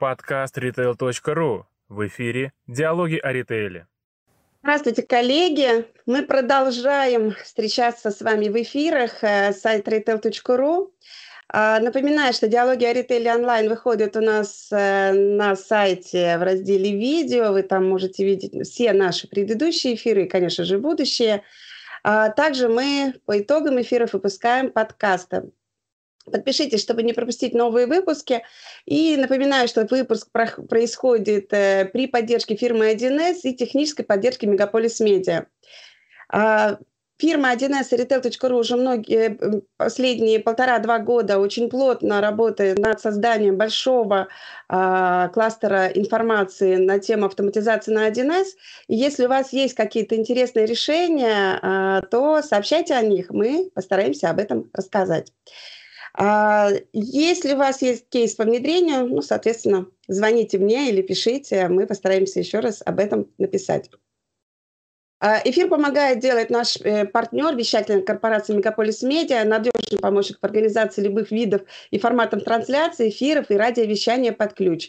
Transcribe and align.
Подкаст 0.00 0.56
retail.ru. 0.56 1.64
В 1.90 2.06
эфире 2.06 2.54
«Диалоги 2.66 3.18
о 3.18 3.34
ритейле». 3.34 3.86
Здравствуйте, 4.62 5.02
коллеги! 5.02 5.84
Мы 6.06 6.22
продолжаем 6.22 7.32
встречаться 7.32 8.10
с 8.10 8.22
вами 8.22 8.48
в 8.48 8.56
эфирах 8.62 9.22
э, 9.22 9.52
сайт 9.52 9.86
retail.ru. 9.86 10.90
А, 11.48 11.80
напоминаю, 11.80 12.32
что 12.32 12.48
диалоги 12.48 12.86
о 12.86 12.94
ритейле 12.94 13.34
онлайн 13.34 13.68
выходят 13.68 14.16
у 14.16 14.22
нас 14.22 14.68
э, 14.72 15.12
на 15.12 15.54
сайте 15.54 16.38
в 16.38 16.44
разделе 16.44 16.92
видео. 16.92 17.52
Вы 17.52 17.62
там 17.62 17.86
можете 17.86 18.24
видеть 18.24 18.54
все 18.66 18.94
наши 18.94 19.28
предыдущие 19.28 19.96
эфиры 19.96 20.24
и, 20.24 20.28
конечно 20.30 20.64
же, 20.64 20.78
будущие. 20.78 21.42
А 22.02 22.30
также 22.30 22.70
мы 22.70 23.16
по 23.26 23.38
итогам 23.38 23.78
эфиров 23.78 24.14
выпускаем 24.14 24.70
подкасты. 24.70 25.50
Подпишитесь, 26.24 26.82
чтобы 26.82 27.02
не 27.02 27.12
пропустить 27.12 27.54
новые 27.54 27.86
выпуски. 27.86 28.42
И 28.84 29.16
напоминаю, 29.16 29.68
что 29.68 29.86
выпуск 29.86 30.28
происходит 30.30 31.52
э, 31.52 31.86
при 31.86 32.06
поддержке 32.06 32.56
фирмы 32.56 32.92
1С 32.92 33.40
и 33.44 33.54
технической 33.54 34.04
поддержке 34.04 34.46
Мегаполис 34.46 35.00
Медиа. 35.00 35.46
А, 36.32 36.78
фирма 37.20 37.52
1С 37.52 37.88
и 37.92 37.96
Retail.ru 37.96 38.58
уже 38.58 38.76
многие 38.76 39.38
последние 39.76 40.40
полтора-два 40.40 40.98
года 40.98 41.38
очень 41.38 41.68
плотно 41.68 42.20
работает 42.20 42.78
над 42.78 43.00
созданием 43.00 43.56
большого 43.56 44.28
э, 44.68 45.28
кластера 45.32 45.86
информации 45.88 46.76
на 46.76 46.98
тему 46.98 47.26
автоматизации 47.26 47.92
на 47.92 48.08
1С. 48.08 48.46
И 48.88 48.96
если 48.96 49.26
у 49.26 49.28
вас 49.28 49.52
есть 49.52 49.74
какие-то 49.74 50.16
интересные 50.16 50.66
решения, 50.66 51.58
э, 51.62 52.02
то 52.10 52.42
сообщайте 52.42 52.94
о 52.94 53.02
них, 53.02 53.30
мы 53.30 53.70
постараемся 53.74 54.30
об 54.30 54.38
этом 54.38 54.70
рассказать. 54.72 55.32
А, 56.14 56.70
если 56.92 57.54
у 57.54 57.56
вас 57.56 57.82
есть 57.82 58.08
кейс 58.08 58.34
по 58.34 58.44
внедрению, 58.44 59.06
ну, 59.06 59.22
соответственно, 59.22 59.86
звоните 60.08 60.58
мне 60.58 60.88
или 60.90 61.02
пишите, 61.02 61.68
мы 61.68 61.86
постараемся 61.86 62.40
еще 62.40 62.60
раз 62.60 62.82
об 62.84 62.98
этом 62.98 63.28
написать. 63.38 63.90
А, 65.22 65.40
эфир 65.44 65.68
помогает 65.68 66.18
делать 66.18 66.48
наш 66.48 66.76
э, 66.78 67.04
партнер, 67.04 67.54
вещательная 67.54 68.02
корпорация 68.02 68.56
Мегаполис 68.56 69.02
Медиа, 69.02 69.44
надежный 69.44 69.98
помощник 70.00 70.38
в 70.40 70.44
организации 70.44 71.02
любых 71.02 71.30
видов 71.30 71.62
и 71.90 71.98
форматов 71.98 72.42
трансляции, 72.42 73.10
эфиров 73.10 73.50
и 73.50 73.56
радиовещания 73.56 74.32
под 74.32 74.54
ключ. 74.54 74.88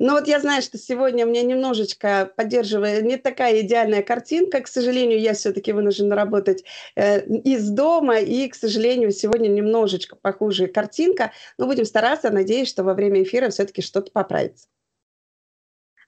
Но 0.00 0.14
вот 0.14 0.26
я 0.26 0.40
знаю, 0.40 0.62
что 0.62 0.78
сегодня 0.78 1.26
у 1.26 1.28
меня 1.28 1.42
немножечко 1.42 2.32
поддерживает 2.34 3.04
не 3.04 3.18
такая 3.18 3.60
идеальная 3.60 4.02
картинка. 4.02 4.62
К 4.62 4.66
сожалению, 4.66 5.20
я 5.20 5.34
все-таки 5.34 5.72
вынуждена 5.72 6.16
работать 6.16 6.64
э, 6.96 7.20
из 7.26 7.68
дома, 7.68 8.18
и, 8.18 8.48
к 8.48 8.54
сожалению, 8.54 9.10
сегодня 9.10 9.48
немножечко 9.48 10.16
похуже 10.16 10.68
картинка. 10.68 11.32
Но 11.58 11.66
будем 11.66 11.84
стараться, 11.84 12.30
надеюсь, 12.30 12.70
что 12.70 12.82
во 12.82 12.94
время 12.94 13.22
эфира 13.22 13.50
все-таки 13.50 13.82
что-то 13.82 14.10
поправится. 14.10 14.68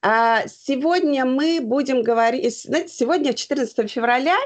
А 0.01 0.47
сегодня 0.47 1.23
мы 1.25 1.61
будем 1.61 2.01
говорить, 2.01 2.63
знаете, 2.63 2.91
сегодня 2.91 3.33
14 3.33 3.91
февраля, 3.91 4.37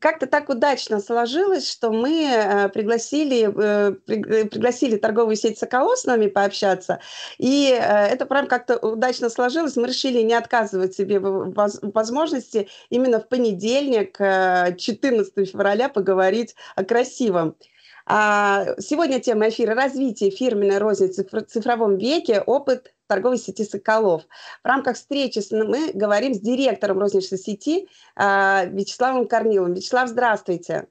как-то 0.00 0.26
так 0.26 0.48
удачно 0.48 1.00
сложилось, 1.00 1.70
что 1.70 1.92
мы 1.92 2.24
э, 2.24 2.68
пригласили, 2.68 3.48
э, 3.48 3.92
пригласили 4.46 4.96
торговую 4.96 5.36
сеть 5.36 5.58
«Соколов» 5.58 5.98
с 5.98 6.04
нами 6.04 6.26
пообщаться, 6.26 7.00
и 7.38 7.70
э, 7.70 8.06
это 8.06 8.26
прям 8.26 8.46
как-то 8.46 8.76
удачно 8.76 9.30
сложилось. 9.30 9.76
Мы 9.76 9.86
решили 9.88 10.20
не 10.22 10.34
отказывать 10.34 10.94
себе 10.94 11.20
возможности 11.20 12.68
именно 12.90 13.20
в 13.20 13.28
понедельник, 13.28 14.18
14 14.18 15.48
февраля, 15.48 15.88
поговорить 15.88 16.54
о 16.74 16.84
красивом. 16.84 17.56
А, 18.06 18.66
сегодня 18.80 19.18
тема 19.20 19.48
эфира 19.48 19.74
«Развитие 19.74 20.30
фирменной 20.30 20.78
розницы 20.78 21.26
в 21.30 21.42
цифровом 21.42 21.96
веке. 21.96 22.40
Опыт 22.40 22.94
торговой 23.06 23.38
сети 23.38 23.64
«Соколов». 23.64 24.24
В 24.62 24.66
рамках 24.66 24.96
встречи 24.96 25.40
мы 25.52 25.92
говорим 25.92 26.34
с 26.34 26.40
директором 26.40 26.98
розничной 26.98 27.38
сети 27.38 27.88
а, 28.14 28.66
Вячеславом 28.66 29.26
Корниловым. 29.26 29.74
Вячеслав, 29.74 30.08
здравствуйте. 30.08 30.86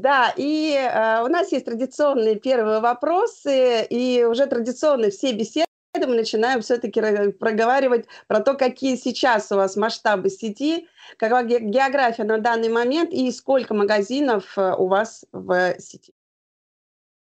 Да, 0.00 0.32
и 0.36 0.72
э, 0.72 1.22
у 1.22 1.28
нас 1.28 1.52
есть 1.52 1.66
традиционные 1.66 2.36
первые 2.36 2.80
вопросы, 2.80 3.84
и 3.84 4.24
уже 4.24 4.46
традиционно 4.46 5.10
все 5.10 5.32
беседы 5.32 5.66
мы 5.94 6.14
начинаем 6.14 6.60
все-таки 6.60 7.00
проговаривать 7.32 8.06
про 8.28 8.40
то, 8.40 8.54
какие 8.54 8.96
сейчас 8.96 9.50
у 9.52 9.56
вас 9.56 9.76
масштабы 9.76 10.30
сети, 10.30 10.88
какая 11.16 11.44
география 11.44 12.24
на 12.24 12.38
данный 12.38 12.68
момент 12.68 13.12
и 13.12 13.30
сколько 13.32 13.74
магазинов 13.74 14.56
э, 14.56 14.74
у 14.76 14.86
вас 14.86 15.24
в 15.32 15.74
сети. 15.80 16.12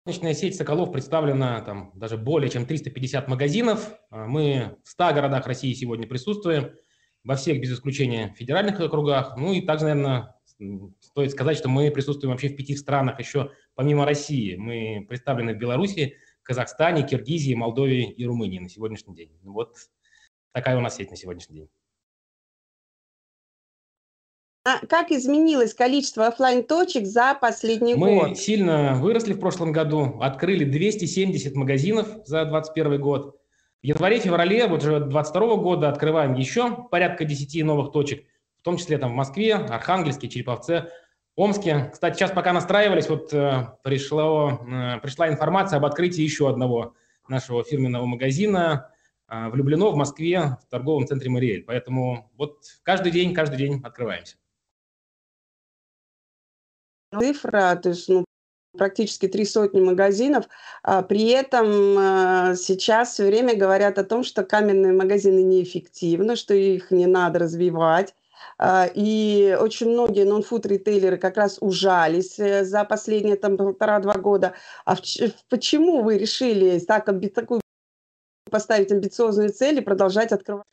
Розничная 0.06 0.34
сеть 0.34 0.56
«Соколов» 0.56 0.91
представлена 0.91 1.62
там 1.62 1.91
даже 1.96 2.18
более 2.18 2.50
чем 2.50 2.66
350 2.66 3.28
магазинов. 3.28 3.91
А, 4.09 4.25
мы 4.25 4.78
в 4.84 4.90
100 4.90 5.13
городах 5.13 5.46
России 5.46 5.74
сегодня 5.74 6.07
присутствуем, 6.07 6.72
во 7.24 7.36
всех 7.36 7.59
без 7.59 7.74
исключения 7.74 8.34
федеральных 8.38 8.80
округах. 8.80 9.36
Ну 9.38 9.53
и 9.53 9.62
также, 9.62 9.86
наверное, 9.86 10.36
стоит 11.00 11.31
сказать, 11.31 11.57
что 11.57 11.69
мы 11.69 11.91
присутствуем 11.91 12.31
вообще 12.31 12.50
в 12.50 12.56
пяти 12.56 12.75
странах 12.75 13.19
еще 13.19 13.51
помимо 13.75 14.06
России. 14.06 14.56
Мы 14.56 15.06
представлены 15.07 15.53
в 15.53 15.57
Беларуси, 15.57 16.16
Казахстане, 16.50 17.04
Киргизии, 17.04 17.54
Молдове 17.54 18.06
и 18.06 18.26
Румынии 18.26 18.58
на 18.58 18.70
сегодняшний 18.70 19.14
день. 19.14 19.30
Вот 19.44 19.76
такая 20.52 20.76
у 20.78 20.82
нас 20.82 20.96
сеть 20.96 21.12
на 21.12 21.16
сегодняшний 21.16 21.58
день. 21.58 21.70
А 24.66 24.84
как 24.88 25.12
изменилось 25.12 25.76
количество 25.76 26.26
офлайн 26.26 26.64
точек 26.64 27.06
за 27.06 27.38
последний 27.40 27.94
Мы 27.94 28.16
год? 28.16 28.30
Мы 28.30 28.36
сильно 28.36 28.96
выросли 28.96 29.34
в 29.34 29.40
прошлом 29.40 29.72
году, 29.72 30.18
открыли 30.22 30.64
270 30.66 31.54
магазинов 31.54 32.08
за 32.26 32.46
2021 32.46 33.00
год. 33.00 33.40
В 33.84 33.86
январе-феврале 33.86 34.66
вот 34.66 34.81
уже 34.81 35.02
2022 35.02 35.56
года 35.58 35.90
открываем 35.90 36.34
еще 36.34 36.88
порядка 36.90 37.26
10 37.26 37.64
новых 37.64 37.92
точек, 37.92 38.26
в 38.60 38.64
том 38.64 38.78
числе 38.78 38.98
там 38.98 39.12
в 39.12 39.16
Москве, 39.16 39.54
Архангельске, 39.54 40.28
Череповце, 40.28 40.90
Омске. 41.40 41.90
Кстати, 41.94 42.18
сейчас 42.18 42.32
пока 42.32 42.52
настраивались, 42.52 43.08
вот 43.08 43.34
э, 43.34 43.70
пришло, 43.82 44.60
э, 44.70 45.00
пришла 45.00 45.30
информация 45.30 45.78
об 45.78 45.86
открытии 45.86 46.22
еще 46.22 46.50
одного 46.50 46.96
нашего 47.30 47.64
фирменного 47.64 48.06
магазина 48.06 48.92
э, 49.30 49.48
в 49.48 49.56
Люблино, 49.56 49.88
в 49.88 49.96
Москве, 49.96 50.58
в 50.62 50.70
торговом 50.70 51.08
центре 51.08 51.30
Мариэль. 51.30 51.64
Поэтому 51.64 52.30
вот 52.36 52.58
каждый 52.84 53.14
день, 53.14 53.34
каждый 53.34 53.56
день 53.56 53.80
открываемся 53.82 54.36
цифра, 57.18 57.80
то 57.82 57.90
есть 57.90 58.10
ну, 58.10 58.26
практически 58.78 59.30
три 59.30 59.46
сотни 59.46 59.80
магазинов. 59.80 60.44
А 60.84 61.04
при 61.04 61.30
этом 61.30 62.56
сейчас 62.58 63.14
все 63.14 63.26
время 63.26 63.56
говорят 63.56 63.98
о 63.98 64.04
том, 64.04 64.26
что 64.26 64.44
каменные 64.44 64.92
магазины 64.92 65.42
неэффективны, 65.42 66.36
что 66.36 66.54
их 66.54 66.92
не 66.92 67.08
надо 67.08 67.40
развивать. 67.40 68.14
А, 68.62 68.90
и 68.94 69.58
очень 69.58 69.90
многие 69.90 70.25
нон-фуд 70.25 70.66
ритейлеры 70.66 71.18
как 71.18 71.38
раз 71.38 71.58
ужались 71.62 72.38
э, 72.40 72.66
за 72.66 72.84
последние 72.84 73.38
там 73.38 73.56
полтора-два 73.56 74.16
года. 74.16 74.53
А 74.86 74.97
почему 75.50 76.03
вы 76.03 76.18
решили 76.18 76.78
так, 76.80 77.06
такую 77.34 77.62
поставить 78.52 78.92
амбициозную 78.92 79.50
цель 79.50 79.78
и 79.78 79.81
продолжать 79.81 80.34
открывать? 80.34 80.66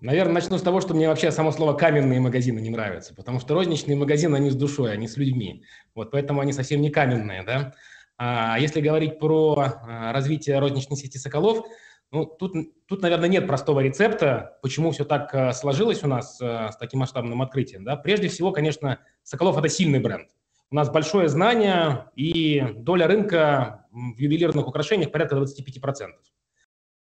Наверное, 0.00 0.34
начну 0.34 0.56
с 0.56 0.62
того, 0.62 0.80
что 0.80 0.94
мне 0.94 1.06
вообще 1.06 1.30
само 1.30 1.52
слово 1.52 1.74
«каменные 1.74 2.18
магазины» 2.18 2.60
не 2.60 2.70
нравится, 2.70 3.14
потому 3.14 3.38
что 3.38 3.54
розничные 3.54 3.96
магазины, 3.96 4.36
они 4.36 4.50
с 4.50 4.56
душой, 4.56 4.92
они 4.92 5.06
с 5.06 5.16
людьми. 5.18 5.64
Вот 5.94 6.10
поэтому 6.10 6.40
они 6.40 6.52
совсем 6.52 6.80
не 6.80 6.90
каменные, 6.90 7.44
да. 7.44 7.74
А 8.16 8.58
если 8.58 8.80
говорить 8.80 9.18
про 9.18 9.56
а, 9.56 10.12
развитие 10.12 10.58
розничной 10.58 10.96
сети 10.96 11.18
«Соколов», 11.18 11.66
ну, 12.12 12.26
тут, 12.26 12.52
тут, 12.86 13.00
наверное, 13.00 13.30
нет 13.30 13.46
простого 13.46 13.80
рецепта, 13.80 14.58
почему 14.60 14.90
все 14.90 15.06
так 15.06 15.34
а, 15.34 15.52
сложилось 15.54 16.04
у 16.04 16.08
нас 16.08 16.38
а, 16.42 16.70
с 16.70 16.76
таким 16.76 17.00
масштабным 17.00 17.40
открытием. 17.40 17.84
Да? 17.84 17.96
Прежде 17.96 18.28
всего, 18.28 18.52
конечно, 18.52 18.98
«Соколов»– 19.22 19.56
это 19.58 19.70
сильный 19.70 19.98
бренд. 19.98 20.28
У 20.70 20.74
нас 20.74 20.90
большое 20.90 21.28
знание, 21.28 22.10
и 22.14 22.60
доля 22.76 23.06
рынка 23.06 23.86
в 23.90 24.18
ювелирных 24.18 24.68
украшениях 24.68 25.10
порядка 25.10 25.36
25%. 25.36 26.10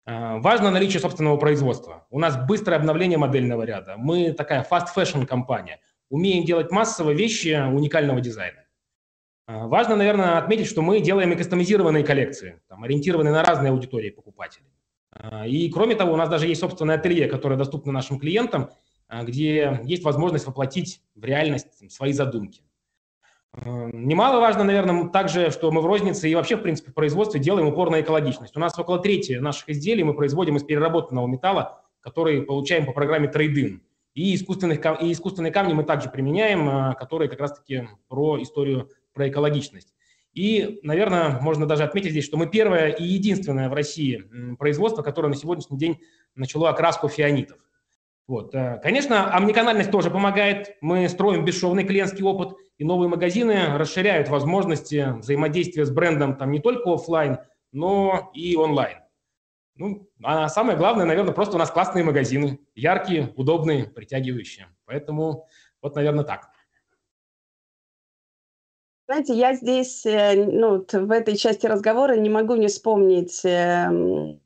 Э, 0.07 0.39
важно 0.39 0.71
наличие 0.71 0.99
собственного 0.99 1.37
производства. 1.37 2.07
У 2.09 2.19
нас 2.19 2.35
быстрое 2.47 2.79
обновление 2.79 3.19
модельного 3.19 3.63
ряда. 3.63 3.95
Мы 3.97 4.31
такая 4.31 4.65
fast 4.69 4.87
fashion 4.95 5.27
компания. 5.27 5.79
Умеем 6.09 6.43
делать 6.43 6.71
массово 6.71 7.11
вещи 7.11 7.49
уникального 7.49 8.19
дизайна. 8.19 8.65
Э, 9.47 9.67
важно, 9.67 9.95
наверное, 9.95 10.39
отметить, 10.39 10.67
что 10.67 10.81
мы 10.81 11.01
делаем 11.01 11.31
и 11.33 11.35
кастомизированные 11.35 12.03
коллекции, 12.03 12.61
там, 12.67 12.83
ориентированные 12.83 13.33
на 13.33 13.43
разные 13.43 13.71
аудитории 13.71 14.09
покупателей. 14.09 14.66
Э, 15.19 15.47
и 15.47 15.69
кроме 15.69 15.95
того, 15.95 16.13
у 16.13 16.17
нас 16.17 16.29
даже 16.29 16.47
есть 16.47 16.61
собственное 16.61 16.95
ателье, 16.95 17.27
которое 17.27 17.55
доступно 17.55 17.91
нашим 17.91 18.19
клиентам, 18.19 18.69
где 19.23 19.79
есть 19.85 20.03
возможность 20.03 20.45
воплотить 20.47 21.01
в 21.15 21.23
реальность 21.23 21.89
свои 21.91 22.11
задумки. 22.11 22.61
Немаловажно, 23.65 24.63
наверное, 24.63 25.07
также, 25.07 25.49
что 25.49 25.71
мы 25.71 25.81
в 25.81 25.85
рознице 25.85 26.29
и 26.29 26.35
вообще, 26.35 26.57
в 26.57 26.61
принципе, 26.61 26.91
в 26.91 26.93
производстве 26.93 27.39
делаем 27.39 27.67
упор 27.67 27.89
на 27.89 28.01
экологичность. 28.01 28.55
У 28.55 28.59
нас 28.59 28.77
около 28.77 28.99
трети 28.99 29.33
наших 29.33 29.69
изделий 29.69 30.03
мы 30.03 30.13
производим 30.13 30.57
из 30.57 30.63
переработанного 30.63 31.25
металла, 31.25 31.81
который 32.01 32.43
получаем 32.43 32.85
по 32.85 32.91
программе 32.91 33.27
трейдин. 33.27 33.81
И, 34.13 34.35
искусственных, 34.35 34.79
и 35.01 35.11
искусственные 35.11 35.51
камни 35.51 35.73
мы 35.73 35.83
также 35.83 36.09
применяем, 36.09 36.67
а, 36.69 36.93
которые 36.93 37.29
как 37.29 37.39
раз-таки 37.39 37.87
про 38.07 38.41
историю, 38.41 38.89
про 39.13 39.29
экологичность. 39.29 39.93
И, 40.37 40.79
наверное, 40.83 41.39
можно 41.41 41.65
даже 41.65 41.83
отметить 41.83 42.11
здесь, 42.11 42.23
что 42.23 42.37
мы 42.37 42.45
первое 42.45 42.89
и 42.89 43.03
единственное 43.03 43.69
в 43.69 43.73
России 43.73 44.23
производство, 44.59 45.01
которое 45.01 45.29
на 45.29 45.35
сегодняшний 45.35 45.79
день 45.79 45.99
начало 46.35 46.69
окраску 46.69 47.07
фианитов. 47.07 47.57
Вот. 48.27 48.53
Э, 48.53 48.79
конечно, 48.83 49.35
омниканальность 49.35 49.89
тоже 49.89 50.11
помогает. 50.11 50.77
Мы 50.79 51.09
строим 51.09 51.43
бесшовный 51.43 51.85
клиентский 51.85 52.23
опыт, 52.23 52.55
и 52.77 52.83
новые 52.83 53.09
магазины 53.09 53.77
расширяют 53.77 54.29
возможности 54.29 55.17
взаимодействия 55.17 55.85
с 55.85 55.89
брендом 55.89 56.35
там 56.35 56.51
не 56.51 56.59
только 56.59 56.93
офлайн, 56.93 57.39
но 57.71 58.29
и 58.35 58.55
онлайн. 58.55 58.99
Ну, 59.73 60.07
а 60.21 60.49
самое 60.49 60.77
главное, 60.77 61.05
наверное, 61.05 61.33
просто 61.33 61.55
у 61.55 61.59
нас 61.59 61.71
классные 61.71 62.03
магазины, 62.03 62.59
яркие, 62.75 63.33
удобные, 63.37 63.85
притягивающие. 63.85 64.67
Поэтому 64.85 65.47
вот, 65.81 65.95
наверное, 65.95 66.25
так. 66.25 66.49
Знаете, 69.09 69.33
я 69.35 69.53
здесь, 69.55 70.05
э, 70.05 70.35
ну, 70.35 70.85
в 70.91 71.11
этой 71.11 71.37
части 71.37 71.65
разговора 71.65 72.17
не 72.17 72.29
могу 72.29 72.55
не 72.55 72.67
вспомнить 72.67 73.39
эм, 73.45 74.41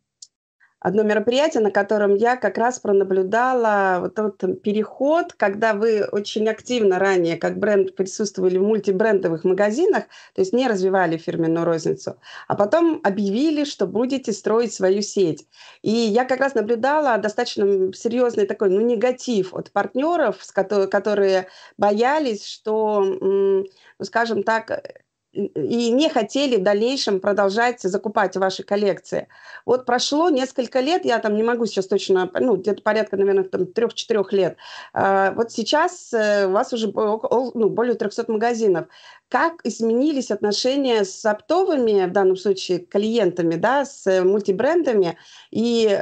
одно 0.82 1.04
мероприятие, 1.04 1.62
на 1.62 1.72
котором 1.72 2.16
я 2.16 2.36
как 2.36 2.58
раз 2.58 2.80
пронаблюдала 2.80 4.00
вот 4.02 4.20
этот 4.20 4.62
переход, 4.64 5.34
когда 5.34 5.74
вы 5.74 6.04
очень 6.12 6.50
активно 6.50 6.98
ранее 6.98 7.38
как 7.38 7.58
бренд 7.58 7.96
присутствовали 7.96 8.58
в 8.58 8.64
мультибрендовых 8.64 9.44
магазинах, 9.44 10.06
то 10.34 10.42
есть 10.42 10.54
не 10.54 10.68
развивали 10.68 11.18
фирменную 11.18 11.66
розницу, 11.66 12.18
а 12.48 12.56
потом 12.56 13.00
объявили, 13.04 13.64
что 13.64 13.86
будете 13.86 14.34
строить 14.34 14.74
свою 14.74 15.04
сеть. 15.04 15.48
И 15.84 15.92
я 15.92 16.26
как 16.26 16.40
раз 16.40 16.56
наблюдала 16.56 17.18
достаточно 17.20 17.94
серьезный 17.94 18.48
такой, 18.48 18.72
ну, 18.72 18.82
негатив 18.82 19.54
от 19.54 19.72
партнеров, 19.72 20.38
которые 20.54 21.48
боялись, 21.78 22.46
что, 22.46 23.02
ну, 23.04 23.66
скажем 24.02 24.42
так, 24.42 25.04
и 25.34 25.92
не 25.92 26.10
хотели 26.10 26.58
в 26.58 26.64
дальнейшем 26.64 27.20
продолжать 27.22 27.82
закупать 27.82 28.36
ваши 28.36 28.64
коллекции. 28.64 29.28
Вот 29.66 29.86
прошло 29.86 30.30
несколько 30.30 30.82
лет, 30.82 31.06
я 31.06 31.20
там 31.20 31.36
не 31.36 31.44
могу 31.44 31.66
сейчас 31.66 31.88
точно, 31.88 32.30
ну, 32.34 32.58
где-то 32.58 32.82
порядка, 32.82 33.18
наверное, 33.18 33.46
там, 33.46 33.66
трех-четырех 33.68 34.34
лет. 34.34 34.58
А, 34.94 35.32
вот 35.32 35.52
сейчас 35.52 36.12
э, 36.14 36.48
у 36.48 36.52
вас 36.52 36.74
уже 36.74 36.92
ну, 36.92 37.70
более 37.70 37.96
300 37.96 38.32
магазинов. 38.32 38.88
Как 39.30 39.62
изменились 39.64 40.32
отношения 40.32 41.06
с 41.06 41.26
оптовыми, 41.26 42.06
в 42.06 42.12
данном 42.12 42.36
случае, 42.36 42.80
клиентами, 42.80 43.56
да, 43.56 43.86
с 43.86 44.24
мультибрендами, 44.24 45.18
и 45.52 45.88
э, 45.88 45.98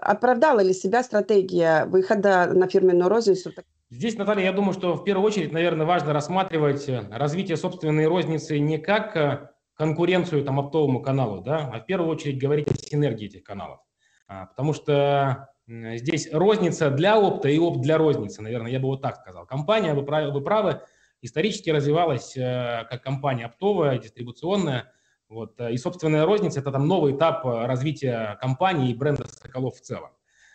оправдала 0.00 0.60
ли 0.60 0.72
себя 0.72 1.02
стратегия 1.02 1.86
выхода 1.86 2.46
на 2.54 2.68
фирменную 2.68 3.08
розницу? 3.08 3.52
Здесь, 3.90 4.16
Наталья, 4.16 4.44
я 4.44 4.52
думаю, 4.52 4.72
что 4.72 4.94
в 4.94 5.04
первую 5.04 5.26
очередь, 5.26 5.52
наверное, 5.52 5.84
важно 5.84 6.12
рассматривать 6.12 6.88
э, 6.88 7.06
развитие 7.10 7.56
собственной 7.56 8.06
розницы 8.06 8.58
не 8.58 8.78
как 8.78 9.14
э, 9.16 9.50
конкуренцию 9.74 10.42
там, 10.42 10.58
оптовому 10.58 11.02
каналу, 11.02 11.42
да, 11.42 11.70
а 11.72 11.80
в 11.80 11.86
первую 11.86 12.10
очередь 12.10 12.40
говорить 12.40 12.66
о 12.68 12.74
синергии 12.74 13.26
этих 13.26 13.44
каналов. 13.44 13.80
А, 14.26 14.46
потому 14.46 14.72
что 14.72 15.50
здесь 15.66 16.32
розница 16.32 16.90
для 16.90 17.20
опта 17.20 17.50
и 17.50 17.58
опт 17.58 17.82
для 17.82 17.98
розницы, 17.98 18.40
наверное, 18.42 18.72
я 18.72 18.80
бы 18.80 18.86
вот 18.86 19.02
так 19.02 19.16
сказал. 19.16 19.46
Компания, 19.46 19.92
вы 19.92 20.02
правы, 20.04 20.32
вы 20.32 20.40
правы 20.40 20.80
исторически 21.20 21.68
развивалась 21.68 22.36
э, 22.38 22.86
как 22.88 23.02
компания 23.02 23.44
оптовая, 23.46 23.98
дистрибуционная, 23.98 24.92
вот, 25.28 25.60
и 25.60 25.76
собственная 25.76 26.24
розница– 26.24 26.60
это 26.60 26.72
там 26.72 26.88
новый 26.88 27.14
этап 27.14 27.44
развития 27.44 28.38
компании 28.40 28.90
и 28.90 28.94
бренда 28.94 29.26
«Соколов» 29.26 29.76
в 29.76 29.80
целом. 29.80 30.10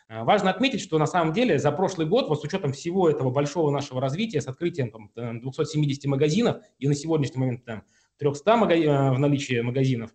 Э, 0.09 0.23
важно 0.23 0.49
отметить, 0.49 0.81
что 0.81 0.97
на 0.97 1.05
самом 1.05 1.33
деле 1.33 1.59
за 1.59 1.71
прошлый 1.71 2.07
год, 2.07 2.27
вот 2.27 2.41
с 2.41 2.43
учетом 2.43 2.73
всего 2.73 3.09
этого 3.09 3.29
большого 3.29 3.69
нашего 3.69 4.01
развития, 4.01 4.41
с 4.41 4.47
открытием 4.47 4.91
там, 4.91 5.39
270 5.39 6.05
магазинов 6.05 6.57
и 6.79 6.87
на 6.87 6.95
сегодняшний 6.95 7.39
момент 7.39 7.63
там, 7.63 7.83
300 8.17 8.57
мага- 8.57 8.75
э, 8.75 9.11
в 9.11 9.19
наличии 9.19 9.61
магазинов, 9.61 10.11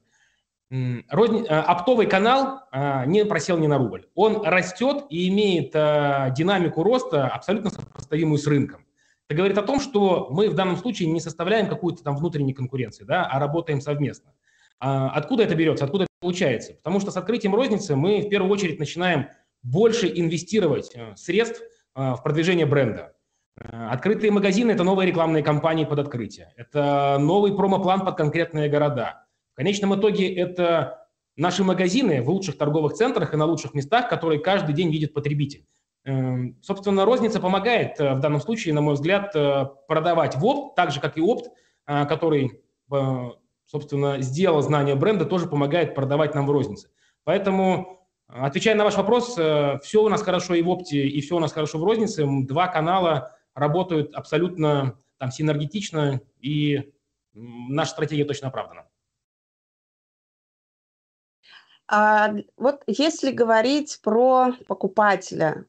розни... 1.08 1.44
Э, 1.48 1.60
оптовый 1.60 2.06
канал 2.06 2.60
не 3.06 3.24
просел 3.24 3.56
ни 3.58 3.68
на 3.68 3.78
рубль. 3.78 4.08
Он 4.14 4.42
растет 4.42 5.04
и 5.08 5.28
имеет 5.28 5.72
динамику 6.34 6.82
роста 6.82 7.28
абсолютно 7.28 7.70
сопоставимую 7.70 8.38
с 8.38 8.46
рынком. 8.46 8.84
Это 9.28 9.38
говорит 9.38 9.56
о 9.56 9.62
том, 9.62 9.80
что 9.80 10.28
мы 10.30 10.50
в 10.50 10.54
данном 10.54 10.76
случае 10.76 11.08
не 11.08 11.20
составляем 11.20 11.68
какую-то 11.68 12.02
там 12.02 12.16
внутреннюю 12.16 12.54
конкуренцию, 12.54 13.06
да, 13.06 13.24
а 13.24 13.38
работаем 13.38 13.80
совместно. 13.80 14.34
А 14.80 15.10
откуда 15.10 15.44
это 15.44 15.54
берется, 15.54 15.84
откуда 15.84 16.04
это 16.04 16.12
получается? 16.20 16.74
Потому 16.74 17.00
что 17.00 17.10
с 17.10 17.16
открытием 17.16 17.54
розницы 17.54 17.96
мы 17.96 18.20
в 18.20 18.28
первую 18.28 18.50
очередь 18.50 18.78
начинаем 18.78 19.28
больше 19.64 20.06
инвестировать 20.14 20.92
э, 20.94 21.16
средств 21.16 21.62
э, 21.96 22.12
в 22.12 22.22
продвижение 22.22 22.66
бренда. 22.66 23.14
Э, 23.58 23.88
открытые 23.90 24.30
магазины– 24.30 24.70
это 24.72 24.84
новые 24.84 25.08
рекламные 25.08 25.42
кампании 25.42 25.86
под 25.86 25.98
открытие. 25.98 26.52
Это 26.56 27.16
новый 27.18 27.56
промоплан 27.56 28.04
под 28.04 28.16
конкретные 28.16 28.68
города. 28.68 29.26
В 29.54 29.56
конечном 29.56 29.98
итоге 29.98 30.32
это 30.32 31.08
наши 31.36 31.64
магазины 31.64 32.22
в 32.22 32.28
лучших 32.28 32.58
торговых 32.58 32.92
центрах 32.92 33.32
и 33.32 33.36
на 33.36 33.46
лучших 33.46 33.74
местах, 33.74 34.08
которые 34.08 34.38
каждый 34.38 34.74
день 34.74 34.92
видит 34.92 35.14
потребитель. 35.14 35.66
Собственно, 36.60 37.06
розница 37.06 37.40
помогает 37.40 37.98
в 37.98 38.18
данном 38.18 38.40
случае, 38.40 38.74
на 38.74 38.82
мой 38.82 38.94
взгляд, 38.94 39.32
продавать 39.88 40.36
в 40.36 40.44
опт, 40.44 40.74
так 40.74 40.90
же, 40.90 41.00
как 41.00 41.16
и 41.16 41.22
опт, 41.22 41.50
который, 41.86 42.60
собственно, 43.64 44.20
сделал 44.20 44.60
знание 44.60 44.96
бренда, 44.96 45.24
тоже 45.24 45.46
помогает 45.46 45.94
продавать 45.94 46.34
нам 46.34 46.46
в 46.46 46.50
рознице. 46.50 46.88
Поэтому 47.22 48.03
Отвечая 48.26 48.74
на 48.74 48.84
ваш 48.84 48.96
вопрос, 48.96 49.36
э, 49.38 49.78
все 49.82 50.02
у 50.02 50.08
нас 50.08 50.22
хорошо 50.22 50.54
и 50.54 50.62
в 50.62 50.68
опте, 50.68 51.06
и 51.06 51.20
все 51.20 51.36
у 51.36 51.40
нас 51.40 51.52
хорошо 51.52 51.78
в 51.78 51.84
рознице. 51.84 52.26
Два 52.26 52.68
канала 52.68 53.36
работают 53.54 54.14
абсолютно 54.14 54.98
там, 55.18 55.30
синергетично, 55.30 56.20
и 56.40 56.92
наша 57.34 57.92
стратегия 57.92 58.24
точно 58.24 58.48
оправдана. 58.48 58.88
А, 61.86 62.32
вот 62.56 62.82
если 62.86 63.30
говорить 63.30 64.00
про 64.02 64.54
покупателя, 64.66 65.66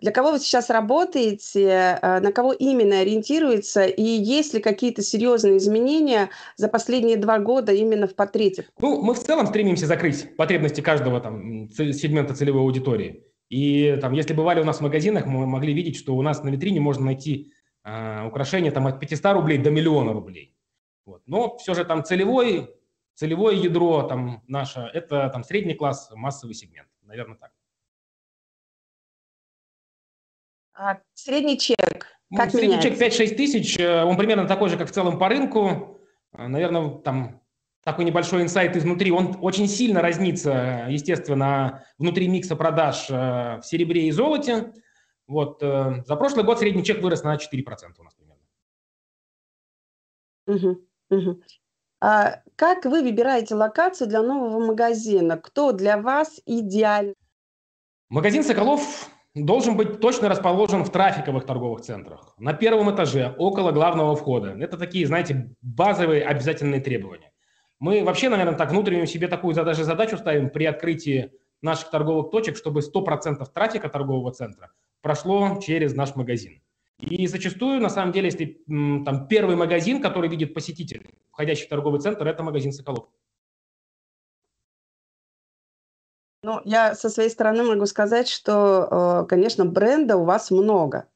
для 0.00 0.12
кого 0.12 0.32
вы 0.32 0.38
сейчас 0.38 0.70
работаете, 0.70 1.98
э, 2.00 2.20
на 2.20 2.32
кого 2.32 2.52
именно 2.52 3.00
ориентируется, 3.00 3.84
и 3.84 4.02
есть 4.02 4.54
ли 4.54 4.60
какие-то 4.60 5.02
серьезные 5.02 5.58
изменения 5.58 6.30
за 6.56 6.68
последние 6.68 7.16
два 7.16 7.38
года 7.38 7.72
именно 7.72 8.06
в 8.06 8.14
портрете? 8.14 8.66
Ну, 8.78 9.02
мы 9.02 9.14
в 9.14 9.18
целом 9.20 9.46
стремимся 9.46 9.86
закрыть 9.86 10.36
потребности 10.36 10.80
каждого 10.80 11.20
там, 11.20 11.68
сегмента 11.70 12.34
целевой 12.34 12.62
аудитории. 12.62 13.24
И 13.48 13.98
там, 14.00 14.12
если 14.12 14.32
бывали 14.32 14.60
у 14.60 14.64
нас 14.64 14.78
в 14.78 14.82
магазинах, 14.82 15.26
мы 15.26 15.46
могли 15.46 15.74
видеть, 15.74 15.96
что 15.96 16.14
у 16.14 16.22
нас 16.22 16.42
на 16.42 16.50
витрине 16.50 16.80
можно 16.80 17.04
найти 17.06 17.52
э, 17.84 18.26
украшения 18.26 18.70
там, 18.70 18.86
от 18.86 19.00
500 19.00 19.34
рублей 19.34 19.58
до 19.58 19.70
миллиона 19.70 20.12
рублей. 20.12 20.56
Вот. 21.04 21.22
Но 21.26 21.56
все 21.58 21.74
же 21.74 21.84
там 21.84 22.04
целевой, 22.04 22.70
целевое 23.14 23.56
ядро 23.56 24.04
там, 24.04 24.42
наше– 24.46 24.88
это 24.94 25.28
там, 25.30 25.42
средний 25.42 25.74
класс, 25.74 26.10
массовый 26.14 26.54
сегмент. 26.54 26.88
Наверное, 27.02 27.36
так. 27.36 27.50
Средний 31.14 31.58
чек 31.58 32.06
ну, 32.30 32.36
как 32.38 32.50
Средний 32.50 32.76
меняется? 32.76 32.90
чек 32.90 33.30
5-6 33.30 33.34
тысяч, 33.34 33.78
э, 33.78 34.04
он 34.04 34.16
примерно 34.16 34.46
такой 34.46 34.68
же, 34.68 34.78
как 34.78 34.88
в 34.88 34.92
целом 34.92 35.18
по 35.18 35.28
рынку. 35.28 36.00
Э, 36.32 36.46
наверное, 36.46 36.98
там 37.00 37.42
такой 37.82 38.04
небольшой 38.04 38.42
инсайт 38.42 38.76
изнутри. 38.76 39.10
Он 39.10 39.36
очень 39.40 39.66
сильно 39.66 40.00
разнится, 40.00 40.86
естественно, 40.88 41.84
внутри 41.98 42.28
микса 42.28 42.54
продаж 42.54 43.10
э, 43.10 43.12
в 43.58 43.62
серебре 43.64 44.06
и 44.06 44.12
золоте. 44.12 44.72
Вот, 45.26 45.60
за 45.60 46.16
прошлый 46.16 46.44
год 46.44 46.58
средний 46.58 46.82
чек 46.82 47.00
вырос 47.00 47.22
на 47.22 47.36
4% 47.36 47.38
у 47.98 48.02
нас 48.02 48.14
примерно. 48.14 48.42
Угу, 50.48 50.80
угу. 51.10 51.42
А 52.00 52.42
как 52.56 52.84
вы 52.84 53.02
выбираете 53.02 53.54
локацию 53.54 54.08
для 54.08 54.22
нового 54.22 54.58
магазина? 54.58 55.36
Кто 55.36 55.70
для 55.70 55.98
вас 55.98 56.40
идеальный? 56.46 57.14
Магазин 58.08 58.42
«Соколов» 58.42 59.08
должен 59.34 59.76
быть 59.76 60.00
точно 60.00 60.28
расположен 60.28 60.84
в 60.84 60.90
трафиковых 60.90 61.46
торговых 61.46 61.82
центрах, 61.82 62.34
на 62.38 62.52
первом 62.52 62.94
этаже, 62.94 63.34
около 63.38 63.70
главного 63.72 64.16
входа. 64.16 64.56
Это 64.58 64.76
такие, 64.76 65.06
знаете, 65.06 65.54
базовые 65.62 66.24
обязательные 66.24 66.80
требования. 66.80 67.32
Мы 67.78 68.04
вообще, 68.04 68.28
наверное, 68.28 68.56
так 68.56 68.70
внутреннюю 68.70 69.06
себе 69.06 69.28
такую 69.28 69.54
даже 69.54 69.84
задачу 69.84 70.18
ставим 70.18 70.50
при 70.50 70.64
открытии 70.64 71.32
наших 71.62 71.90
торговых 71.90 72.30
точек, 72.30 72.56
чтобы 72.56 72.80
100% 72.80 73.46
трафика 73.54 73.88
торгового 73.88 74.32
центра 74.32 74.70
прошло 75.00 75.58
через 75.64 75.94
наш 75.94 76.16
магазин. 76.16 76.60
И 76.98 77.26
зачастую, 77.26 77.80
на 77.80 77.88
самом 77.88 78.12
деле, 78.12 78.26
если 78.26 78.58
там 79.04 79.26
первый 79.26 79.56
магазин, 79.56 80.02
который 80.02 80.28
видит 80.28 80.52
посетитель, 80.52 81.10
входящий 81.30 81.64
в 81.64 81.68
торговый 81.70 82.00
центр, 82.00 82.26
это 82.26 82.42
магазин 82.42 82.72
«Соколов». 82.72 83.06
Ну, 86.42 86.60
я 86.64 86.94
со 86.94 87.10
своей 87.10 87.28
стороны 87.28 87.62
могу 87.64 87.86
сказать, 87.86 88.28
что, 88.28 89.22
э, 89.24 89.26
конечно, 89.28 89.66
бренда 89.66 90.16
у 90.16 90.24
вас 90.24 90.50
много. 90.50 91.06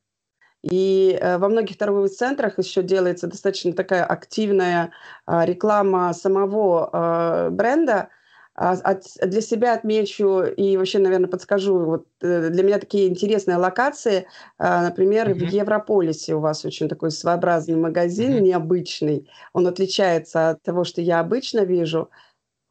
И 0.65 1.19
э, 1.21 1.39
во 1.39 1.49
многих 1.49 1.77
торговых 1.77 2.11
центрах 2.11 2.59
еще 2.59 2.83
делается 2.83 3.27
достаточно 3.27 3.73
такая 3.75 4.05
активная 4.05 4.93
а, 5.27 5.45
реклама 5.45 6.13
самого 6.15 6.91
э, 6.93 7.51
бренда. 7.51 8.09
а, 8.55 8.77
для 9.23 9.41
себя 9.41 9.75
отмечу 9.75 10.43
и 10.43 10.77
вообще, 10.77 11.01
наверное, 11.01 11.29
подскажу. 11.29 11.79
Вот 11.81 12.07
э, 12.23 12.51
для 12.51 12.63
меня 12.63 12.79
такие 12.79 13.09
интересные 13.09 13.57
локации. 13.59 14.27
А, 14.59 14.85
например, 14.85 15.31
mm-hmm. 15.31 15.49
в 15.49 15.53
Европолисе 15.53 16.35
у 16.35 16.41
вас 16.41 16.65
очень 16.65 16.89
такой 16.89 17.11
своеобразный 17.11 17.77
магазин, 17.77 18.33
mm-hmm. 18.33 18.41
необычный. 18.41 19.31
Он 19.53 19.67
отличается 19.67 20.51
от 20.51 20.63
того, 20.63 20.85
что 20.85 21.03
я 21.03 21.21
обычно 21.21 21.61
вижу. 21.65 22.11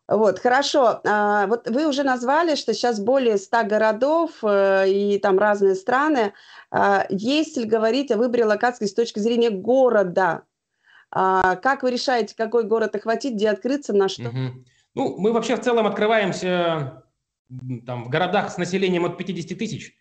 Вот, 0.08 0.40
хорошо. 0.40 1.02
А, 1.06 1.48
вот 1.48 1.70
вы 1.70 1.88
уже 1.88 2.04
назвали, 2.04 2.56
что 2.56 2.74
сейчас 2.74 3.00
более 3.00 3.38
100 3.38 3.64
городов 3.64 4.32
э, 4.44 4.90
и 4.90 5.18
там 5.20 5.40
разные 5.40 5.76
страны. 5.76 6.34
Если 7.10 7.66
говорить 7.66 8.12
о 8.12 8.18
выборе 8.18 8.46
локации 8.46 8.86
с 8.86 8.94
точки 8.94 9.20
зрения 9.20 9.52
города, 9.52 10.44
как 11.12 11.84
вы 11.84 11.92
решаете, 11.92 12.36
какой 12.36 12.64
город 12.64 12.96
охватить, 12.96 13.36
где 13.36 13.50
открыться, 13.50 13.94
на 13.94 14.10
что? 14.10 14.30
Угу. 14.30 14.66
Ну, 14.96 15.18
мы 15.18 15.32
вообще 15.32 15.56
в 15.56 15.62
целом 15.62 15.86
открываемся 15.86 17.04
там, 17.86 18.06
в 18.06 18.10
городах 18.10 18.52
с 18.52 18.58
населением 18.58 19.06
от 19.06 19.18
50 19.18 19.58
тысяч, 19.58 19.96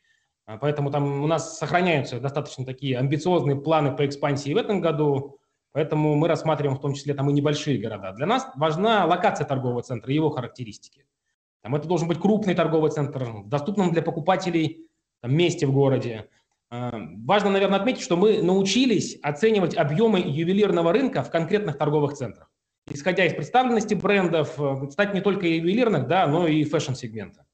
а, 0.46 0.58
поэтому 0.58 0.90
там 0.90 1.22
у 1.22 1.26
нас 1.26 1.58
сохраняются 1.58 2.20
достаточно 2.20 2.64
такие 2.64 2.98
амбициозные 2.98 3.56
планы 3.56 3.96
по 3.96 4.06
экспансии 4.06 4.52
в 4.52 4.56
этом 4.56 4.80
году, 4.80 5.38
поэтому 5.72 6.14
мы 6.14 6.28
рассматриваем 6.28 6.76
в 6.76 6.80
том 6.80 6.94
числе 6.94 7.14
там 7.14 7.28
и 7.30 7.32
небольшие 7.32 7.78
города. 7.78 8.12
Для 8.12 8.26
нас 8.26 8.48
важна 8.56 9.04
локация 9.04 9.46
торгового 9.46 9.82
центра, 9.82 10.12
его 10.12 10.30
характеристики. 10.30 11.06
Там 11.62 11.74
это 11.74 11.88
должен 11.88 12.08
быть 12.08 12.18
крупный 12.18 12.54
торговый 12.54 12.90
центр, 12.90 13.24
в 13.24 13.48
доступном 13.48 13.92
для 13.92 14.02
покупателей 14.02 14.88
там, 15.20 15.34
месте 15.34 15.66
в 15.66 15.72
городе. 15.72 16.28
А, 16.70 17.00
важно, 17.24 17.50
наверное, 17.50 17.78
отметить, 17.78 18.02
что 18.02 18.16
мы 18.16 18.42
научились 18.42 19.18
оценивать 19.22 19.76
объемы 19.76 20.20
ювелирного 20.20 20.92
рынка 20.92 21.22
в 21.22 21.30
конкретных 21.30 21.78
торговых 21.78 22.14
центрах 22.14 22.52
исходя 22.90 23.24
из 23.24 23.34
представленности 23.34 23.94
брендов, 23.94 24.58
э, 24.58 24.90
стать 24.90 25.14
не 25.14 25.20
только 25.20 25.46
ювелирных, 25.46 26.06
да, 26.06 26.26
но 26.26 26.46
и 26.46 26.64
fashion-сегмента. 26.64 27.46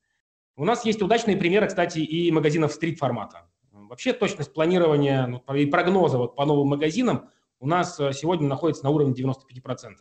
У 0.56 0.64
нас 0.64 0.84
есть 0.84 1.02
удачные 1.02 1.37
примеры, 1.37 1.66
кстати, 1.68 2.00
и 2.00 2.30
магазинов 2.32 2.72
street-формата. 2.73 3.49
Вообще 3.72 4.12
точность 4.12 4.52
планирования 4.52 5.26
ну, 5.26 5.54
и 5.54 5.66
прогноза 5.66 6.18
вот 6.18 6.37
по 6.37 6.44
новым 6.44 6.68
магазинам 6.68 7.30
у 7.60 7.66
нас 7.66 7.98
э, 8.00 8.12
сегодня 8.12 8.48
находится 8.48 8.84
на 8.84 8.90
уровне 8.90 9.14
95%. 9.14 9.94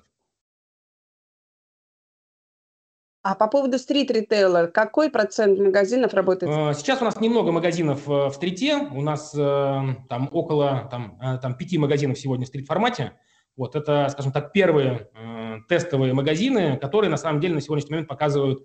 А 3.23 3.35
по 3.35 3.47
поводу 3.47 3.77
street-ритейла, 3.77 4.67
какой 4.67 5.09
процент 5.09 5.59
магазинов 5.59 6.13
работает? 6.13 6.51
Э, 6.51 6.73
сейчас 6.77 7.01
у 7.01 7.05
нас 7.05 7.19
немного 7.19 7.51
магазинов 7.51 8.07
в 8.07 8.31
стрите, 8.31 8.77
у 8.77 9.01
нас 9.01 9.31
там 9.31 10.29
около 10.31 10.87
там, 10.89 11.19
там, 11.41 11.55
5 11.55 11.77
магазинов 11.77 12.19
сегодня 12.19 12.45
в 12.45 12.47
стрит-формате. 12.47 13.13
Вот 13.57 13.75
это, 13.75 14.07
скажем 14.11 14.31
так, 14.31 14.53
первые 14.53 15.09
э, 15.15 15.57
тестовые 15.67 16.13
магазины, 16.13 16.77
которые 16.77 17.09
на 17.09 17.17
самом 17.17 17.41
деле 17.41 17.55
на 17.55 17.61
сегодняшний 17.61 17.91
момент 17.91 18.07
показывают 18.07 18.63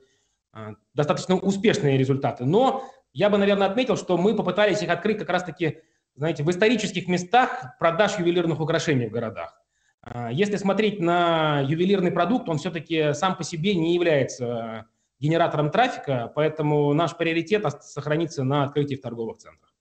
э, 0.53 0.75
достаточно 0.93 1.37
успешные 1.37 1.97
результаты. 1.97 2.45
Но 2.45 2.85
я 3.15 3.31
бы, 3.31 3.39
наверное, 3.39 3.69
отметил, 3.69 3.97
что 3.97 4.19
мы 4.19 4.37
попытались 4.37 4.83
их 4.83 4.91
открыть 4.91 5.19
как 5.19 5.31
раз-таки, 5.31 5.81
знаете, 6.15 6.43
в 6.43 6.51
исторических 6.51 7.09
местах 7.09 7.79
продаж 7.79 8.19
ювелирных 8.19 8.61
украшений 8.61 9.07
в 9.07 9.13
городах. 9.13 9.61
Э, 10.05 10.29
если 10.33 10.57
смотреть 10.57 11.01
на 11.01 11.61
ювелирный 11.61 12.13
продукт, 12.13 12.49
он 12.49 12.59
все-таки 12.59 13.15
сам 13.15 13.37
по 13.37 13.45
себе 13.45 13.75
не 13.75 13.95
является 13.95 14.87
генератором 15.19 15.71
трафика, 15.71 16.33
поэтому 16.35 16.93
наш 16.95 17.17
приоритет 17.17 17.65
сохранится 17.83 18.45
на 18.45 18.65
открытии 18.65 18.97
в 18.97 19.01
торговых 19.01 19.39
центрах. 19.39 19.73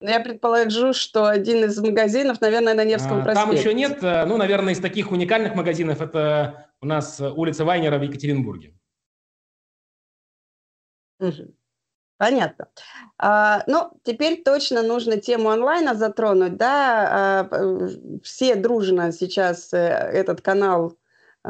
Ну, 0.00 0.08
я 0.08 0.20
предположу, 0.20 0.92
что 0.92 1.26
один 1.26 1.64
из 1.64 1.76
магазинов, 1.80 2.40
наверное, 2.40 2.74
на 2.74 2.84
Невском 2.84 3.24
проспекте. 3.24 3.50
Там 3.50 3.50
еще 3.50 3.74
нет. 3.74 4.02
Э, 4.02 4.24
ну, 4.24 4.36
наверное, 4.36 4.72
из 4.72 4.80
таких 4.80 5.10
уникальных 5.10 5.54
магазинов 5.54 6.00
это 6.00 6.70
у 6.80 6.86
нас 6.86 7.20
улица 7.20 7.64
Вайнера 7.64 7.98
в 7.98 8.02
Екатеринбурге. 8.02 8.74
Угу. 11.18 11.57
Понятно. 12.18 12.66
А, 13.16 13.62
ну, 13.68 13.92
теперь 14.02 14.42
точно 14.42 14.82
нужно 14.82 15.18
тему 15.18 15.50
онлайна 15.50 15.94
затронуть, 15.94 16.56
да. 16.56 17.48
А, 17.50 18.20
все 18.24 18.56
дружно 18.56 19.12
сейчас 19.12 19.72
э, 19.72 19.78
этот 19.78 20.40
канал 20.40 20.96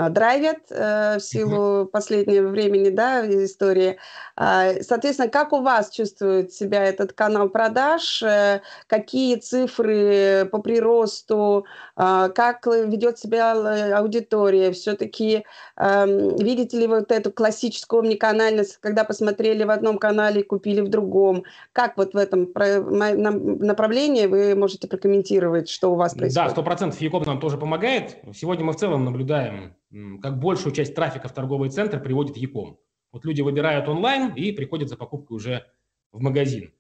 драйвят 0.09 0.59
э, 0.71 1.17
в 1.19 1.21
силу 1.21 1.87
последнего 1.87 2.49
времени, 2.49 2.90
да, 2.90 3.26
истории. 3.26 3.99
А, 4.37 4.73
соответственно, 4.83 5.28
как 5.28 5.52
у 5.52 5.61
вас 5.61 5.90
чувствует 5.90 6.52
себя 6.52 6.85
этот 6.85 7.12
канал 7.12 7.49
продаж? 7.49 8.23
Э, 8.23 8.61
какие 8.87 9.37
цифры 9.37 10.49
по 10.52 10.59
приросту? 10.59 11.67
А, 11.97 12.28
как 12.28 12.67
ведет 12.67 13.19
себя 13.19 13.99
аудитория? 13.99 14.71
Все-таки 14.71 15.45
эм, 15.76 16.37
видите 16.37 16.78
ли 16.78 16.87
вы 16.87 17.00
вот 17.00 17.11
эту 17.11 17.33
классическую 17.33 18.02
омниканальность, 18.02 18.76
когда 18.76 19.02
посмотрели 19.02 19.64
в 19.64 19.71
одном 19.71 19.99
канале 19.99 20.43
и 20.43 20.45
купили 20.45 20.81
в 20.81 20.88
другом? 20.88 21.43
Как 21.73 21.97
вот 21.97 22.14
в 22.14 22.17
этом 22.17 22.49
направлении 22.55 24.26
вы 24.26 24.55
можете 24.55 24.87
прокомментировать, 24.87 25.69
что 25.69 25.93
у 25.93 25.97
вас 25.97 26.14
происходит? 26.14 26.47
Да, 26.47 26.50
сто 26.50 26.62
процентов 26.62 27.00
Якоб 27.00 27.26
нам 27.26 27.40
тоже 27.40 27.59
помогает. 27.59 28.19
Сегодня 28.33 28.64
мы 28.64 28.73
в 28.73 28.76
целом 28.76 29.05
наблюдаем 29.05 29.75
как 30.21 30.38
большую 30.38 30.75
часть 30.75 30.95
трафика 30.95 31.28
в 31.28 31.33
торговый 31.33 31.71
центр 31.71 32.00
приводит 32.02 32.37
Яком. 32.37 32.78
Вот 33.12 33.25
люди 33.25 33.40
выбирают 33.40 33.88
онлайн 33.88 34.35
и 34.35 34.52
приходят 34.52 34.88
за 34.88 34.97
покупкой 34.97 35.37
уже 35.37 35.66
в 36.12 36.21
магазин. 36.21 36.73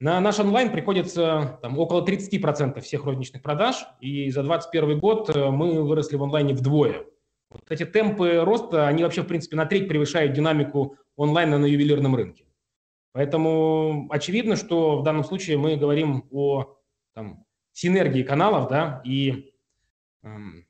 На 0.00 0.20
наш 0.20 0.38
онлайн 0.40 0.70
приходится 0.72 1.58
там, 1.62 1.78
около 1.78 2.04
30% 2.04 2.80
всех 2.80 3.04
розничных 3.04 3.42
продаж, 3.42 3.86
и 4.00 4.30
за 4.30 4.42
2021 4.42 4.98
год 4.98 5.30
э, 5.30 5.50
мы 5.50 5.82
выросли 5.82 6.16
в 6.16 6.22
онлайне 6.22 6.52
вдвое. 6.52 7.06
Вот 7.48 7.62
эти 7.70 7.84
темпы 7.84 8.40
роста, 8.44 8.88
они 8.88 9.04
вообще, 9.04 9.22
в 9.22 9.26
принципе, 9.26 9.56
на 9.56 9.66
треть 9.66 9.88
превышают 9.88 10.32
динамику 10.32 10.96
онлайна 11.16 11.58
на 11.58 11.66
ювелирном 11.66 12.16
рынке. 12.16 12.44
Поэтому 13.12 14.08
очевидно, 14.10 14.56
что 14.56 14.98
в 14.98 15.04
данном 15.04 15.22
случае 15.22 15.56
мы 15.56 15.76
говорим 15.76 16.26
о 16.32 16.76
там, 17.14 17.46
синергии 17.72 18.24
каналов, 18.24 18.68
да, 18.68 19.00
и 19.04 19.54
эм, 20.24 20.66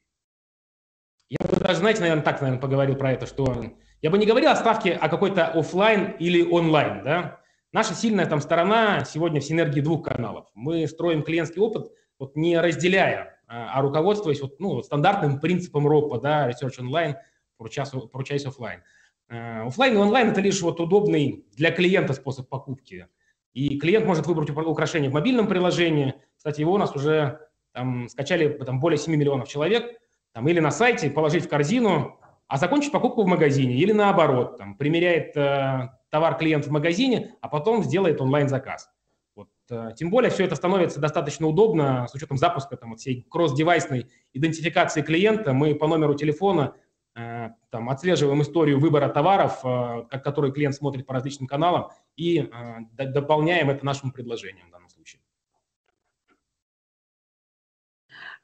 я 1.28 1.38
бы 1.48 1.56
даже, 1.56 1.78
знаете, 1.78 2.00
наверное, 2.00 2.22
так, 2.22 2.40
наверное, 2.40 2.60
поговорил 2.60 2.96
про 2.96 3.12
это, 3.12 3.26
что 3.26 3.72
я 4.02 4.10
бы 4.10 4.18
не 4.18 4.26
говорил 4.26 4.50
о 4.50 4.56
ставке 4.56 4.92
о 4.92 5.08
какой-то 5.08 5.46
офлайн 5.46 6.14
или 6.18 6.42
онлайн, 6.42 7.02
да. 7.02 7.40
Наша 7.72 7.94
сильная 7.94 8.26
там 8.26 8.40
сторона 8.40 9.04
сегодня 9.04 9.40
в 9.40 9.44
синергии 9.44 9.80
двух 9.80 10.04
каналов. 10.04 10.46
Мы 10.54 10.86
строим 10.86 11.22
клиентский 11.22 11.60
опыт, 11.60 11.90
вот 12.18 12.36
не 12.36 12.60
разделяя, 12.60 13.40
а, 13.48 13.78
а 13.78 13.82
руководствуясь 13.82 14.40
вот, 14.42 14.60
ну, 14.60 14.82
стандартным 14.82 15.40
принципом 15.40 15.88
РОПа, 15.88 16.20
да, 16.20 16.50
Research 16.50 16.78
Online, 16.78 17.16
Purchase 17.58 18.46
Offline. 18.46 18.80
А, 19.28 19.66
офлайн 19.66 19.94
и 19.94 19.96
онлайн– 19.96 20.28
это 20.30 20.40
лишь 20.40 20.60
вот 20.60 20.78
удобный 20.78 21.46
для 21.56 21.72
клиента 21.72 22.12
способ 22.12 22.48
покупки. 22.48 23.08
И 23.54 23.78
клиент 23.78 24.06
может 24.06 24.26
выбрать 24.26 24.50
украшение 24.50 25.10
в 25.10 25.14
мобильном 25.14 25.48
приложении. 25.48 26.14
Кстати, 26.36 26.60
его 26.60 26.74
у 26.74 26.78
нас 26.78 26.94
уже 26.94 27.40
там, 27.72 28.08
скачали 28.08 28.48
там, 28.48 28.78
более 28.78 28.98
7 28.98 29.16
миллионов 29.16 29.48
человек– 29.48 29.98
там, 30.34 30.48
или 30.48 30.58
на 30.58 30.72
сайте 30.72 31.08
положить 31.10 31.46
в 31.46 31.48
корзину, 31.48 32.18
а 32.48 32.58
закончить 32.58 32.92
покупку 32.92 33.22
в 33.22 33.26
магазине, 33.26 33.76
или 33.76 33.92
наоборот, 33.92 34.58
там, 34.58 34.76
примеряет 34.76 35.36
э, 35.36 35.90
товар 36.10 36.36
клиент 36.36 36.66
в 36.66 36.70
магазине, 36.70 37.36
а 37.40 37.48
потом 37.48 37.84
сделает 37.84 38.20
онлайн-заказ. 38.20 38.90
Вот, 39.36 39.48
э, 39.70 39.90
тем 39.96 40.10
более 40.10 40.30
все 40.30 40.44
это 40.44 40.56
становится 40.56 41.00
достаточно 41.00 41.46
удобно 41.46 42.06
с 42.08 42.14
учетом 42.14 42.36
запуска 42.36 42.76
там, 42.76 42.90
вот, 42.90 42.98
всей 42.98 43.22
кросс-девайсной 43.30 44.10
идентификации 44.32 45.02
клиента. 45.02 45.52
Мы 45.52 45.76
по 45.76 45.86
номеру 45.86 46.14
телефона 46.14 46.74
э, 47.14 47.50
там, 47.70 47.88
отслеживаем 47.88 48.42
историю 48.42 48.80
выбора 48.80 49.08
товаров, 49.10 49.60
э, 49.64 50.02
который 50.18 50.50
клиент 50.50 50.74
смотрит 50.74 51.06
по 51.06 51.14
различным 51.14 51.46
каналам, 51.46 51.90
и 52.16 52.40
э, 52.40 53.04
дополняем 53.06 53.70
это 53.70 53.86
нашим 53.86 54.10
предложением 54.10 54.66
в 54.66 54.72
данном 54.72 54.88
случае. 54.88 55.20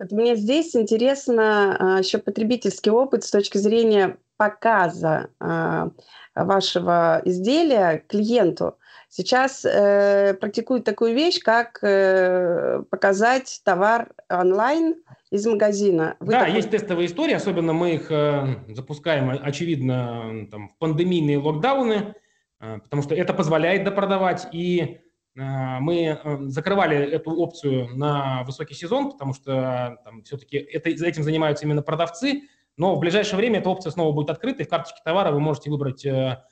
Вот 0.01 0.13
мне 0.13 0.35
здесь 0.35 0.75
интересно 0.75 1.77
а, 1.79 1.99
еще 1.99 2.17
потребительский 2.17 2.91
опыт 2.91 3.23
с 3.23 3.31
точки 3.31 3.59
зрения 3.59 4.17
показа 4.39 5.29
а, 5.39 5.91
вашего 6.35 7.21
изделия 7.27 8.03
клиенту. 8.09 8.79
Сейчас 9.13 9.65
э, 9.65 10.35
практикуют 10.35 10.85
такую 10.85 11.15
вещь, 11.15 11.41
как 11.41 11.81
э, 11.83 12.81
показать 12.91 13.61
товар 13.65 14.13
онлайн 14.29 14.95
из 15.33 15.45
магазина. 15.47 16.17
Вы 16.21 16.31
да, 16.31 16.41
такой... 16.45 16.55
есть 16.55 16.71
тестовые 16.71 17.07
истории, 17.07 17.35
особенно 17.35 17.73
мы 17.73 17.97
их 17.97 18.07
э, 18.09 18.55
запускаем, 18.69 19.37
очевидно, 19.43 20.47
там, 20.49 20.69
в 20.69 20.79
пандемийные 20.79 21.39
локдауны, 21.39 22.15
э, 22.61 22.79
потому 22.85 23.03
что 23.03 23.17
это 23.17 23.35
позволяет 23.35 23.83
допродавать 23.83 24.47
и 24.53 25.01
мы 25.35 26.19
э, 26.23 26.39
закрывали 26.49 26.97
эту 26.97 27.31
опцию 27.31 27.97
на 27.97 28.43
высокий 28.45 28.75
сезон, 28.75 29.13
потому 29.13 29.33
что 29.33 29.99
там 30.05 30.23
все-таки 30.23 30.57
это, 30.57 30.91
этим 30.91 31.23
занимаются 31.23 31.65
именно 31.65 31.83
продавцы, 31.83 32.43
но 32.77 32.97
в 32.97 32.99
ближайшее 32.99 33.37
время 33.37 33.61
эта 33.61 33.71
опция 33.71 33.93
снова 33.93 34.13
будет 34.13 34.31
открыта, 34.31 34.63
и 34.63 34.67
в 34.67 34.69
карточке 34.69 35.01
товара 35.05 35.31
вы 35.31 35.41
можете 35.41 35.71
выбрать 35.71 36.05
э, 36.05 36.43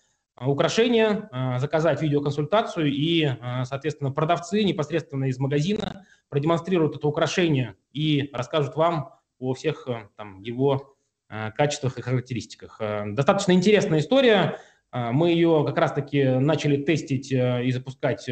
украшение, 0.41 1.29
заказать 1.59 2.01
видеоконсультацию, 2.01 2.87
и, 2.93 3.29
соответственно, 3.65 4.13
продавцы 4.13 4.63
непосредственно 4.63 5.25
из 5.25 5.37
магазина 5.41 6.07
продемонстрируют 6.29 6.95
это 6.95 7.09
украшение 7.09 7.75
и 7.93 8.31
расскажут 8.33 8.77
вам 8.77 9.11
о 9.41 9.55
всех 9.55 9.89
там, 10.17 10.41
его 10.41 10.95
качествах 11.27 11.99
и 11.99 12.03
характеристиках. 12.03 12.81
Достаточно 13.07 13.51
интересная 13.51 13.99
история. 13.99 14.61
Мы 14.93 15.31
ее 15.31 15.65
как 15.67 15.77
раз-таки 15.77 16.23
начали 16.25 16.85
тестить 16.85 17.33
и 17.33 17.71
запускать 17.73 18.31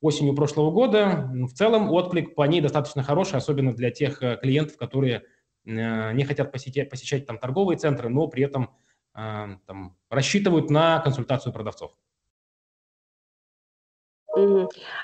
осенью 0.00 0.34
прошлого 0.34 0.70
года. 0.70 1.30
В 1.32 1.52
целом 1.52 1.90
отклик 1.90 2.34
по 2.34 2.42
ней 2.42 2.60
достаточно 2.60 3.02
хороший, 3.02 3.36
особенно 3.36 3.72
для 3.74 3.90
тех 3.90 4.18
клиентов, 4.18 4.76
которые 4.76 5.24
не 5.64 6.24
хотят 6.24 6.52
посетить, 6.52 6.88
посещать 6.88 7.26
там 7.26 7.38
торговые 7.38 7.76
центры, 7.76 8.08
но 8.08 8.26
при 8.28 8.44
этом 8.44 8.74
там, 9.12 9.96
рассчитывают 10.08 10.70
на 10.70 11.00
консультацию 11.00 11.52
продавцов. 11.52 11.92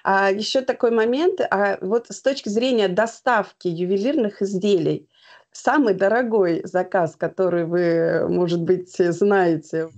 А 0.05 0.31
еще 0.31 0.63
такой 0.63 0.93
момент, 0.93 1.41
а 1.51 1.79
вот 1.81 2.07
с 2.09 2.23
точки 2.23 2.49
зрения 2.49 2.89
доставки 2.89 3.67
ювелирных 3.67 4.41
изделий, 4.41 5.11
самый 5.51 5.95
дорогой 5.95 6.63
заказ, 6.65 7.17
который 7.17 7.67
вы, 7.67 8.29
может 8.29 8.63
быть, 8.63 8.97
знаете? 8.97 9.89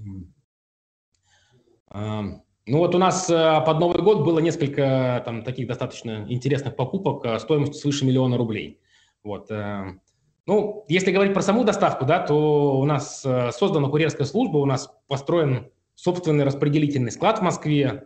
Ну 2.69 2.79
вот 2.79 2.95
у 2.95 2.99
нас 2.99 3.31
э, 3.31 3.61
под 3.65 3.81
Новый 3.81 4.03
год 4.03 4.27
было 4.27 4.41
несколько 4.41 5.23
там 5.25 5.43
таких 5.43 5.67
достаточно 5.67 6.27
интересных 6.29 6.77
покупок 6.77 7.25
э, 7.25 7.39
стоимостью 7.39 7.81
свыше 7.81 8.05
миллиона 8.05 8.37
рублей. 8.37 8.79
Вот. 9.25 9.51
Э, 9.51 9.95
ну, 10.45 10.85
если 10.87 11.11
говорить 11.11 11.33
про 11.33 11.41
саму 11.41 11.65
доставку, 11.65 12.05
да, 12.05 12.21
то 12.21 12.79
у 12.79 12.85
нас 12.85 13.21
создана 13.53 13.89
курьерская 13.89 14.27
служба, 14.27 14.59
у 14.59 14.67
нас 14.67 14.95
построен 15.07 15.71
собственный 15.95 16.45
распределительный 16.45 17.11
склад 17.11 17.39
в 17.39 17.43
Москве, 17.43 18.05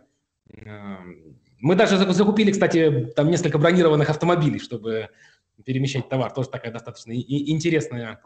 мы 1.59 1.75
даже 1.75 1.97
закупили, 1.97 2.51
кстати, 2.51 3.11
там 3.15 3.31
несколько 3.31 3.57
бронированных 3.57 4.09
автомобилей, 4.09 4.59
чтобы 4.59 5.07
перемещать 5.63 6.09
товар. 6.09 6.33
Тоже 6.33 6.49
такая 6.49 6.73
достаточно 6.73 7.13
интересная 7.13 8.19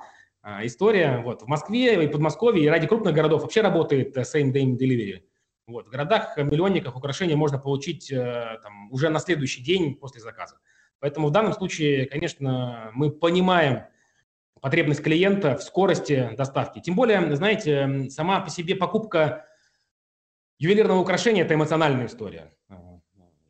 история. 0.63 1.21
Вот. 1.23 1.43
В 1.43 1.47
Москве 1.47 2.03
и 2.03 2.07
Подмосковье, 2.07 2.65
и 2.65 2.69
ради 2.69 2.87
крупных 2.87 3.13
городов 3.13 3.43
вообще 3.43 3.61
работает 3.61 4.17
same 4.17 4.51
day 4.51 4.65
delivery. 4.75 5.21
Вот. 5.67 5.87
В 5.87 5.89
городах-миллионниках 5.89 6.95
украшения 6.95 7.35
можно 7.35 7.59
получить 7.59 8.09
э, 8.09 8.57
там, 8.63 8.91
уже 8.91 9.09
на 9.09 9.19
следующий 9.19 9.61
день 9.61 9.95
после 9.95 10.21
заказа. 10.21 10.59
Поэтому 10.99 11.27
в 11.27 11.31
данном 11.31 11.53
случае, 11.53 12.05
конечно, 12.05 12.89
мы 12.93 13.11
понимаем 13.11 13.83
потребность 14.61 15.03
клиента 15.03 15.57
в 15.57 15.63
скорости 15.63 16.29
доставки. 16.37 16.79
Тем 16.79 16.95
более, 16.95 17.35
знаете, 17.35 18.09
сама 18.09 18.39
по 18.39 18.49
себе 18.49 18.75
покупка 18.75 19.45
Ювелирное 20.59 20.95
украшение– 20.95 21.43
это 21.45 21.53
эмоциональная 21.53 22.07
история. 22.07 22.51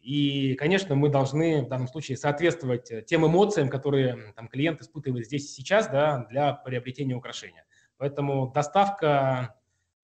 И, 0.02 0.56
конечно, 0.56 0.96
мы 0.96 1.10
должны 1.10 1.64
в 1.64 1.70
данном 1.70 1.88
случае 1.88 2.18
соответствовать 2.18 3.06
тем 3.06 3.26
эмоциям, 3.26 3.70
которые 3.70 4.34
там, 4.36 4.48
клиент 4.48 4.82
испытывает 4.82 5.26
здесь 5.26 5.46
и 5.46 5.62
сейчас 5.62 5.88
да, 5.88 6.26
для 6.30 6.54
приобретения 6.54 7.16
украшения. 7.16 7.66
Поэтому 7.98 8.52
доставка, 8.54 9.56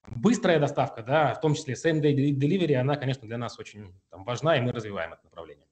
быстрая 0.07 0.59
доставка, 0.59 1.03
да, 1.03 1.33
в 1.33 1.41
том 1.41 1.55
числе 1.55 1.75
same-day 1.75 2.31
delivery, 2.31 2.75
она, 2.75 2.95
конечно, 2.95 3.27
для 3.27 3.37
нас 3.37 3.59
очень 3.59 3.93
там, 4.09 4.23
важна, 4.23 4.57
и 4.57 4.61
мы 4.61 4.71
развиваем 4.71 5.13
это 5.13 5.23
направление. 5.23 5.65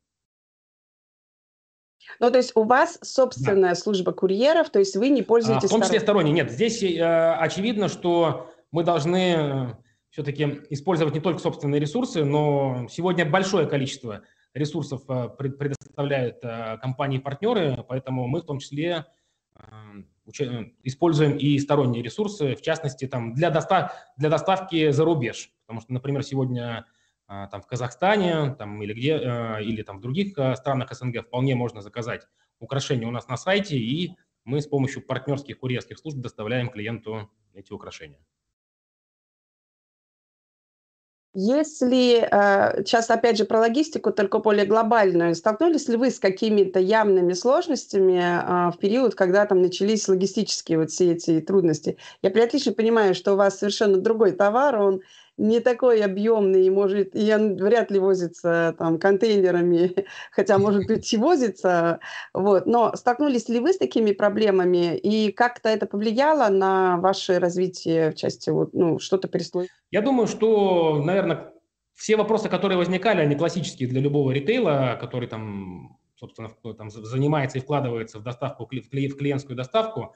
Ну, 2.19 2.29
то 2.29 2.37
есть 2.37 2.51
у 2.55 2.63
вас 2.63 2.99
собственная 3.01 3.71
да. 3.71 3.75
служба 3.75 4.11
курьеров, 4.11 4.69
то 4.69 4.79
есть 4.79 4.95
вы 4.95 5.09
не 5.09 5.21
пользуетесь... 5.21 5.65
А, 5.65 5.67
в 5.67 5.71
том 5.71 5.81
числе 5.81 5.99
сторонней. 5.99 6.31
Нет, 6.31 6.51
здесь 6.51 6.81
э, 6.83 7.33
очевидно, 7.33 7.87
что 7.87 8.51
мы 8.71 8.83
должны 8.83 9.75
все-таки 10.09 10.61
использовать 10.69 11.13
не 11.13 11.21
только 11.21 11.39
собственные 11.39 11.79
ресурсы, 11.79 12.23
но 12.23 12.87
сегодня 12.89 13.25
большое 13.25 13.67
количество 13.67 14.23
ресурсов 14.53 15.03
э, 15.09 15.29
предоставляют 15.29 16.43
э, 16.43 16.77
компании-партнеры, 16.81 17.85
поэтому 17.87 18.27
мы 18.27 18.41
в 18.41 18.45
том 18.45 18.59
числе 18.59 19.05
э, 19.55 19.63
используем 20.83 21.37
и 21.37 21.57
сторонние 21.59 22.03
ресурсы, 22.03 22.55
в 22.55 22.61
частности, 22.61 23.07
там, 23.07 23.33
для, 23.33 23.49
достав 23.49 23.93
для 24.17 24.29
доставки 24.29 24.91
за 24.91 25.03
рубеж. 25.03 25.51
Потому 25.65 25.81
что, 25.81 25.93
например, 25.93 26.23
сегодня 26.23 26.85
там, 27.27 27.61
в 27.61 27.67
Казахстане 27.67 28.55
там, 28.55 28.81
или, 28.83 28.93
где, 28.93 29.15
или 29.61 29.83
там, 29.83 29.97
в 29.97 30.01
других 30.01 30.37
странах 30.55 30.93
СНГ 30.93 31.25
вполне 31.25 31.55
можно 31.55 31.81
заказать 31.81 32.27
украшения 32.59 33.07
у 33.07 33.11
нас 33.11 33.27
на 33.27 33.37
сайте, 33.37 33.77
и 33.77 34.15
мы 34.43 34.61
с 34.61 34.67
помощью 34.67 35.05
партнерских 35.05 35.59
курьерских 35.59 35.97
служб 35.97 36.17
доставляем 36.17 36.69
клиенту 36.69 37.29
эти 37.53 37.73
украшения. 37.73 38.19
Если 41.33 42.27
э, 42.29 42.83
сейчас, 42.83 43.09
опять 43.09 43.37
же, 43.37 43.45
про 43.45 43.61
логистику, 43.61 44.11
только 44.11 44.39
более 44.39 44.65
глобальную, 44.65 45.33
столкнулись 45.33 45.87
ли 45.87 45.95
вы 45.95 46.11
с 46.11 46.19
какими-то 46.19 46.79
явными 46.79 47.31
сложностями 47.31 48.19
э, 48.19 48.71
в 48.71 48.77
период, 48.77 49.15
когда 49.15 49.45
там 49.45 49.61
начались 49.61 50.09
логистические 50.09 50.79
вот 50.79 50.91
все 50.91 51.13
эти 51.13 51.39
трудности? 51.39 51.97
Я 52.21 52.31
отлично 52.31 52.73
понимаю, 52.73 53.15
что 53.15 53.33
у 53.33 53.35
вас 53.37 53.59
совершенно 53.59 53.97
другой 53.97 54.33
товар, 54.33 54.75
он 54.75 55.01
не 55.37 55.59
такой 55.59 56.01
объемный, 56.01 56.69
может, 56.69 57.15
и 57.15 57.33
он 57.33 57.55
вряд 57.55 57.91
ли 57.91 57.99
возится 57.99 58.75
там 58.77 58.99
контейнерами, 58.99 60.05
хотя, 60.31 60.57
может 60.57 60.85
быть, 60.87 61.11
и 61.13 61.17
возится, 61.17 61.99
вот. 62.33 62.65
Но 62.65 62.95
столкнулись 62.95 63.49
ли 63.49 63.59
вы 63.59 63.73
с 63.73 63.77
такими 63.77 64.11
проблемами, 64.11 64.95
и 64.97 65.31
как-то 65.31 65.69
это 65.69 65.85
повлияло 65.85 66.49
на 66.49 66.97
ваше 66.97 67.39
развитие 67.39 68.11
в 68.11 68.15
части, 68.15 68.49
вот, 68.49 68.73
ну, 68.73 68.99
что-то 68.99 69.27
пересло? 69.27 69.63
Я 69.89 70.01
думаю, 70.01 70.27
что, 70.27 71.01
наверное, 71.03 71.53
все 71.95 72.15
вопросы, 72.15 72.49
которые 72.49 72.77
возникали, 72.77 73.21
они 73.21 73.35
классические 73.35 73.89
для 73.89 74.01
любого 74.01 74.31
ритейла, 74.31 74.97
который 74.99 75.27
там, 75.27 75.99
собственно, 76.15 76.49
там 76.77 76.89
занимается 76.89 77.57
и 77.57 77.61
вкладывается 77.61 78.19
в 78.19 78.23
доставку, 78.23 78.65
в 78.65 78.69
клиентскую 78.89 79.55
доставку, 79.55 80.15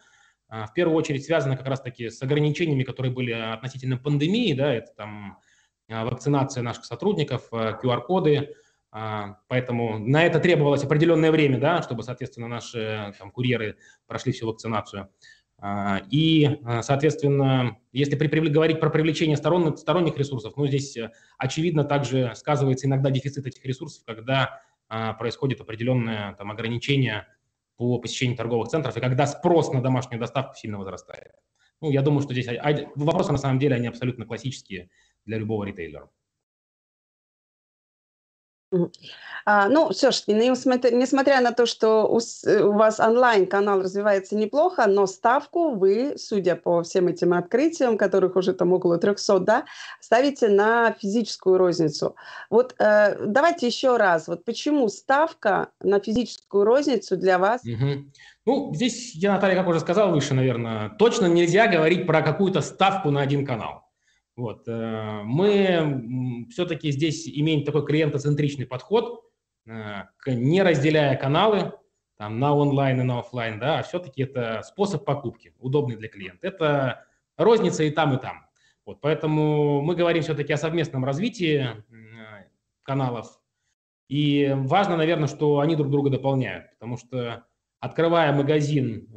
в 0.63 0.73
первую 0.73 0.95
очередь 0.95 1.25
связано 1.25 1.57
как 1.57 1.67
раз-таки 1.67 2.09
с 2.09 2.21
ограничениями, 2.21 2.83
которые 2.83 3.11
были 3.11 3.31
относительно 3.31 3.97
пандемии, 3.97 4.53
да, 4.53 4.73
это 4.73 4.91
там 4.95 5.39
а, 5.89 6.05
вакцинация 6.05 6.63
наших 6.63 6.85
сотрудников, 6.85 7.49
QR-коды, 7.51 8.55
а, 8.91 9.37
поэтому 9.47 9.99
на 9.99 10.23
это 10.25 10.39
требовалось 10.39 10.83
определенное 10.83 11.31
время, 11.31 11.59
да, 11.59 11.81
чтобы, 11.81 12.03
соответственно, 12.03 12.47
наши 12.47 13.13
там, 13.19 13.31
курьеры 13.31 13.77
прошли 14.07 14.31
всю 14.31 14.47
вакцинацию. 14.47 15.09
И, 16.11 16.59
соответственно, 16.81 17.77
если 17.93 18.17
при, 18.17 18.27
говорить 18.49 18.81
про 18.81 18.89
привлечение 18.89 19.37
сторонних, 19.37 19.77
сторонних 19.77 20.17
ресурсов, 20.17 20.53
ну, 20.57 20.67
здесь 20.67 20.97
э, 20.97 21.11
очевидно 21.37 21.85
также 21.85 22.33
сказывается 22.35 22.87
иногда 22.87 23.09
дефицит 23.09 23.47
этих 23.47 23.63
ресурсов, 23.65 24.03
когда 24.05 24.59
происходит 25.17 25.61
определенное 25.61 26.33
там, 26.33 26.51
ограничение 26.51 27.25
по 27.77 27.99
посещению 27.99 28.37
торговых 28.37 28.69
центров 28.69 28.95
и 28.95 29.01
когда 29.01 29.27
спрос 29.27 29.71
на 29.71 29.81
домашнюю 29.81 30.19
доставку 30.19 30.55
сильно 30.55 30.77
возрастает. 30.77 31.33
Ну, 31.81 31.91
я 31.91 32.01
думаю, 32.01 32.21
что 32.21 32.33
здесь 32.33 32.47
вопросы 32.95 33.31
на 33.31 33.37
самом 33.37 33.59
деле, 33.59 33.75
они 33.75 33.87
абсолютно 33.87 34.25
классические 34.25 34.89
для 35.25 35.37
любого 35.37 35.65
ритейлера. 35.65 36.09
А, 39.47 39.69
ну, 39.69 39.89
все 39.89 40.09
ж, 40.09 40.23
несмотря 40.27 41.39
на 41.39 41.51
то, 41.51 41.67
что 41.67 42.07
у, 42.07 42.17
у 42.17 42.71
вас 42.71 42.99
онлайн-канал 42.99 43.81
развивается 43.81 44.35
неплохо, 44.35 44.87
но 44.87 45.05
ставку 45.05 45.75
вы, 45.75 46.15
судя 46.17 46.55
по 46.55 46.81
всем 46.81 47.07
этим 47.07 47.31
открытиям, 47.33 47.95
которых 47.95 48.35
уже 48.37 48.53
там 48.53 48.73
около 48.73 48.97
300, 48.97 49.39
да, 49.39 49.65
ставите 49.99 50.49
на 50.49 50.93
физическую 50.99 51.59
розницу. 51.59 52.15
Вот 52.49 52.73
э, 52.79 53.17
давайте 53.23 53.67
еще 53.67 53.97
раз, 53.97 54.27
вот 54.27 54.43
почему 54.45 54.89
ставка 54.89 55.69
на 55.79 55.99
физическую 55.99 56.63
розницу 56.65 57.15
для 57.15 57.37
вас? 57.37 57.61
Угу. 57.63 58.05
Ну, 58.47 58.73
здесь 58.73 59.13
я, 59.13 59.33
Наталья, 59.33 59.55
как 59.55 59.67
уже 59.67 59.79
сказал 59.79 60.11
выше, 60.11 60.33
наверное, 60.33 60.89
точно 60.97 61.27
нельзя 61.27 61.67
говорить 61.67 62.07
про 62.07 62.23
какую-то 62.23 62.61
ставку 62.61 63.11
на 63.11 63.21
один 63.21 63.45
канал. 63.45 63.84
Вот. 64.35 64.67
Э, 64.67 65.21
мы 65.23 66.47
все-таки 66.49 66.91
здесь 66.91 67.27
имеем 67.27 67.63
такой 67.63 67.85
клиентоцентричный 67.85 68.65
подход, 68.65 69.23
э, 69.65 70.03
не 70.27 70.61
разделяя 70.61 71.15
каналы 71.15 71.73
там, 72.17 72.39
на 72.39 72.53
онлайн 72.53 73.01
и 73.01 73.03
на 73.03 73.19
офлайн, 73.19 73.59
да, 73.59 73.79
а 73.79 73.83
все-таки 73.83 74.23
это 74.23 74.61
способ 74.63 75.05
покупки, 75.05 75.53
удобный 75.59 75.95
для 75.95 76.09
клиента. 76.09 76.47
Это 76.47 77.05
розница 77.37 77.83
и 77.83 77.91
там, 77.91 78.15
и 78.15 78.21
там. 78.21 78.45
Вот, 78.85 79.01
поэтому 79.01 79.81
мы 79.81 79.95
говорим 79.95 80.21
все-таки 80.21 80.53
о 80.53 80.57
совместном 80.57 81.05
развитии 81.05 81.83
каналов. 82.83 83.39
И 84.07 84.53
важно, 84.55 84.95
наверное, 84.97 85.27
что 85.27 85.59
они 85.59 85.75
друг 85.75 85.89
друга 85.89 86.11
дополняют, 86.11 86.69
потому 86.71 86.97
что 86.97 87.45
открывая 87.79 88.31
магазин 88.31 89.07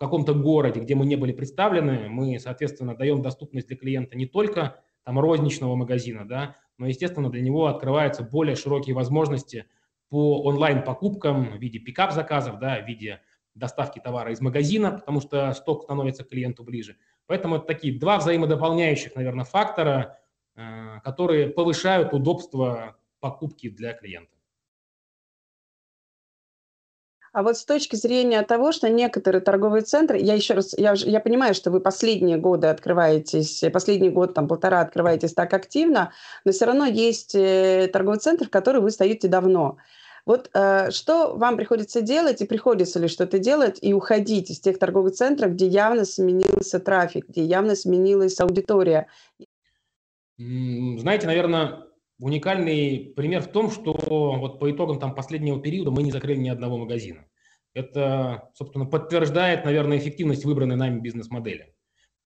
каком-то 0.00 0.32
городе, 0.32 0.80
где 0.80 0.94
мы 0.94 1.04
не 1.04 1.16
были 1.16 1.32
представлены, 1.32 2.08
мы, 2.08 2.38
соответственно, 2.38 2.96
даем 2.96 3.20
доступность 3.20 3.68
для 3.68 3.76
клиента 3.76 4.16
не 4.16 4.26
только 4.26 4.82
там 5.04 5.20
розничного 5.20 5.74
магазина, 5.76 6.26
да, 6.26 6.56
но, 6.78 6.86
естественно, 6.86 7.30
для 7.30 7.42
него 7.42 7.66
открываются 7.66 8.22
более 8.22 8.56
широкие 8.56 8.94
возможности 8.94 9.66
по 10.08 10.42
онлайн-покупкам 10.42 11.58
в 11.58 11.60
виде 11.60 11.78
пикап-заказов, 11.78 12.58
да, 12.58 12.80
в 12.80 12.88
виде 12.88 13.20
доставки 13.54 13.98
товара 13.98 14.32
из 14.32 14.40
магазина, 14.40 14.92
потому 14.92 15.20
что 15.20 15.52
сток 15.52 15.82
становится 15.82 16.24
клиенту 16.24 16.64
ближе. 16.64 16.96
Поэтому 17.26 17.56
это 17.56 17.66
такие 17.66 17.98
два 17.98 18.16
взаимодополняющих, 18.16 19.14
наверное, 19.14 19.44
фактора, 19.44 20.18
э, 20.56 21.00
которые 21.04 21.48
повышают 21.48 22.14
удобство 22.14 22.96
покупки 23.20 23.68
для 23.68 23.92
клиента. 23.92 24.39
А 27.32 27.44
вот 27.44 27.56
с 27.56 27.64
точки 27.64 27.94
зрения 27.94 28.42
того, 28.42 28.72
что 28.72 28.88
некоторые 28.88 29.40
торговые 29.40 29.82
центры, 29.82 30.18
я 30.18 30.34
еще 30.34 30.54
раз, 30.54 30.74
я, 30.76 30.94
я 30.96 31.20
понимаю, 31.20 31.54
что 31.54 31.70
вы 31.70 31.80
последние 31.80 32.38
годы 32.38 32.66
открываетесь, 32.66 33.62
последний 33.72 34.10
год, 34.10 34.34
там 34.34 34.48
полтора 34.48 34.80
открываетесь 34.80 35.32
так 35.32 35.54
активно, 35.54 36.12
но 36.44 36.50
все 36.50 36.64
равно 36.64 36.86
есть 36.86 37.36
э, 37.36 37.88
торговый 37.92 38.18
центр, 38.18 38.46
в 38.46 38.50
который 38.50 38.80
вы 38.80 38.90
стоите 38.90 39.28
давно. 39.28 39.76
Вот 40.26 40.50
э, 40.54 40.90
что 40.90 41.36
вам 41.36 41.56
приходится 41.56 42.00
делать 42.00 42.40
и 42.40 42.46
приходится 42.46 42.98
ли 42.98 43.06
что-то 43.06 43.38
делать 43.38 43.78
и 43.80 43.94
уходить 43.94 44.50
из 44.50 44.58
тех 44.58 44.80
торговых 44.80 45.14
центров, 45.14 45.52
где 45.52 45.68
явно 45.68 46.04
сменился 46.04 46.80
трафик, 46.80 47.28
где 47.28 47.44
явно 47.44 47.76
сменилась 47.76 48.40
аудитория? 48.40 49.06
Знаете, 50.36 51.28
наверное, 51.28 51.89
уникальный 52.20 53.12
пример 53.16 53.42
в 53.42 53.48
том, 53.48 53.70
что 53.70 53.92
вот 53.92 54.58
по 54.58 54.70
итогам 54.70 54.98
там 54.98 55.14
последнего 55.14 55.60
периода 55.60 55.90
мы 55.90 56.02
не 56.02 56.12
закрыли 56.12 56.38
ни 56.38 56.48
одного 56.48 56.78
магазина. 56.78 57.26
Это, 57.72 58.50
собственно, 58.54 58.84
подтверждает, 58.86 59.64
наверное, 59.64 59.98
эффективность 59.98 60.44
выбранной 60.44 60.76
нами 60.76 61.00
бизнес-модели. 61.00 61.74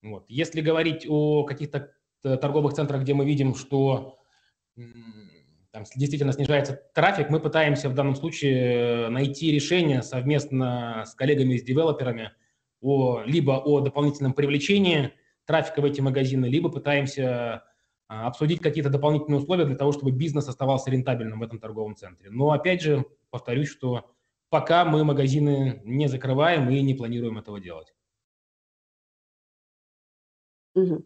Вот. 0.03 0.25
Если 0.29 0.61
говорить 0.61 1.07
о 1.09 1.45
каких-то 1.45 1.93
торговых 2.23 2.75
центрах, 2.75 3.03
где 3.03 3.15
мы 3.15 3.25
видим, 3.25 3.55
что 3.55 4.19
там 5.71 5.85
действительно 5.97 6.33
снижается 6.33 6.81
трафик, 6.95 7.31
мы 7.31 7.41
пытаемся 7.41 7.89
в 7.89 7.95
данном 7.95 8.15
случае 8.15 9.09
найти 9.09 9.53
решение 9.53 10.03
совместно 10.03 11.05
с 11.07 11.15
коллегами, 11.15 11.57
с 11.57 11.63
девелоперами 11.63 12.33
о, 12.81 13.23
либо 13.25 13.53
о 13.53 13.81
дополнительном 13.81 14.35
привлечении 14.35 15.13
трафика 15.47 15.81
в 15.81 15.85
эти 15.85 16.01
магазины, 16.01 16.47
либо 16.47 16.71
пытаемся 16.71 17.65
обсудить 18.23 18.61
какие-то 18.61 18.91
дополнительные 18.91 19.41
условия 19.41 19.65
для 19.65 19.77
того, 19.77 19.93
чтобы 19.93 20.13
бизнес 20.13 20.49
оставался 20.49 20.91
рентабельным 20.91 21.41
в 21.41 21.43
этом 21.43 21.59
торговом 21.59 21.97
центре. 21.97 22.31
Но 22.31 22.51
опять 22.51 22.83
же, 22.83 23.05
повторюсь, 23.31 23.69
что 23.69 24.11
пока 24.49 24.85
мы 24.85 25.05
магазины 25.05 25.81
не 25.85 26.09
закрываем 26.09 26.71
и 26.71 26.81
не 26.83 26.95
планируем 26.95 27.39
этого 27.39 27.61
делать. 27.61 27.95
Угу. 30.75 31.05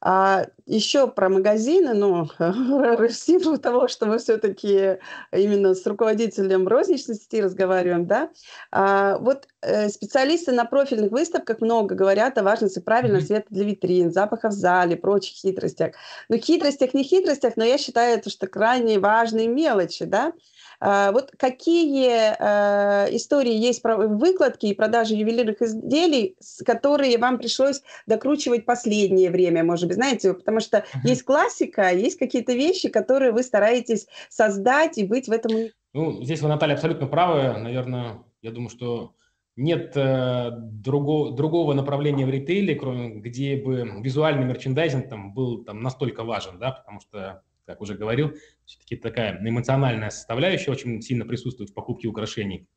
А 0.00 0.46
еще 0.64 1.08
про 1.08 1.28
магазины, 1.28 1.92
ну, 1.92 2.28
в 2.38 3.08
силу 3.10 3.58
того, 3.58 3.88
что 3.88 4.06
мы 4.06 4.18
все-таки 4.18 4.98
именно 5.32 5.74
с 5.74 5.84
руководителем 5.86 6.68
розничной 6.68 7.16
сети 7.16 7.42
разговариваем, 7.42 8.06
да, 8.06 8.30
а, 8.70 9.18
вот 9.18 9.48
э, 9.62 9.88
специалисты 9.88 10.52
на 10.52 10.66
профильных 10.66 11.10
выставках 11.10 11.60
много 11.60 11.96
говорят 11.96 12.38
о 12.38 12.44
важности 12.44 12.78
правильного 12.78 13.22
света 13.22 13.46
для 13.50 13.64
витрин, 13.64 14.12
запаха 14.12 14.50
в 14.50 14.52
зале, 14.52 14.96
прочих 14.96 15.34
хитростях. 15.36 15.96
Ну, 16.28 16.38
хитростях, 16.38 16.94
не 16.94 17.02
хитростях, 17.02 17.56
но 17.56 17.64
я 17.64 17.76
считаю, 17.76 18.18
это 18.18 18.30
что 18.30 18.46
крайне 18.46 19.00
важные 19.00 19.48
мелочи, 19.48 20.04
да, 20.04 20.32
вот 20.80 21.32
какие 21.36 22.34
а, 22.38 23.06
истории 23.10 23.54
есть 23.54 23.82
про 23.82 23.96
выкладки 23.96 24.66
и 24.66 24.74
продажи 24.74 25.14
ювелирных 25.14 25.60
изделий, 25.60 26.36
которые 26.64 27.18
вам 27.18 27.38
пришлось 27.38 27.82
докручивать 28.06 28.64
последнее 28.64 29.30
время, 29.30 29.64
может 29.64 29.88
быть, 29.88 29.96
знаете, 29.96 30.34
потому 30.34 30.60
что 30.60 30.78
uh-huh. 30.78 31.00
есть 31.04 31.24
классика, 31.24 31.90
есть 31.90 32.18
какие-то 32.18 32.52
вещи, 32.52 32.88
которые 32.88 33.32
вы 33.32 33.42
стараетесь 33.42 34.06
создать 34.28 34.98
и 34.98 35.04
быть 35.04 35.26
в 35.26 35.32
этом. 35.32 35.50
Ну, 35.92 36.22
здесь 36.22 36.40
вы, 36.40 36.48
Наталья, 36.48 36.74
абсолютно 36.74 37.06
правы. 37.06 37.58
Наверное, 37.58 38.22
я 38.42 38.52
думаю, 38.52 38.70
что 38.70 39.14
нет 39.56 39.96
э, 39.96 40.50
другого, 40.52 41.34
другого 41.34 41.72
направления 41.72 42.24
в 42.24 42.30
ритейле, 42.30 42.76
кроме 42.76 43.16
где 43.16 43.56
бы 43.56 44.00
визуальный 44.00 44.44
мерчендайзинг 44.44 45.08
там 45.08 45.34
был 45.34 45.64
там 45.64 45.82
настолько 45.82 46.22
важен, 46.22 46.60
да, 46.60 46.70
потому 46.70 47.00
что 47.00 47.42
как 47.66 47.82
уже 47.82 47.94
говорил, 47.94 48.34
все-таки 48.68 48.96
такая 48.96 49.40
эмоциональная 49.42 50.10
составляющая 50.10 50.70
очень 50.70 51.00
сильно 51.00 51.24
присутствует 51.24 51.70
в 51.70 51.74
покупке 51.74 52.06
украшений. 52.06 52.68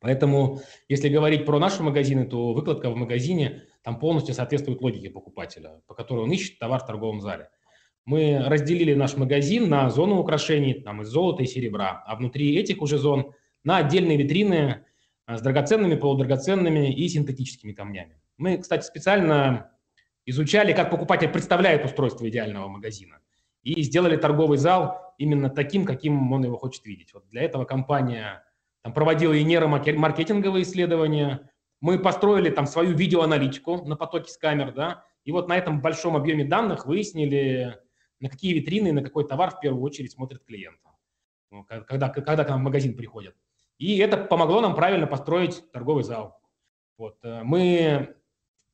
Поэтому, 0.00 0.60
если 0.88 1.08
говорить 1.08 1.46
про 1.46 1.58
наши 1.58 1.82
магазины, 1.82 2.26
то 2.26 2.52
выкладка 2.52 2.90
в 2.90 2.96
магазине 2.96 3.64
там 3.82 3.98
полностью 3.98 4.34
соответствует 4.34 4.82
логике 4.82 5.08
покупателя, 5.08 5.80
по 5.86 5.94
которой 5.94 6.24
он 6.24 6.32
ищет 6.32 6.58
товар 6.58 6.80
в 6.80 6.86
торговом 6.86 7.22
зале. 7.22 7.48
Мы 8.04 8.38
разделили 8.46 8.92
наш 8.92 9.16
магазин 9.16 9.70
на 9.70 9.88
зону 9.88 10.18
украшений 10.18 10.74
там, 10.74 11.00
из 11.00 11.08
золота 11.08 11.42
и 11.42 11.46
серебра, 11.46 12.04
а 12.06 12.14
внутри 12.14 12.54
этих 12.54 12.82
уже 12.82 12.98
зон 12.98 13.32
на 13.64 13.78
отдельные 13.78 14.18
витрины 14.18 14.84
а, 15.24 15.38
с 15.38 15.40
драгоценными, 15.40 15.94
полудрагоценными 15.94 16.92
и 16.92 17.08
синтетическими 17.08 17.72
камнями. 17.72 18.20
Мы, 18.36 18.58
кстати, 18.58 18.84
специально 18.84 19.72
изучали, 20.26 20.74
как 20.74 20.90
покупатель 20.90 21.28
представляет 21.28 21.86
устройство 21.86 22.28
идеального 22.28 22.68
магазина 22.68 23.18
и 23.62 23.82
сделали 23.82 24.16
торговый 24.16 24.58
зал 24.58 25.05
именно 25.18 25.50
таким, 25.50 25.84
каким 25.84 26.32
он 26.32 26.44
его 26.44 26.56
хочет 26.56 26.84
видеть. 26.84 27.12
Вот 27.14 27.28
для 27.28 27.42
этого 27.42 27.64
компания 27.64 28.44
там, 28.82 28.92
проводила 28.92 29.32
и 29.32 29.44
нейромаркетинговые 29.44 30.62
исследования, 30.62 31.50
мы 31.80 31.98
построили 31.98 32.50
там 32.50 32.66
свою 32.66 32.96
видеоаналитику 32.96 33.84
на 33.84 33.96
потоке 33.96 34.30
с 34.30 34.38
камер, 34.38 34.72
да, 34.72 35.04
и 35.24 35.32
вот 35.32 35.48
на 35.48 35.56
этом 35.56 35.80
большом 35.80 36.16
объеме 36.16 36.44
данных 36.44 36.86
выяснили, 36.86 37.78
на 38.20 38.30
какие 38.30 38.54
витрины 38.54 38.88
и 38.88 38.92
на 38.92 39.02
какой 39.02 39.26
товар 39.26 39.50
в 39.50 39.60
первую 39.60 39.82
очередь 39.82 40.12
смотрит 40.12 40.44
клиент, 40.44 40.78
ну, 41.50 41.64
когда, 41.64 42.08
когда 42.08 42.44
к 42.44 42.48
нам 42.48 42.60
в 42.60 42.64
магазин 42.64 42.96
приходят. 42.96 43.34
И 43.78 43.98
это 43.98 44.16
помогло 44.16 44.60
нам 44.60 44.74
правильно 44.74 45.06
построить 45.06 45.70
торговый 45.72 46.02
зал. 46.02 46.40
Вот. 46.96 47.18
Э, 47.24 47.42
мы 47.42 48.16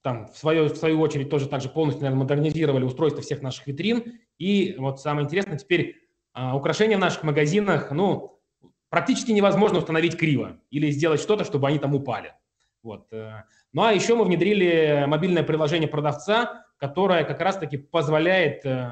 там, 0.02 0.28
в, 0.28 0.36
свою, 0.36 0.66
в 0.66 0.76
свою 0.76 1.00
очередь, 1.00 1.30
тоже 1.30 1.48
также 1.48 1.68
полностью, 1.68 2.02
наверное, 2.02 2.22
модернизировали 2.22 2.84
устройство 2.84 3.22
всех 3.22 3.42
наших 3.42 3.66
витрин. 3.66 4.20
И 4.38 4.74
вот 4.78 5.00
самое 5.00 5.24
интересное, 5.24 5.58
теперь 5.58 6.01
украшения 6.34 6.96
в 6.96 7.00
наших 7.00 7.22
магазинах, 7.22 7.90
ну, 7.90 8.40
практически 8.88 9.32
невозможно 9.32 9.78
установить 9.78 10.18
криво 10.18 10.58
или 10.70 10.90
сделать 10.90 11.20
что-то, 11.20 11.44
чтобы 11.44 11.68
они 11.68 11.78
там 11.78 11.94
упали. 11.94 12.34
Вот. 12.82 13.06
Э. 13.12 13.44
Ну, 13.72 13.82
а 13.82 13.92
еще 13.92 14.14
мы 14.14 14.24
внедрили 14.24 15.04
мобильное 15.06 15.42
приложение 15.42 15.88
продавца, 15.88 16.66
которое 16.78 17.24
как 17.24 17.40
раз-таки 17.40 17.76
позволяет 17.76 18.66
э, 18.66 18.90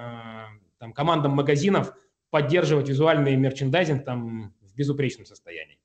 там, 0.78 0.92
командам 0.92 1.32
магазинов 1.32 1.92
поддерживать 2.30 2.88
визуальный 2.88 3.36
мерчендайзинг 3.36 4.04
там, 4.04 4.54
в 4.60 4.74
безупречном 4.74 5.26
состоянии. 5.26 5.79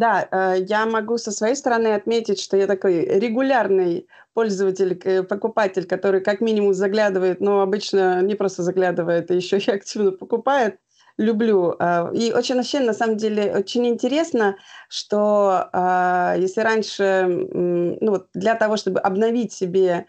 Да, 0.00 0.26
э, 0.30 0.62
я 0.66 0.86
могу 0.86 1.18
со 1.18 1.30
своей 1.30 1.54
стороны 1.54 1.88
отметить, 1.88 2.40
что 2.40 2.56
я 2.56 2.66
такой 2.66 3.04
регулярный 3.04 4.08
пользователь, 4.32 4.94
покупатель, 5.24 5.84
который 5.84 6.22
как 6.22 6.40
минимум 6.40 6.72
заглядывает, 6.72 7.40
но 7.40 7.60
обычно 7.60 8.22
не 8.22 8.34
просто 8.34 8.62
заглядывает, 8.62 9.30
а 9.30 9.34
еще 9.34 9.58
и 9.66 9.70
активно 9.70 10.12
покупает. 10.12 10.78
Люблю. 11.18 11.76
Э, 11.78 12.10
и 12.14 12.32
очень 12.32 12.54
вообще, 12.54 12.80
на 12.80 12.94
самом 12.94 13.18
деле, 13.18 13.54
очень 13.54 13.86
интересно, 13.86 14.56
что 14.88 15.68
э, 15.70 16.36
если 16.38 16.62
раньше, 16.62 17.26
ну 18.00 18.24
для 18.32 18.54
того, 18.54 18.78
чтобы 18.78 19.00
обновить 19.00 19.52
себе 19.52 20.06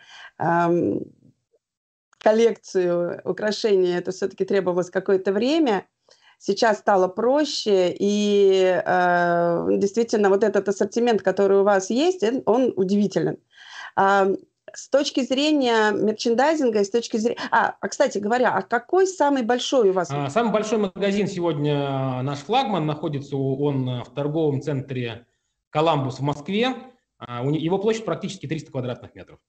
коллекцию 2.17 3.21
украшений, 3.25 3.91
это 3.97 4.11
все-таки 4.11 4.45
требовалось 4.45 4.89
какое-то 4.89 5.33
время– 5.33 5.85
сейчас 6.41 6.79
стало 6.79 7.07
проще, 7.07 7.95
и 7.97 8.81
э, 8.83 9.67
действительно 9.77 10.29
вот 10.29 10.43
этот 10.43 10.67
ассортимент, 10.67 11.21
который 11.21 11.59
у 11.59 11.63
вас 11.63 11.89
есть, 11.91 12.23
он 12.45 12.73
удивителен. 12.75 13.37
А, 13.95 14.27
с 14.73 14.89
точки 14.89 15.21
зрения 15.21 15.91
мерчендайзинга, 15.91 16.83
с 16.83 16.89
точки 16.89 17.17
зрения... 17.17 17.39
А, 17.51 17.75
а, 17.79 17.87
кстати 17.87 18.17
говоря, 18.17 18.55
а 18.55 18.63
какой 18.63 19.05
самый 19.05 19.43
большой 19.43 19.91
у 19.91 19.93
вас? 19.93 20.09
А, 20.09 20.29
самый 20.29 20.51
большой 20.51 20.79
магазин 20.79 21.27
сегодня 21.27 21.73
э, 21.73 22.21
наш 22.23 22.39
флагман, 22.39 22.87
находится 22.87 23.37
он 23.37 23.87
э, 23.87 24.03
в 24.03 24.09
торговом 24.09 24.61
центре 24.61 25.27
«Коламбус» 25.69 26.19
в 26.19 26.23
Москве. 26.23 26.75
Его 27.19 27.77
площадь 27.77 28.03
практически 28.03 28.47
300 28.47 28.71
квадратных 28.71 29.13
метров. 29.13 29.39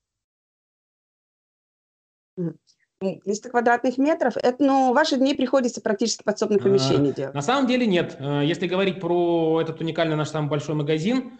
300 3.03 3.51
квадратных 3.51 3.99
метров, 3.99 4.37
это, 4.37 4.62
ну, 4.62 4.93
ваши 4.93 5.17
дни 5.17 5.35
приходится 5.35 5.81
практически 5.81 6.23
подсобное 6.23 6.59
а, 6.59 6.62
помещение 6.62 7.12
делать. 7.12 7.35
На 7.35 7.43
самом 7.43 7.67
деле 7.67 7.87
нет. 7.87 8.17
Э, 8.19 8.43
если 8.45 8.67
говорить 8.67 9.01
про 9.01 9.61
этот 9.61 9.81
уникальный 9.81 10.17
наш 10.17 10.29
самый 10.29 10.49
большой 10.49 10.75
магазин, 10.75 11.38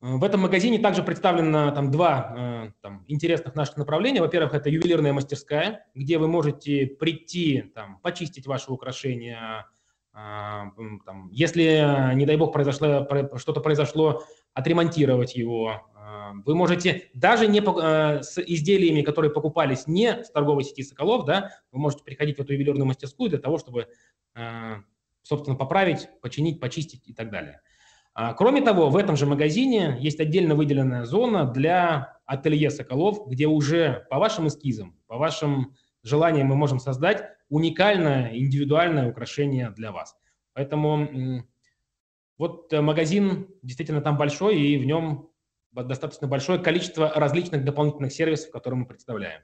э, 0.00 0.16
в 0.16 0.24
этом 0.24 0.40
магазине 0.40 0.78
также 0.78 1.02
представлено 1.02 1.70
там 1.72 1.90
два 1.90 2.34
э, 2.36 2.70
там, 2.80 3.04
интересных 3.08 3.54
наших 3.54 3.76
направления. 3.76 4.20
Во-первых, 4.20 4.54
это 4.54 4.70
ювелирная 4.70 5.12
мастерская, 5.12 5.86
где 5.94 6.18
вы 6.18 6.28
можете 6.28 6.86
прийти, 6.86 7.72
там, 7.74 7.98
почистить 7.98 8.46
ваши 8.46 8.70
украшения. 8.70 9.66
Там, 10.14 11.30
если, 11.32 12.12
не 12.16 12.26
дай 12.26 12.36
бог, 12.36 12.52
произошло, 12.52 13.08
что-то 13.38 13.62
произошло, 13.62 14.22
отремонтировать 14.52 15.34
его, 15.34 15.90
вы 16.44 16.54
можете 16.54 17.10
даже 17.14 17.46
не 17.46 17.60
э, 17.60 18.22
с 18.22 18.38
изделиями, 18.38 19.02
которые 19.02 19.30
покупались 19.30 19.86
не 19.86 20.24
с 20.24 20.30
торговой 20.30 20.64
сети 20.64 20.82
Соколов, 20.82 21.24
да, 21.24 21.50
вы 21.70 21.78
можете 21.78 22.04
приходить 22.04 22.38
в 22.38 22.40
эту 22.40 22.52
ювелирную 22.52 22.86
мастерскую 22.86 23.30
для 23.30 23.38
того, 23.38 23.58
чтобы, 23.58 23.88
э, 24.34 24.74
собственно, 25.22 25.56
поправить, 25.56 26.08
починить, 26.20 26.60
почистить 26.60 27.06
и 27.06 27.14
так 27.14 27.30
далее. 27.30 27.60
А, 28.14 28.34
кроме 28.34 28.60
того, 28.60 28.90
в 28.90 28.96
этом 28.96 29.16
же 29.16 29.26
магазине 29.26 29.96
есть 30.00 30.20
отдельно 30.20 30.54
выделенная 30.54 31.04
зона 31.04 31.46
для 31.46 32.18
ателье 32.26 32.70
Соколов, 32.70 33.26
где 33.28 33.46
уже 33.46 34.06
по 34.10 34.18
вашим 34.18 34.48
эскизам, 34.48 34.98
по 35.06 35.16
вашим 35.16 35.74
желаниям 36.02 36.48
мы 36.48 36.56
можем 36.56 36.78
создать 36.78 37.24
уникальное 37.48 38.36
индивидуальное 38.36 39.08
украшение 39.08 39.70
для 39.70 39.92
вас. 39.92 40.16
Поэтому 40.52 41.44
вот 42.36 42.72
магазин 42.72 43.48
действительно 43.62 44.02
там 44.02 44.18
большой, 44.18 44.60
и 44.60 44.78
в 44.78 44.84
нем 44.84 45.31
достаточно 45.72 46.26
большое 46.26 46.58
количество 46.58 47.10
различных 47.14 47.64
дополнительных 47.64 48.12
сервисов, 48.12 48.50
которые 48.50 48.80
мы 48.80 48.86
представляем. 48.86 49.42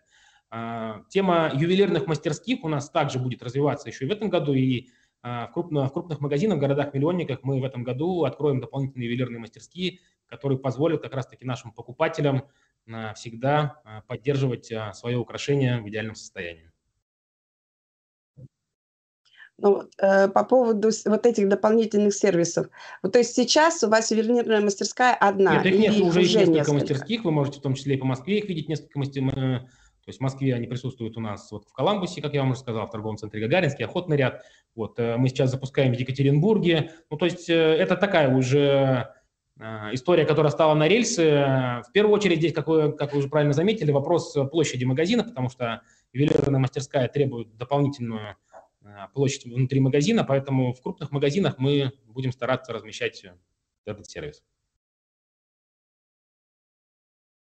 А, 0.50 1.02
тема 1.08 1.50
ювелирных 1.54 2.06
мастерских 2.06 2.64
у 2.64 2.68
нас 2.68 2.90
также 2.90 3.18
будет 3.18 3.42
развиваться 3.42 3.88
еще 3.88 4.06
и 4.06 4.08
в 4.08 4.12
этом 4.12 4.30
году, 4.30 4.54
и 4.54 4.88
а, 5.22 5.48
в, 5.48 5.52
крупно, 5.52 5.86
в 5.86 5.92
крупных 5.92 6.20
магазинах, 6.20 6.58
городах-миллионниках 6.58 7.40
мы 7.42 7.60
в 7.60 7.64
этом 7.64 7.84
году 7.84 8.24
откроем 8.24 8.60
дополнительные 8.60 9.06
ювелирные 9.08 9.40
мастерские, 9.40 9.98
которые 10.26 10.58
позволят 10.58 11.02
как 11.02 11.14
раз-таки 11.14 11.44
нашим 11.44 11.72
покупателям 11.72 12.44
а, 12.90 13.14
всегда 13.14 13.82
поддерживать 14.06 14.72
свое 14.94 15.18
украшение 15.18 15.80
в 15.80 15.88
идеальном 15.88 16.14
состоянии. 16.14 16.70
Ну, 19.60 19.82
э, 19.98 20.28
по 20.28 20.44
поводу 20.44 20.90
вот 21.04 21.26
этих 21.26 21.48
дополнительных 21.48 22.14
сервисов. 22.14 22.68
Вот, 23.02 23.12
то 23.12 23.18
есть 23.18 23.34
сейчас 23.34 23.82
у 23.82 23.88
вас 23.88 24.10
ювелирная 24.12 24.60
мастерская 24.60 25.14
одна? 25.14 25.56
Нет, 25.56 25.66
их 25.66 25.78
нет, 25.78 25.94
уже, 25.96 26.20
уже 26.20 26.20
несколько, 26.20 26.50
несколько 26.50 26.72
мастерских, 26.74 27.24
вы 27.24 27.32
можете 27.32 27.58
в 27.58 27.62
том 27.62 27.74
числе 27.74 27.96
и 27.96 27.98
по 27.98 28.06
Москве 28.06 28.38
их 28.38 28.48
видеть, 28.48 28.68
несколько 28.68 28.98
мастерских. 28.98 29.32
То 30.08 30.10
есть 30.10 30.20
в 30.20 30.22
Москве 30.22 30.54
они 30.54 30.66
присутствуют 30.66 31.18
у 31.18 31.20
нас 31.20 31.52
вот 31.52 31.66
в 31.66 31.72
Коламбусе, 31.74 32.22
как 32.22 32.32
я 32.32 32.40
вам 32.40 32.52
уже 32.52 32.60
сказал, 32.60 32.86
в 32.86 32.90
торговом 32.90 33.18
центре 33.18 33.42
Гагаринский, 33.42 33.84
Охотный 33.84 34.16
ряд. 34.16 34.42
Вот 34.74 34.98
э, 34.98 35.18
мы 35.18 35.28
сейчас 35.28 35.50
запускаем 35.50 35.92
в 35.92 35.98
Екатеринбурге. 35.98 36.92
Ну, 37.10 37.18
то 37.18 37.26
есть 37.26 37.50
э, 37.50 37.52
это 37.52 37.94
такая 37.94 38.34
уже 38.34 39.12
э, 39.60 39.88
история, 39.92 40.24
которая 40.24 40.50
стала 40.50 40.72
на 40.72 40.88
рельсы. 40.88 41.24
В 41.24 41.92
первую 41.92 42.14
очередь 42.14 42.38
здесь, 42.38 42.54
как 42.54 42.68
вы, 42.68 42.92
как 42.92 43.12
вы 43.12 43.18
уже 43.18 43.28
правильно 43.28 43.52
заметили, 43.52 43.90
вопрос 43.90 44.34
площади 44.50 44.84
магазина, 44.84 45.24
потому 45.24 45.50
что 45.50 45.82
ювелирная 46.14 46.58
мастерская 46.58 47.06
требует 47.08 47.54
дополнительную 47.58 48.36
площадь 49.14 49.44
внутри 49.44 49.80
магазина, 49.80 50.24
поэтому 50.24 50.72
в 50.72 50.80
крупных 50.82 51.10
магазинах 51.10 51.58
мы 51.58 51.92
будем 52.06 52.32
стараться 52.32 52.72
размещать 52.72 53.24
этот 53.84 54.08
сервис. 54.08 54.42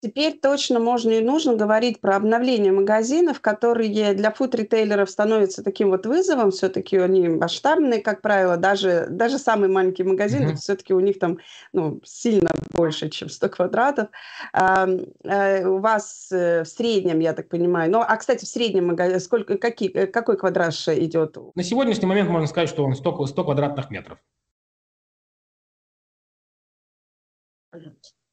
Теперь 0.05 0.37
точно 0.39 0.79
можно 0.79 1.09
и 1.09 1.19
нужно 1.19 1.55
говорить 1.55 1.99
про 1.99 2.17
обновление 2.17 2.71
магазинов, 2.71 3.41
которые 3.41 4.13
для 4.13 4.29
фуд-ритейлеров 4.29 5.09
становятся 5.09 5.63
таким 5.63 5.89
вот 5.89 6.05
вызовом. 6.05 6.51
Все-таки 6.51 6.97
они 6.97 7.27
масштабные, 7.27 8.01
как 8.01 8.21
правило. 8.21 8.55
Даже, 8.55 9.07
даже 9.09 9.39
самый 9.39 9.67
маленький 9.67 10.03
магазин, 10.03 10.47
mm-hmm. 10.47 10.57
все-таки 10.57 10.93
у 10.93 10.99
них 10.99 11.17
там 11.17 11.39
ну, 11.73 12.01
сильно 12.03 12.51
больше, 12.69 13.09
чем 13.09 13.29
100 13.29 13.49
квадратов. 13.49 14.09
А, 14.53 14.87
а, 15.23 15.67
у 15.67 15.79
вас 15.79 16.31
э, 16.31 16.61
в 16.61 16.67
среднем, 16.67 17.19
я 17.19 17.33
так 17.33 17.49
понимаю, 17.49 17.91
ну, 17.91 18.01
а, 18.07 18.15
кстати, 18.17 18.45
в 18.45 18.47
среднем 18.47 18.95
сколько, 19.19 19.57
какие, 19.57 19.89
э, 19.89 20.05
какой 20.05 20.37
квадраж 20.37 20.87
идет? 20.89 21.35
На 21.55 21.63
сегодняшний 21.63 22.05
момент 22.05 22.29
можно 22.29 22.47
сказать, 22.47 22.69
что 22.69 22.83
он 22.83 22.93
100, 22.93 23.25
100 23.25 23.43
квадратных 23.43 23.89
метров. 23.89 24.19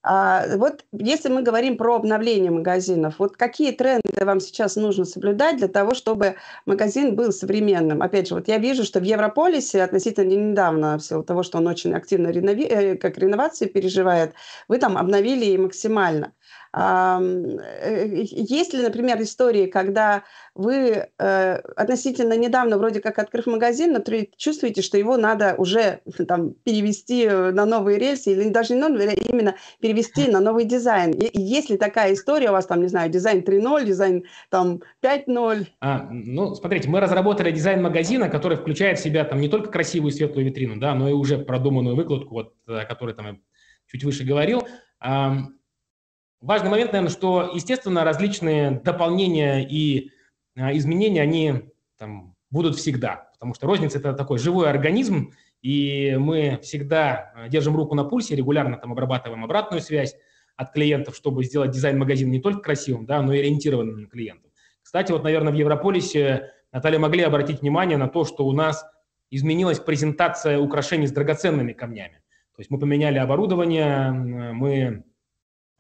А, 0.05 0.57
вот 0.57 0.85
если 0.93 1.29
мы 1.29 1.43
говорим 1.43 1.77
про 1.77 1.95
обновление 1.95 2.51
магазинов, 2.51 3.17
вот 3.19 3.37
какие 3.37 3.71
тренды 3.71 4.03
вам 4.25 4.41
сейчас 4.41 4.75
нужно 4.75 5.05
соблюдать 5.05 5.59
для 5.59 5.69
того, 5.69 5.95
чтобы 5.95 6.35
магазин 6.67 7.15
был 7.15 7.33
современным? 7.33 8.03
Опять 8.03 8.29
же, 8.29 8.35
вот 8.35 8.49
я 8.49 8.59
вижу, 8.59 8.83
что 8.83 8.99
в 8.99 9.05
Европолисе 9.05 9.83
относительно 9.83 10.29
недавно, 10.29 10.99
в 10.99 11.03
силу 11.05 11.23
того, 11.23 11.45
что 11.45 11.59
он 11.59 11.69
очень 11.69 11.95
активно 11.95 12.29
ренови... 12.29 12.65
Э, 12.65 12.97
как 12.97 13.17
реновации 13.17 13.67
переживает, 13.67 14.35
вы 14.67 14.79
там 14.79 14.99
обновили 14.99 15.47
и 15.47 15.59
максимально. 15.59 16.33
Э, 16.75 17.19
есть 18.23 18.73
ли, 18.73 18.83
например, 18.83 19.21
истории, 19.21 19.67
когда 19.67 20.25
вы 20.55 21.09
э, 21.19 21.55
относительно 21.77 22.37
недавно, 22.37 22.79
вроде 22.79 23.01
как 23.01 23.19
открыв 23.19 23.47
магазин, 23.47 23.93
но 23.93 24.03
чувствуете, 24.37 24.81
что 24.81 24.97
его 24.97 25.17
надо 25.17 25.55
уже 25.59 26.01
там, 26.29 26.55
перевести 26.65 27.29
на 27.29 27.67
новые 27.67 27.99
рельсы, 27.99 28.33
или 28.33 28.49
даже 28.49 28.75
не 28.75 28.81
новые, 28.81 29.15
именно 29.15 29.57
перевести 29.81 30.31
на 30.31 30.41
новый 30.41 30.65
дизайн? 30.65 31.15
Есть 31.33 31.69
ли 31.69 31.77
такая 31.77 32.15
история 32.15 32.49
у 32.49 32.53
вас, 32.53 32.67
там, 32.67 32.81
не 32.81 32.89
знаю, 32.89 33.11
дизайн 33.11 33.41
3.0, 33.41 33.85
дизайн 33.85 34.25
там 34.49 34.81
5.0? 35.03 35.67
А, 35.81 36.09
ну, 36.11 36.55
смотрите, 36.55 36.89
мы 36.89 37.01
разработали 37.01 37.51
дизайн 37.51 37.83
магазина, 37.83 38.31
который 38.31 38.57
включает 38.57 38.99
в 38.99 39.03
себя 39.03 39.25
там 39.25 39.41
не 39.41 39.49
только 39.49 39.71
красивую 39.71 40.11
светлую 40.11 40.47
витрину, 40.47 40.81
да, 40.81 40.95
но 40.95 41.09
и 41.09 41.13
уже 41.13 41.39
продуманную 41.39 41.97
выкладку, 41.97 42.35
вот, 42.35 42.55
о 42.67 42.85
которой 42.85 43.15
там 43.15 43.27
я 43.27 43.37
чуть 43.89 44.05
выше 44.05 44.25
говорил. 44.25 44.67
Важный 46.43 46.71
момент, 46.71 46.93
наверное, 46.93 47.13
что, 47.13 47.53
естественно, 47.55 48.03
различные 48.03 48.73
дополнения 48.73 49.65
и 49.65 50.11
а, 50.57 50.77
изменения, 50.77 51.23
они 51.23 51.71
там, 51.97 52.35
будут 52.51 52.75
всегда, 52.75 53.31
потому 53.35 53.55
что 53.55 53.69
розница– 53.69 53.99
это 54.01 54.13
такой 54.13 54.41
живой 54.41 54.69
организм, 54.69 55.33
и 55.63 56.17
мы 56.19 56.59
всегда 56.61 57.33
а, 57.37 57.49
держим 57.49 57.77
руку 57.77 57.95
на 57.95 58.03
пульсе, 58.03 58.35
регулярно 58.35 58.77
там 58.77 58.91
обрабатываем 58.91 59.45
обратную 59.45 59.81
связь 59.81 60.17
от 60.57 60.73
клиентов, 60.73 61.15
чтобы 61.15 61.45
сделать 61.45 61.71
дизайн 61.71 61.97
магазина 61.97 62.31
не 62.31 62.41
только 62.41 62.61
красивым, 62.61 63.07
да, 63.07 63.23
но 63.23 63.33
и 63.33 63.39
ориентированным 63.39 64.01
на 64.01 64.09
клиентов. 64.09 64.51
Кстати, 64.83 65.13
вот, 65.13 65.23
наверное, 65.23 65.53
в 65.53 65.57
Европолисе, 65.57 66.51
Наталья, 66.73 66.99
могли 66.99 67.23
обратить 67.23 67.61
внимание 67.61 67.99
на 67.99 68.09
то, 68.09 68.25
что 68.25 68.47
у 68.47 68.53
нас 68.53 68.85
изменилась 69.31 69.79
презентация 69.79 70.59
украшений 70.59 71.07
с 71.07 71.13
драгоценными 71.13 71.73
камнями. 71.73 72.21
То 72.57 72.61
есть 72.61 72.71
мы 72.71 72.81
поменяли 72.81 73.19
оборудование, 73.19 74.11
мы 74.11 75.05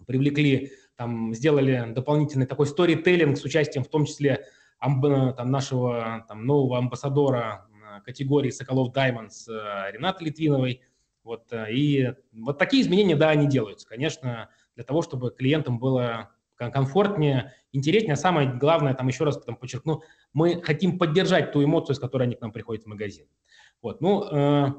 привлекли, 0.07 0.73
там, 0.97 1.35
сделали 1.35 1.93
дополнительный 1.93 2.47
такой 2.47 2.67
сторителлинг 2.67 3.37
с 3.38 3.45
участием 3.45 3.85
в 3.85 3.88
том 3.88 4.05
числе 4.05 4.45
там, 4.81 5.51
нашего 5.51 6.25
там, 6.29 6.45
нового 6.45 6.79
амбассадора 6.79 7.67
категории 8.05 8.51
Соколов 8.51 8.95
Diamonds 8.95 9.49
э, 9.49 9.93
Рената 9.93 10.25
Литвиновой. 10.25 10.83
Вот, 11.25 11.53
э, 11.53 11.73
и 11.73 12.12
вот 12.33 12.59
такие 12.59 12.83
изменения, 12.83 13.17
да, 13.17 13.31
они 13.31 13.47
делаются, 13.47 13.87
конечно, 13.87 14.49
для 14.75 14.85
того, 14.85 15.03
чтобы 15.03 15.31
клиентам 15.31 15.79
было 15.79 16.31
комфортнее, 16.57 17.55
интереснее. 17.73 18.15
А 18.15 18.17
самое 18.17 18.53
главное, 18.53 18.95
там 18.95 19.09
еще 19.09 19.25
раз 19.25 19.43
там 19.43 19.57
подчеркну, 19.57 20.03
мы 20.33 20.62
хотим 20.62 20.99
поддержать 20.99 21.53
ту 21.53 21.62
эмоцию, 21.65 21.97
с 21.97 21.99
которой 21.99 22.25
они 22.25 22.37
к 22.37 22.41
нам 22.41 22.53
приходят 22.53 22.85
в 22.85 22.88
магазин. 22.88 23.27
Вот, 23.81 24.01
ну, 24.01 24.25
э, 24.25 24.73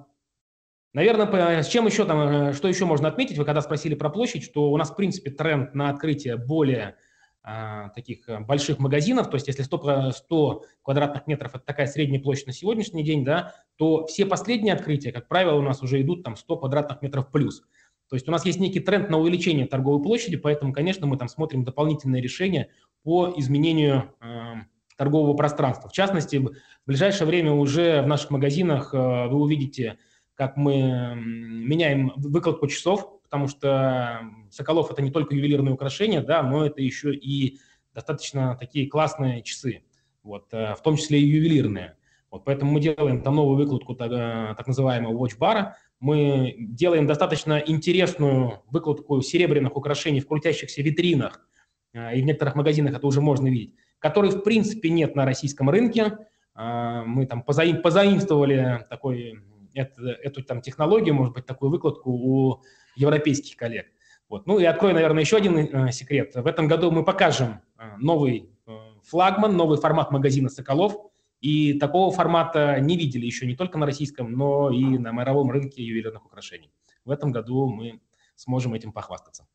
Наверное, 0.93 1.63
с 1.63 1.67
чем 1.67 1.87
еще 1.87 2.05
там, 2.05 2.49
э, 2.49 2.53
что 2.53 2.67
еще 2.67 2.85
можно 2.85 3.07
отметить, 3.07 3.37
вы 3.37 3.45
когда 3.45 3.61
спросили 3.61 3.95
про 3.95 4.09
площадь, 4.11 4.43
что 4.43 4.71
у 4.71 4.77
нас, 4.77 4.91
в 4.91 4.95
принципе, 4.95 5.31
тренд 5.31 5.73
на 5.73 5.89
открытие 5.89 6.37
более 6.37 6.95
а, 7.41 7.89
таких 7.89 8.29
э, 8.29 8.39
больших 8.39 8.77
магазинов, 8.77 9.29
то 9.29 9.35
есть 9.35 9.47
если 9.47 9.63
100, 9.63 10.11
100 10.11 10.63
квадратных 10.83 11.25
метров– 11.25 11.55
это 11.55 11.65
такая 11.65 11.87
средняя 11.87 12.21
площадь 12.21 12.45
на 12.45 12.53
сегодняшний 12.53 13.03
день, 13.03 13.25
да, 13.25 13.55
то 13.75 14.05
все 14.05 14.27
последние 14.27 14.75
открытия, 14.75 15.11
как 15.11 15.27
правило, 15.27 15.55
у 15.55 15.63
нас 15.63 15.81
уже 15.81 15.99
идут 15.99 16.23
там 16.23 16.35
100 16.35 16.57
квадратных 16.57 17.01
метров 17.01 17.31
плюс. 17.31 17.63
То 18.07 18.15
есть 18.15 18.27
у 18.29 18.31
нас 18.31 18.45
есть 18.45 18.59
некий 18.59 18.79
тренд 18.79 19.09
на 19.09 19.17
увеличение 19.17 19.65
торговой 19.65 20.01
площади, 20.01 20.37
поэтому, 20.37 20.73
конечно, 20.73 21.07
мы 21.07 21.17
там 21.17 21.27
смотрим 21.27 21.63
дополнительные 21.63 22.21
решения 22.21 22.69
по 23.01 23.33
изменению 23.35 24.13
э, 24.21 24.53
торгового 24.95 25.35
пространства. 25.35 25.89
В 25.89 25.93
частности, 25.93 26.35
в 26.37 26.53
ближайшее 26.85 27.25
время 27.25 27.51
уже 27.53 28.03
в 28.03 28.07
наших 28.07 28.29
магазинах 28.29 28.93
э, 28.93 28.97
вы 29.27 29.41
увидите– 29.41 29.97
как 30.43 30.57
мы 30.57 31.15
меняем 31.15 32.11
выкладку 32.17 32.67
часов, 32.67 33.21
потому 33.23 33.47
что 33.47 34.19
Соколов– 34.51 34.91
это 34.91 35.01
не 35.01 35.09
только 35.09 35.35
ювелирные 35.35 35.73
украшения, 35.73 36.21
да, 36.21 36.43
но 36.43 36.65
это 36.65 36.81
еще 36.81 37.15
и 37.15 37.59
достаточно 37.93 38.57
такие 38.59 38.89
классные 38.89 39.41
часы, 39.41 39.83
вот, 40.21 40.53
э, 40.53 40.75
в 40.75 40.81
том 40.81 40.97
числе 40.97 41.21
и 41.21 41.25
ювелирные. 41.25 41.95
Вот, 42.29 42.43
поэтому 42.43 42.73
мы 42.73 42.81
делаем 42.81 43.21
там 43.21 43.35
новую 43.37 43.55
выкладку 43.55 43.95
так, 43.95 44.11
э, 44.11 44.53
так 44.57 44.67
называемого 44.67 45.13
watch-бара, 45.13 45.75
мы 46.01 46.55
делаем 46.57 47.07
достаточно 47.07 47.63
интересную 47.65 48.63
выкладку 48.69 49.21
серебряных 49.21 49.77
украшений 49.77 50.19
в 50.19 50.27
крутящихся 50.27 50.81
витринах, 50.81 51.47
э, 51.93 52.17
и 52.17 52.21
в 52.21 52.25
некоторых 52.25 52.55
магазинах 52.55 52.95
это 52.95 53.07
уже 53.07 53.21
можно 53.21 53.47
видеть, 53.47 53.75
которой 53.99 54.31
в 54.31 54.43
принципе 54.43 54.89
нет 54.89 55.15
на 55.15 55.23
российском 55.23 55.69
рынке. 55.69 56.17
Мы 56.55 57.25
там 57.25 57.41
позаим, 57.41 57.81
позаимствовали 57.81 58.85
такой 58.87 59.41
это, 59.73 60.01
эту 60.01 60.43
там 60.43 60.61
технологию, 60.61 61.13
может 61.15 61.33
быть, 61.33 61.45
такую 61.45 61.71
выкладку 61.71 62.11
у 62.11 62.61
европейских 62.95 63.57
коллег. 63.57 63.87
Вот. 64.29 64.47
Ну 64.47 64.59
и 64.59 64.65
открою, 64.65 64.95
наверное, 64.95 65.21
еще 65.21 65.37
один 65.37 65.57
э, 65.57 65.91
секрет. 65.91 66.33
В 66.35 66.47
этом 66.47 66.67
году 66.67 66.91
мы 66.91 67.03
покажем 67.03 67.61
э, 67.77 67.97
новый 67.97 68.49
э, 68.65 68.71
флагман, 69.03 69.55
новый 69.55 69.77
формат 69.77 70.11
магазина 70.11 70.49
«Соколов». 70.49 70.95
И 71.39 71.73
такого 71.73 72.09
формата 72.11 72.79
не 72.79 72.95
видели 72.95 73.25
еще 73.25 73.45
не 73.45 73.55
только 73.55 73.77
на 73.77 73.85
российском, 73.85 74.31
но 74.31 74.71
и 74.71 74.97
на 74.97 75.11
мировом 75.11 75.51
рынке 75.51 75.83
ювелирных 75.83 76.25
украшений. 76.25 76.71
В 77.03 77.11
этом 77.11 77.31
году 77.31 77.67
мы 77.67 77.99
сможем 78.35 78.73
этим 78.73 78.93
похвастаться. 78.93 79.45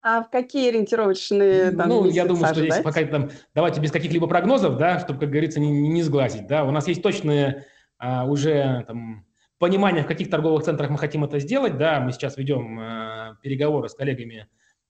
А 0.00 0.22
в 0.22 0.30
какие 0.30 0.70
ориентировочные 0.70 1.72
там, 1.72 1.88
Ну, 1.88 2.08
я 2.08 2.24
думаю, 2.24 2.46
что 2.46 2.60
здесь 2.60 2.82
пока 2.82 3.04
там, 3.04 3.30
давайте 3.54 3.80
без 3.80 3.90
каких-либо 3.90 4.26
прогнозов, 4.26 4.78
да, 4.78 5.00
чтобы, 5.00 5.20
как 5.20 5.28
говорится, 5.28 5.60
не, 5.60 5.70
не 5.70 6.02
сглазить. 6.02 6.46
Да. 6.46 6.64
У 6.64 6.70
нас 6.70 6.88
есть 6.88 7.02
точные 7.02 7.66
а, 7.98 8.24
уже 8.24 8.84
там, 8.86 9.26
понимание, 9.58 10.04
в 10.04 10.06
каких 10.06 10.30
торговых 10.30 10.64
центрах 10.64 10.90
мы 10.90 10.98
хотим 10.98 11.24
это 11.24 11.38
сделать. 11.40 11.76
Да, 11.76 12.00
мы 12.00 12.12
сейчас 12.12 12.36
ведем 12.36 12.78
а, 12.78 13.36
переговоры 13.42 13.88
с 13.88 13.94
коллегами, 13.94 14.48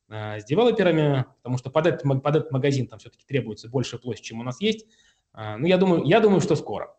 а, 0.08 0.38
с 0.38 0.44
девелоперами, 0.44 1.26
потому 1.38 1.58
что 1.58 1.70
под 1.70 1.86
этот, 1.86 2.22
под 2.22 2.36
этот 2.36 2.52
магазин 2.52 2.86
там 2.86 2.98
все-таки 2.98 3.24
требуется 3.26 3.68
большая 3.68 4.00
площадь, 4.00 4.24
чем 4.24 4.40
у 4.40 4.44
нас 4.44 4.60
есть. 4.60 4.86
А, 5.32 5.56
ну, 5.56 5.66
я 5.66 5.78
думаю, 5.78 6.04
я 6.04 6.20
думаю, 6.20 6.40
что 6.40 6.56
скоро. 6.56 6.94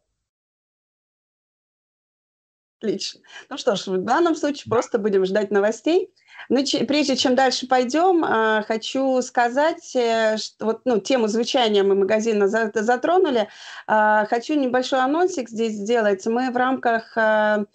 Отлично. 2.80 3.20
Ну 3.50 3.58
что 3.58 3.76
ж, 3.76 3.88
в 3.88 3.98
данном 3.98 4.36
случае 4.36 4.64
да. 4.68 4.76
просто 4.76 5.00
будем 5.00 5.26
ждать 5.26 5.52
новостей. 5.52 6.14
Ну, 6.48 6.64
прежде 6.88 7.16
чем 7.16 7.36
дальше 7.36 7.68
пойдем, 7.68 8.24
а, 8.24 8.64
хочу 8.64 9.22
сказать, 9.22 9.96
э, 9.96 10.38
что 10.38 10.66
вот 10.66 10.82
ну, 10.86 11.00
тему 11.00 11.28
звучания 11.28 11.84
мы 11.84 11.96
магазина 11.96 12.48
затронули. 12.48 13.50
А, 13.88 14.26
хочу 14.26 14.54
небольшой 14.54 15.00
анонсик 15.00 15.50
здесь 15.50 15.74
сделать. 15.74 16.26
Мы 16.26 16.50
в 16.52 16.58
рамках 16.58 17.12
а, 17.18 17.66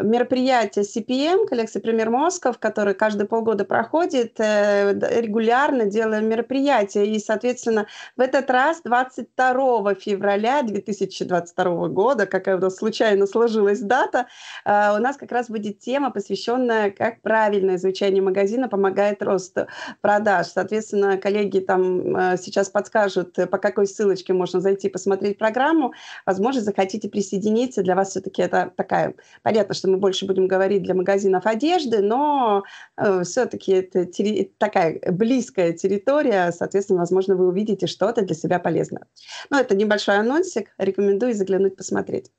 мероприятие 0.00 0.84
CPM, 0.84 1.46
коллекция 1.46 1.82
«Пример 1.82 2.08
Москов», 2.08 2.58
который 2.58 2.94
каждые 2.94 3.28
полгода 3.28 3.64
проходит, 3.64 4.40
э, 4.40 4.92
регулярно 5.20 5.84
делаем 5.84 6.28
мероприятия. 6.28 7.04
И, 7.06 7.18
соответственно, 7.18 7.86
в 8.16 8.20
этот 8.20 8.50
раз 8.50 8.80
22 8.82 9.94
февраля 9.94 10.62
2022 10.62 11.88
года, 11.88 12.26
какая 12.26 12.56
у 12.56 12.60
нас 12.60 12.76
случайно 12.76 13.26
сложилась 13.26 13.80
дата, 13.80 14.28
э, 14.64 14.96
у 14.96 14.98
нас 14.98 15.16
как 15.16 15.30
раз 15.30 15.50
будет 15.50 15.80
тема, 15.80 16.10
посвященная, 16.10 16.90
как 16.90 17.20
правильное 17.20 17.76
изучение 17.76 18.22
магазина 18.22 18.68
помогает 18.68 19.22
росту 19.22 19.66
продаж. 20.00 20.46
Соответственно, 20.46 21.18
коллеги 21.18 21.58
там 21.58 22.16
э, 22.16 22.36
сейчас 22.38 22.70
подскажут, 22.70 23.34
по 23.34 23.58
какой 23.58 23.86
ссылочке 23.86 24.32
можно 24.32 24.60
зайти 24.60 24.88
посмотреть 24.88 25.36
программу. 25.36 25.92
Возможно, 26.24 26.62
захотите 26.62 27.10
присоединиться. 27.10 27.82
Для 27.82 27.94
вас 27.94 28.10
все-таки 28.10 28.40
это 28.40 28.72
такая, 28.74 29.14
понятно, 29.42 29.74
что 29.82 29.90
мы 29.90 29.96
больше 29.96 30.26
будем 30.26 30.46
говорить 30.46 30.84
для 30.84 30.94
магазинов 30.94 31.44
одежды, 31.44 32.02
но 32.02 32.62
э, 32.96 33.24
все-таки 33.24 33.72
это 33.72 34.04
терри- 34.04 34.52
такая 34.56 35.00
близкая 35.10 35.72
территория, 35.72 36.52
соответственно, 36.52 37.00
возможно, 37.00 37.34
вы 37.34 37.48
увидите 37.48 37.88
что-то 37.88 38.22
для 38.22 38.36
себя 38.36 38.60
полезное. 38.60 39.06
Но 39.50 39.58
это 39.58 39.74
небольшой 39.74 40.18
анонсик, 40.18 40.68
рекомендую 40.78 41.34
заглянуть 41.34 41.74
посмотреть. 41.74 42.30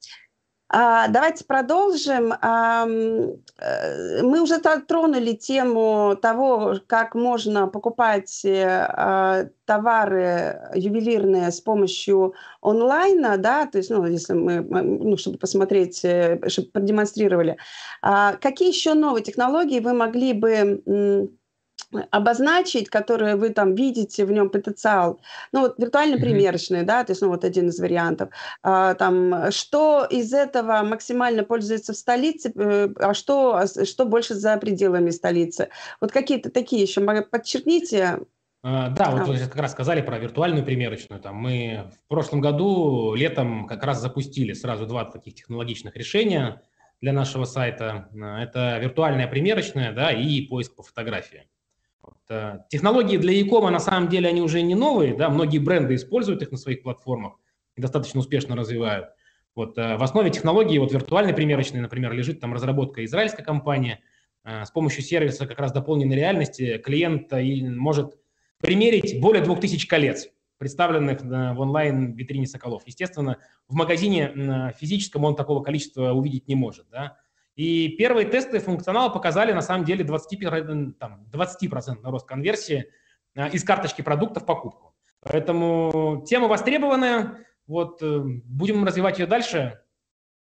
А, 0.69 1.08
давайте 1.08 1.45
продолжим. 1.45 2.34
А, 2.41 2.86
мы 2.86 4.41
уже 4.41 4.60
тронули 4.60 5.34
тему 5.34 6.17
того, 6.21 6.76
как 6.88 7.15
можно 7.15 7.67
покупать 7.67 8.43
а, 8.45 9.45
товары 9.65 10.71
ювелирные 10.73 11.52
с 11.52 11.62
помощью 11.62 12.34
онлайна, 12.62 13.38
да, 13.38 13.65
то 13.65 13.78
есть, 13.78 13.89
ну, 13.89 14.06
если 14.06 14.34
мы, 14.34 14.62
ну, 14.62 15.15
чтобы 15.17 15.38
посмотреть, 15.38 16.04
э, 16.04 16.39
чтобы 16.49 16.69
продемонстрировали. 16.69 17.58
А, 18.02 18.34
какие 18.38 18.69
еще 18.69 18.93
новые 18.93 19.23
технологии 19.23 19.80
вы 19.80 19.93
могли 19.93 20.34
бы 20.34 21.30
обозначить, 22.12 22.89
которые 22.89 23.36
вы 23.36 23.49
там 23.49 23.75
видите 23.75 24.25
в 24.25 24.31
нем 24.31 24.49
потенциал. 24.49 25.19
Ну 25.51 25.62
вот 25.62 25.77
виртуально 25.77 26.17
примерочные, 26.17 26.83
да, 26.83 27.03
то 27.03 27.12
есть 27.12 27.21
ну 27.21 27.29
вот 27.29 27.43
один 27.43 27.69
из 27.69 27.79
вариантов. 27.79 28.29
А, 28.62 28.93
там 28.95 29.51
что 29.51 30.05
из 30.09 30.33
этого 30.33 30.81
максимально 30.83 31.43
пользуется 31.43 31.93
в 31.93 31.97
столице, 31.97 32.51
э, 32.55 32.89
а 32.99 33.13
что 33.13 33.55
а 33.55 33.67
что 33.67 34.05
больше 34.05 34.36
за 34.36 34.57
пределами 34.57 35.09
столицы. 35.12 35.69
Вот 36.01 36.12
какие-то 36.12 36.49
такие 36.49 36.81
еще 36.81 37.01
подчеркните. 37.01 38.19
А, 38.65 38.89
да, 38.89 39.12
вот 39.12 39.27
вы 39.27 39.38
как 39.38 39.55
раз 39.57 39.73
сказали 39.73 40.01
про 40.01 40.17
виртуальную 40.17 40.65
примерочную. 40.65 41.21
Там 41.21 41.36
мы 41.36 41.91
в 42.05 42.07
прошлом 42.07 42.39
году 42.41 43.13
летом 43.13 43.67
как 43.67 43.83
раз 43.83 43.99
запустили 43.99 44.53
сразу 44.53 44.86
два 44.86 45.05
таких 45.05 45.36
технологичных 45.36 45.95
решения 45.95 46.62
для 47.01 47.12
нашего 47.12 47.43
сайта. 47.43 48.07
Это 48.13 48.79
виртуальная 48.79 49.27
примерочная, 49.27 49.91
да, 49.91 50.12
и 50.13 50.41
поиск 50.47 50.75
по 50.75 50.83
фотографии. 50.83 51.49
Э, 52.29 52.59
технологии 52.69 53.17
для 53.17 53.33
e 53.33 53.43
на 53.69 53.79
самом 53.79 54.09
деле 54.09 54.29
они 54.29 54.41
уже 54.41 54.61
не 54.61 54.75
новые, 54.75 55.15
да, 55.15 55.29
многие 55.29 55.59
бренды 55.59 55.95
используют 55.95 56.41
их 56.41 56.51
на 56.51 56.57
своих 56.57 56.81
платформах 56.81 57.33
и 57.75 57.81
достаточно 57.81 58.19
успешно 58.19 58.55
развивают. 58.55 59.09
Вот, 59.55 59.77
э, 59.77 59.97
в 59.97 60.03
основе 60.03 60.31
технологии 60.31 60.77
вот 60.77 60.91
виртуальной 60.91 61.33
примерочной, 61.33 61.81
например, 61.81 62.11
лежит 62.13 62.39
там 62.39 62.53
разработка 62.53 63.05
израильской 63.05 63.45
компании. 63.45 63.99
Э, 64.43 64.65
с 64.65 64.71
помощью 64.71 65.03
сервиса 65.03 65.45
как 65.45 65.59
раз 65.59 65.71
дополненной 65.71 66.15
реальности 66.15 66.77
клиент 66.77 67.31
может 67.31 68.17
примерить 68.59 69.19
более 69.19 69.43
2000 69.43 69.87
колец, 69.87 70.27
представленных 70.57 71.21
в 71.21 71.59
онлайн-витрине 71.59 72.47
Соколов. 72.47 72.83
Естественно, 72.85 73.37
в 73.67 73.75
магазине 73.75 74.73
физическом 74.79 75.25
он 75.25 75.35
такого 75.35 75.61
количества 75.61 76.13
увидеть 76.13 76.47
не 76.47 76.55
может. 76.55 76.87
Да? 76.89 77.17
И 77.55 77.89
первые 77.89 78.27
тесты 78.27 78.59
функционала 78.59 79.09
показали 79.09 79.51
на 79.51 79.61
самом 79.61 79.85
деле 79.85 80.03
20%, 80.03 80.93
там, 80.93 81.27
20% 81.31 81.99
рост 82.03 82.27
конверсии 82.27 82.85
а, 83.35 83.47
из 83.47 83.63
карточки 83.63 84.01
продукта 84.01 84.39
в 84.39 84.45
покупку. 84.45 84.95
Поэтому 85.21 86.23
тема 86.27 86.47
востребованная, 86.47 87.45
вот, 87.65 88.01
э, 88.01 88.19
будем 88.45 88.83
развивать 88.83 89.19
ее 89.19 89.25
дальше. 89.25 89.79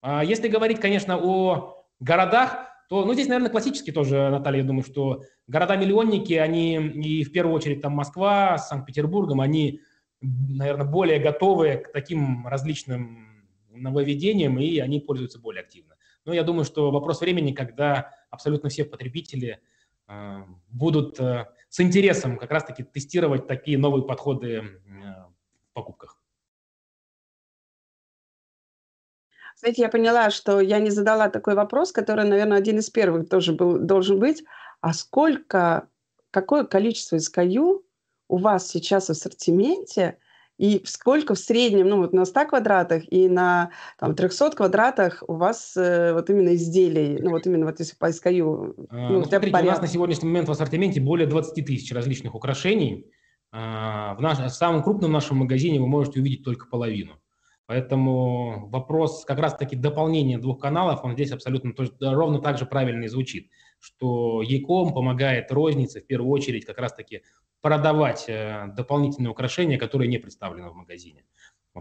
А 0.02 0.24
если 0.24 0.48
говорить, 0.48 0.80
конечно, 0.80 1.16
о 1.16 1.84
городах, 2.00 2.68
то, 2.88 3.04
ну, 3.04 3.14
здесь, 3.14 3.28
наверное, 3.28 3.50
классически 3.50 3.92
тоже, 3.92 4.28
Наталья, 4.30 4.60
я 4.60 4.66
думаю, 4.66 4.82
что 4.82 5.22
города-миллионники, 5.46 6.34
они, 6.34 6.76
и 6.76 7.24
в 7.24 7.32
первую 7.32 7.54
очередь 7.54 7.80
там 7.80 7.92
Москва 7.92 8.58
с 8.58 8.68
Санкт-Петербургом, 8.68 9.40
они, 9.40 9.80
наверное, 10.20 10.86
более 10.86 11.20
готовы 11.20 11.76
к 11.76 11.92
таким 11.92 12.46
различным 12.46 13.44
нововведениям, 13.70 14.58
и 14.58 14.78
они 14.78 15.00
пользуются 15.00 15.38
более 15.38 15.62
активно. 15.62 15.93
Но 16.24 16.32
я 16.32 16.42
думаю, 16.42 16.64
что 16.64 16.90
вопрос 16.90 17.20
времени, 17.20 17.52
когда 17.52 18.10
абсолютно 18.30 18.68
все 18.68 18.84
потребители 18.84 19.60
э, 20.08 20.42
будут 20.68 21.20
э, 21.20 21.46
с 21.68 21.80
интересом 21.80 22.38
как 22.38 22.50
раз-таки 22.50 22.82
тестировать 22.82 23.46
такие 23.46 23.78
новые 23.78 24.06
подходы 24.06 24.80
в 24.86 25.72
покупках. 25.72 26.18
Знаете, 29.56 29.82
я 29.82 29.88
поняла, 29.88 30.30
что 30.30 30.60
я 30.60 30.78
не 30.78 30.90
задала 30.90 31.28
такой 31.28 31.54
вопрос, 31.54 31.92
который, 31.92 32.24
наверное, 32.24 32.58
один 32.58 32.78
из 32.78 32.90
первых 32.90 33.28
тоже 33.28 33.52
был, 33.52 33.78
должен 33.78 34.18
быть. 34.18 34.44
А 34.80 34.92
сколько, 34.92 35.88
какое 36.30 36.64
количество 36.64 37.16
SKU 37.16 37.82
у 38.28 38.36
вас 38.36 38.68
сейчас 38.68 39.06
в 39.06 39.10
ассортименте, 39.10 40.18
и 40.58 40.82
сколько 40.84 41.34
в 41.34 41.38
среднем, 41.38 41.88
ну 41.88 41.98
вот 41.98 42.12
на 42.12 42.24
100 42.24 42.46
квадратах 42.46 43.02
и 43.10 43.28
на 43.28 43.70
там, 43.98 44.14
300 44.14 44.52
квадратах 44.52 45.22
у 45.26 45.34
вас 45.34 45.76
э, 45.76 46.12
вот 46.12 46.30
именно 46.30 46.54
изделий, 46.54 47.18
ну 47.20 47.30
вот 47.30 47.46
именно 47.46 47.66
вот 47.66 47.80
если 47.80 47.96
по 47.96 48.10
SKU? 48.10 48.86
А, 48.88 49.10
ну, 49.10 49.18
ну, 49.18 49.24
смотрите, 49.24 49.56
у 49.56 49.64
нас 49.64 49.80
на 49.80 49.88
сегодняшний 49.88 50.28
момент 50.28 50.48
в 50.48 50.52
ассортименте 50.52 51.00
более 51.00 51.26
20 51.26 51.64
тысяч 51.66 51.92
различных 51.92 52.34
украшений. 52.34 53.10
А, 53.50 54.14
в, 54.14 54.20
наш, 54.20 54.38
в 54.38 54.48
самом 54.50 54.82
крупном 54.82 55.12
нашем 55.12 55.38
магазине 55.38 55.80
вы 55.80 55.86
можете 55.86 56.20
увидеть 56.20 56.44
только 56.44 56.66
половину. 56.66 57.20
Поэтому 57.66 58.68
вопрос 58.68 59.24
как 59.24 59.38
раз-таки 59.38 59.74
дополнения 59.74 60.38
двух 60.38 60.60
каналов, 60.60 61.02
он 61.02 61.14
здесь 61.14 61.32
абсолютно 61.32 61.72
тоже, 61.72 61.92
ровно 62.00 62.38
так 62.40 62.58
же 62.58 62.66
правильно 62.66 63.04
и 63.04 63.08
звучит, 63.08 63.48
что 63.84 64.40
Яком 64.40 64.94
помогает 64.94 65.52
рознице 65.52 66.00
в 66.00 66.06
первую 66.06 66.30
очередь 66.30 66.64
как 66.64 66.78
раз-таки 66.78 67.22
продавать 67.60 68.24
э, 68.28 68.68
дополнительные 68.74 69.30
украшения, 69.30 69.78
которые 69.78 70.08
не 70.08 70.16
представлены 70.16 70.70
в 70.70 70.74
магазине. 70.74 71.26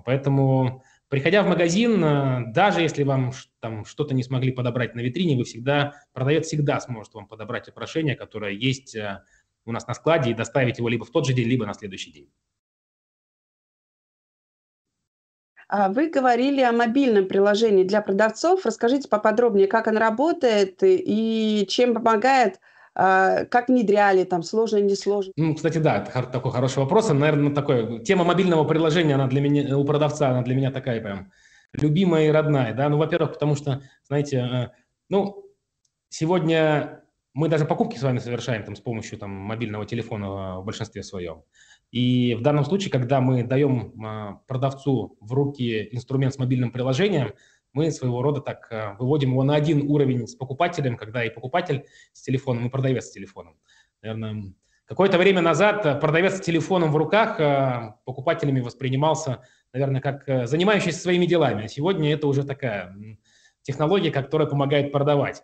Поэтому, 0.05 0.83
приходя 1.07 1.43
в 1.43 1.47
магазин, 1.47 2.03
э, 2.03 2.43
даже 2.51 2.81
если 2.81 3.03
вам 3.03 3.31
там 3.61 3.85
что-то 3.85 4.13
не 4.13 4.23
смогли 4.23 4.51
подобрать 4.51 4.95
на 4.95 4.99
витрине, 4.99 5.37
вы 5.37 5.45
всегда, 5.45 5.93
продавец 6.11 6.47
всегда 6.47 6.81
сможет 6.81 7.13
вам 7.13 7.25
подобрать 7.25 7.69
украшение, 7.69 8.15
которое 8.15 8.51
есть 8.51 8.95
э, 8.95 9.23
у 9.63 9.71
нас 9.71 9.87
на 9.87 9.93
складе 9.93 10.31
и 10.31 10.33
доставить 10.33 10.79
его 10.79 10.89
либо 10.89 11.05
в 11.05 11.11
тот 11.11 11.25
же 11.25 11.33
день, 11.33 11.47
либо 11.47 11.65
на 11.65 11.73
следующий 11.73 12.11
день. 12.11 12.29
Вы 15.89 16.09
говорили 16.09 16.61
о 16.61 16.71
мобильном 16.71 17.27
приложении 17.27 17.83
для 17.83 18.01
продавцов. 18.01 18.65
Расскажите 18.65 19.09
поподробнее, 19.09 19.67
как 19.67 19.87
оно 19.87 19.99
работает 19.99 20.79
и 20.83 21.65
чем 21.69 21.93
помогает 21.95 22.59
а, 22.95 23.45
как 23.45 23.69
внедряли, 23.69 24.23
там, 24.23 24.43
сложно, 24.43 24.77
не 24.77 24.95
сложно? 24.95 25.33
Ну, 25.35 25.55
кстати, 25.55 25.79
да, 25.79 25.97
это 25.97 26.23
такой 26.23 26.51
хороший 26.51 26.79
вопрос. 26.79 27.09
Наверное, 27.09 27.53
такой, 27.53 28.03
тема 28.03 28.23
мобильного 28.23 28.65
приложения, 28.65 29.15
она 29.15 29.27
для 29.27 29.41
меня, 29.41 29.77
у 29.77 29.83
продавца, 29.83 30.29
она 30.29 30.43
для 30.43 30.55
меня 30.55 30.71
такая 30.71 31.01
прям 31.01 31.31
любимая 31.73 32.27
и 32.27 32.31
родная, 32.31 32.73
да, 32.73 32.87
ну, 32.89 32.97
во-первых, 32.97 33.33
потому 33.33 33.55
что, 33.55 33.81
знаете, 34.07 34.37
э, 34.37 34.67
ну, 35.09 35.43
сегодня 36.09 37.03
мы 37.33 37.49
даже 37.49 37.65
покупки 37.65 37.97
с 37.97 38.03
вами 38.03 38.19
совершаем 38.19 38.63
там 38.63 38.75
с 38.75 38.79
помощью 38.79 39.17
там 39.17 39.31
мобильного 39.31 39.87
телефона 39.87 40.59
в 40.59 40.65
большинстве 40.65 41.01
своем. 41.01 41.43
И 41.93 42.33
в 42.33 42.41
данном 42.41 42.65
случае, 42.65 42.89
когда 42.89 43.21
мы 43.21 43.43
даем 43.43 43.93
а, 44.03 44.39
продавцу 44.47 45.15
в 45.21 45.31
руки 45.31 45.89
инструмент 45.91 46.33
с 46.33 46.39
мобильным 46.39 46.71
приложением, 46.71 47.35
мы 47.71 47.91
своего 47.91 48.23
рода 48.23 48.41
так 48.41 48.67
э, 48.71 48.95
выводим 48.97 49.31
его 49.31 49.43
на 49.43 49.53
один 49.53 49.89
уровень 49.89 50.27
с 50.27 50.35
покупателем, 50.35 50.97
когда 50.97 51.23
и 51.23 51.29
покупатель 51.29 51.85
с 52.11 52.23
телефоном, 52.23 52.65
и 52.65 52.69
продавец 52.69 53.05
с 53.05 53.11
телефоном. 53.11 53.57
Наверное, 54.01 54.53
какое-то 54.85 55.19
время 55.19 55.41
назад 55.41 55.85
э, 55.85 55.99
продавец 55.99 56.37
с 56.37 56.41
телефоном 56.41 56.91
в 56.91 56.97
руках 56.97 57.37
покупателями 58.05 58.59
воспринимался, 58.59 59.43
наверное, 59.71 60.01
как 60.01 60.47
занимающийся 60.47 60.99
своими 60.99 61.27
делами. 61.27 61.65
А 61.65 61.67
сегодня 61.67 62.11
это 62.11 62.25
уже 62.25 62.43
такая 62.43 62.95
технология, 63.61 64.09
которая 64.09 64.47
помогает 64.47 64.91
продавать. 64.91 65.43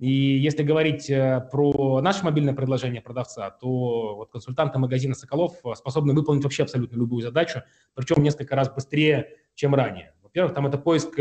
И 0.00 0.10
если 0.10 0.64
говорить 0.64 1.06
про 1.52 2.00
наше 2.00 2.24
мобильное 2.24 2.54
предложение 2.54 3.00
продавца, 3.00 3.50
то 3.50 4.16
вот 4.16 4.32
консультанты 4.32 4.78
магазина 4.78 5.14
«Соколов» 5.14 5.60
способны 5.74 6.14
выполнить 6.14 6.42
вообще 6.42 6.64
абсолютно 6.64 6.96
любую 6.96 7.22
задачу, 7.22 7.62
причем 7.94 8.22
несколько 8.22 8.56
раз 8.56 8.72
быстрее, 8.74 9.36
чем 9.54 9.74
ранее. 9.74 10.14
Во-первых, 10.22 10.54
там 10.54 10.66
это 10.66 10.78
поиск 10.78 11.20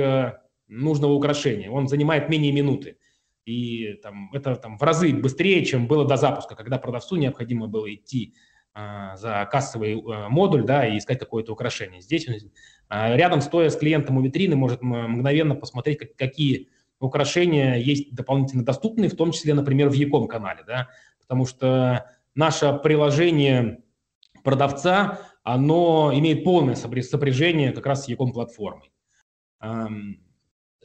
нужного 0.70 1.14
украшения. 1.14 1.70
Он 1.70 1.88
занимает 1.88 2.30
менее 2.30 2.54
минуты. 2.54 2.98
И 3.46 4.00
там, 4.04 4.32
это 4.34 4.56
там, 4.56 4.78
в 4.78 4.84
разы 4.84 5.14
быстрее, 5.14 5.66
чем 5.66 5.88
было 5.88 6.06
до 6.06 6.18
запуска, 6.18 6.56
когда 6.56 6.78
продавцу 6.78 7.16
необходимо 7.16 7.68
было 7.68 7.92
идти 7.94 8.36
а, 8.74 9.18
за 9.18 9.48
кассовый 9.52 9.96
а, 10.00 10.30
модуль 10.30 10.64
да, 10.64 10.86
и 10.88 11.00
искать 11.00 11.18
какое-то 11.18 11.52
украшение. 11.52 12.02
Здесь 12.02 12.28
а, 12.88 13.16
рядом, 13.16 13.42
стоя 13.42 13.70
с 13.70 13.76
клиентом 13.76 14.18
у 14.18 14.22
витрины, 14.22 14.56
может 14.56 14.84
мгновенно 14.84 15.56
посмотреть, 15.56 15.98
как, 15.98 16.16
какие 16.16 16.70
украшения 17.00 17.76
есть 17.76 18.14
дополнительно 18.14 18.66
доступные, 18.66 19.10
в 19.10 19.16
том 19.16 19.32
числе, 19.32 19.54
например, 19.54 19.89
в 19.89 19.93
Яком 19.93 20.28
канале, 20.28 20.64
да, 20.66 20.89
потому 21.22 21.45
что 21.45 22.06
наше 22.36 22.74
приложение 22.84 23.84
продавца, 24.43 25.20
оно 25.43 26.12
имеет 26.14 26.43
полное 26.43 26.76
сопряжение 26.76 27.72
как 27.72 27.86
раз 27.86 28.06
с 28.06 28.08
Яком 28.08 28.32
платформой. 28.32 28.91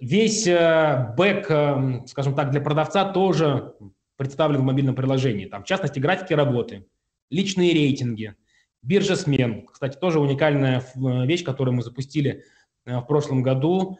Весь 0.01 0.47
э, 0.47 1.15
бэк, 1.17 1.51
эм, 1.51 2.07
скажем 2.07 2.35
так, 2.35 2.51
для 2.51 2.61
продавца 2.61 3.05
тоже 3.13 3.75
представлен 4.17 4.61
в 4.61 4.65
мобильном 4.65 4.95
приложении. 4.95 5.47
Там, 5.47 5.63
в 5.63 5.67
частности, 5.67 6.01
графики 6.01 6.33
работы, 6.33 6.87
личные 7.31 7.73
рейтинги, 7.73 8.35
биржа 8.83 9.15
смен. 9.15 9.67
Кстати, 9.67 9.97
тоже 9.97 10.19
уникальная 10.19 10.81
э, 10.81 11.27
вещь, 11.27 11.45
которую 11.45 11.77
мы 11.77 11.83
запустили 11.83 12.45
э, 12.87 12.99
в 12.99 13.03
прошлом 13.03 13.43
году, 13.43 13.99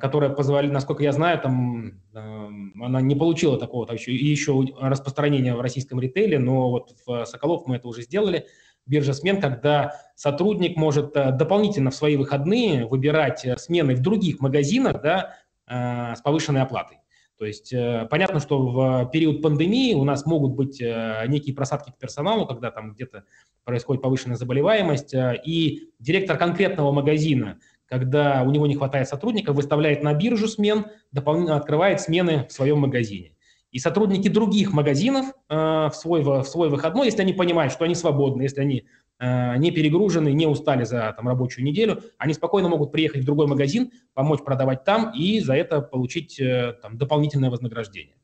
которая 0.00 0.30
позволила, 0.30 0.72
насколько 0.72 1.02
я 1.02 1.12
знаю, 1.12 1.40
там 1.40 2.00
она 2.12 3.00
не 3.00 3.14
получила 3.14 3.58
такого 3.58 3.90
еще, 3.92 4.14
еще 4.14 4.64
распространения 4.80 5.54
в 5.54 5.60
российском 5.60 6.00
ритейле, 6.00 6.38
но 6.38 6.70
вот 6.70 6.94
в 7.06 7.24
Соколов 7.24 7.66
мы 7.66 7.76
это 7.76 7.86
уже 7.86 8.02
сделали. 8.02 8.46
Биржа 8.84 9.14
смен, 9.14 9.40
когда 9.40 9.94
сотрудник 10.14 10.76
может 10.76 11.12
дополнительно 11.12 11.90
в 11.90 11.94
свои 11.94 12.16
выходные 12.16 12.86
выбирать 12.86 13.46
смены 13.58 13.94
в 13.94 14.00
других 14.00 14.40
магазинах, 14.40 15.02
да, 15.02 15.36
Э, 15.68 16.14
с 16.14 16.20
повышенной 16.20 16.62
оплатой. 16.62 16.98
То 17.38 17.44
есть 17.44 17.72
э, 17.72 18.06
понятно, 18.08 18.38
что 18.38 18.68
в 18.68 19.10
период 19.10 19.42
пандемии 19.42 19.94
у 19.94 20.04
нас 20.04 20.24
могут 20.24 20.52
быть 20.52 20.80
э, 20.80 21.24
некие 21.26 21.56
просадки 21.56 21.90
к 21.90 21.98
персоналу, 21.98 22.46
когда 22.46 22.70
там 22.70 22.92
где-то 22.92 23.24
происходит 23.64 24.00
повышенная 24.00 24.36
заболеваемость, 24.36 25.12
и 25.44 25.90
директор 25.98 26.38
конкретного 26.38 26.92
магазина, 26.92 27.58
когда 27.86 28.42
у 28.42 28.50
него 28.50 28.66
не 28.66 28.74
хватает 28.74 29.08
сотрудников, 29.08 29.56
выставляет 29.56 30.02
на 30.02 30.12
биржу 30.14 30.48
смен, 30.48 30.86
дополнительно 31.12 31.56
открывает 31.56 32.00
смены 32.00 32.46
в 32.48 32.52
своем 32.52 32.78
магазине. 32.78 33.32
И 33.70 33.78
сотрудники 33.78 34.28
других 34.28 34.72
магазинов 34.72 35.26
в, 35.48 35.92
свой, 35.92 36.22
в 36.22 36.44
свой 36.44 36.70
выходной, 36.70 37.06
если 37.06 37.22
они 37.22 37.34
понимают, 37.34 37.72
что 37.72 37.84
они 37.84 37.94
свободны, 37.94 38.42
если 38.42 38.60
они 38.60 38.86
Э, 39.18 39.56
не 39.56 39.70
перегружены, 39.70 40.32
не 40.32 40.46
устали 40.46 40.84
за 40.84 41.14
там, 41.16 41.26
рабочую 41.28 41.64
неделю, 41.64 42.02
они 42.18 42.34
спокойно 42.34 42.68
могут 42.68 42.92
приехать 42.92 43.22
в 43.22 43.24
другой 43.24 43.46
магазин, 43.46 43.90
помочь 44.12 44.42
продавать 44.44 44.84
там 44.84 45.10
и 45.14 45.40
за 45.40 45.54
это 45.54 45.80
получить 45.80 46.38
э, 46.38 46.74
там, 46.82 46.98
дополнительное 46.98 47.48
вознаграждение. 47.48 48.16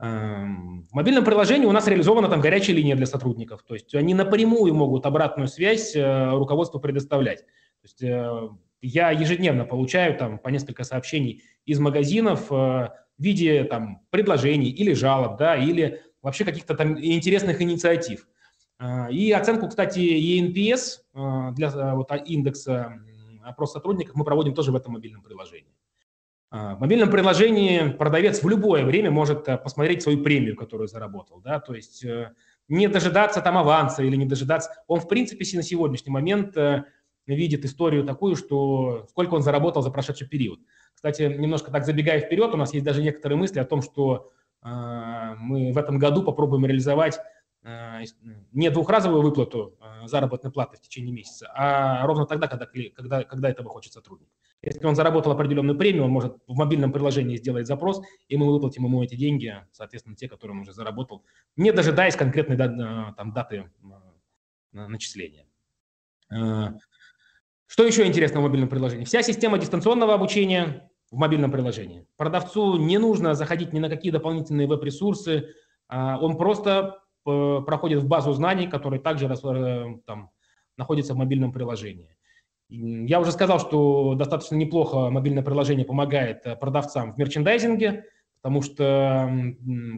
Эм, 0.00 0.82
в 0.82 0.92
мобильном 0.92 1.24
приложении 1.24 1.64
у 1.64 1.72
нас 1.72 1.88
реализована 1.88 2.28
там 2.28 2.42
горячая 2.42 2.76
линия 2.76 2.96
для 2.96 3.06
сотрудников, 3.06 3.62
то 3.62 3.72
есть 3.72 3.94
они 3.94 4.12
напрямую 4.12 4.74
могут 4.74 5.06
обратную 5.06 5.48
связь 5.48 5.96
э, 5.96 6.30
руководству 6.32 6.80
предоставлять. 6.80 7.46
То 7.80 7.84
есть 7.84 8.02
я 8.86 9.10
ежедневно 9.10 9.64
получаю 9.64 10.16
там 10.16 10.38
по 10.38 10.48
несколько 10.48 10.84
сообщений 10.84 11.42
из 11.64 11.78
магазинов 11.78 12.50
в 12.50 12.92
виде 13.18 13.64
там 13.64 14.02
предложений 14.10 14.70
или 14.70 14.92
жалоб, 14.92 15.38
да, 15.38 15.56
или 15.56 16.02
вообще 16.22 16.44
каких-то 16.44 16.74
там 16.74 16.98
интересных 16.98 17.60
инициатив. 17.60 18.26
А, 18.78 19.08
и 19.10 19.30
оценку, 19.30 19.68
кстати, 19.68 20.00
ENPS 20.00 21.00
а, 21.14 21.52
для 21.52 21.68
а, 21.68 21.94
вот, 21.94 22.10
индекса 22.26 22.98
опроса 23.42 23.74
сотрудников 23.74 24.16
мы 24.16 24.24
проводим 24.24 24.54
тоже 24.54 24.72
в 24.72 24.76
этом 24.76 24.94
мобильном 24.94 25.22
приложении. 25.22 25.74
В 26.50 26.76
мобильном 26.78 27.10
приложении 27.10 27.88
продавец 27.88 28.40
в 28.40 28.48
любое 28.48 28.84
время 28.84 29.10
может 29.10 29.44
посмотреть 29.44 30.02
свою 30.02 30.22
премию, 30.22 30.54
которую 30.54 30.86
заработал. 30.86 31.40
Да? 31.40 31.58
То 31.58 31.74
есть 31.74 32.04
э, 32.04 32.32
не 32.68 32.86
дожидаться 32.86 33.40
там 33.40 33.58
аванса 33.58 34.04
или 34.04 34.14
не 34.14 34.24
дожидаться. 34.24 34.70
Он, 34.86 35.00
в 35.00 35.08
принципе, 35.08 35.44
на 35.56 35.64
сегодняшний 35.64 36.12
момент 36.12 36.56
э, 36.56 36.84
видит 37.26 37.64
историю 37.64 38.04
такую, 38.04 38.36
что 38.36 39.06
сколько 39.10 39.34
он 39.34 39.42
заработал 39.42 39.82
за 39.82 39.90
прошедший 39.90 40.28
период. 40.28 40.60
Кстати, 40.94 41.22
немножко 41.22 41.70
так 41.70 41.84
забегая 41.84 42.20
вперед, 42.20 42.52
у 42.54 42.56
нас 42.56 42.72
есть 42.72 42.84
даже 42.84 43.02
некоторые 43.02 43.38
мысли 43.38 43.58
о 43.58 43.64
том, 43.64 43.82
что 43.82 44.30
мы 44.62 45.72
в 45.72 45.78
этом 45.78 45.98
году 45.98 46.22
попробуем 46.22 46.64
реализовать 46.64 47.20
Э, 47.64 48.02
не 48.52 48.68
двухразовую 48.68 49.22
выплату 49.22 49.78
э, 49.80 50.06
заработной 50.06 50.52
платы 50.52 50.76
в 50.76 50.82
течение 50.82 51.14
месяца, 51.14 51.50
а 51.54 52.06
ровно 52.06 52.26
тогда, 52.26 52.46
когда, 52.46 52.66
когда, 52.66 53.24
когда 53.24 53.48
этого 53.48 53.70
хочет 53.70 53.94
сотрудник. 53.94 54.28
Если 54.60 54.84
он 54.84 54.94
заработал 54.94 55.32
определенную 55.32 55.76
премию, 55.78 56.04
он 56.04 56.10
может 56.10 56.36
в 56.46 56.54
мобильном 56.56 56.92
приложении 56.92 57.38
сделать 57.38 57.66
запрос, 57.66 58.02
и 58.28 58.36
мы 58.36 58.52
выплатим 58.52 58.84
ему 58.84 59.02
эти 59.02 59.14
деньги, 59.14 59.54
соответственно, 59.72 60.14
те, 60.14 60.28
которые 60.28 60.56
он 60.56 60.60
уже 60.60 60.74
заработал, 60.74 61.24
не 61.56 61.72
дожидаясь 61.72 62.16
конкретной 62.16 62.56
э, 62.56 63.14
там, 63.16 63.32
даты 63.32 63.70
начисления. 64.72 65.46
Что 67.66 67.84
еще 67.86 68.06
интересно 68.06 68.40
в 68.40 68.44
мобильном 68.44 68.68
приложении? 68.68 69.04
Вся 69.04 69.22
система 69.22 69.58
дистанционного 69.58 70.14
обучения 70.14 70.90
в 71.10 71.16
мобильном 71.16 71.50
приложении. 71.50 72.06
Продавцу 72.16 72.76
не 72.76 72.98
нужно 72.98 73.34
заходить 73.34 73.72
ни 73.72 73.78
на 73.78 73.88
какие 73.88 74.12
дополнительные 74.12 74.66
веб-ресурсы, 74.66 75.48
а 75.88 76.18
он 76.20 76.36
просто 76.36 76.98
проходит 77.24 78.02
в 78.02 78.06
базу 78.06 78.32
знаний, 78.32 78.66
которая 78.66 79.00
также 79.00 79.26
э, 79.26 79.84
там, 80.06 80.30
находится 80.76 81.14
в 81.14 81.16
мобильном 81.16 81.52
приложении. 81.52 82.16
Я 82.68 83.20
уже 83.20 83.32
сказал, 83.32 83.60
что 83.60 84.14
достаточно 84.14 84.56
неплохо 84.56 85.10
мобильное 85.10 85.42
приложение 85.42 85.86
помогает 85.86 86.40
э, 86.44 86.56
продавцам 86.56 87.14
в 87.14 87.18
мерчендайзинге, 87.18 88.04
потому 88.42 88.60
что 88.60 89.30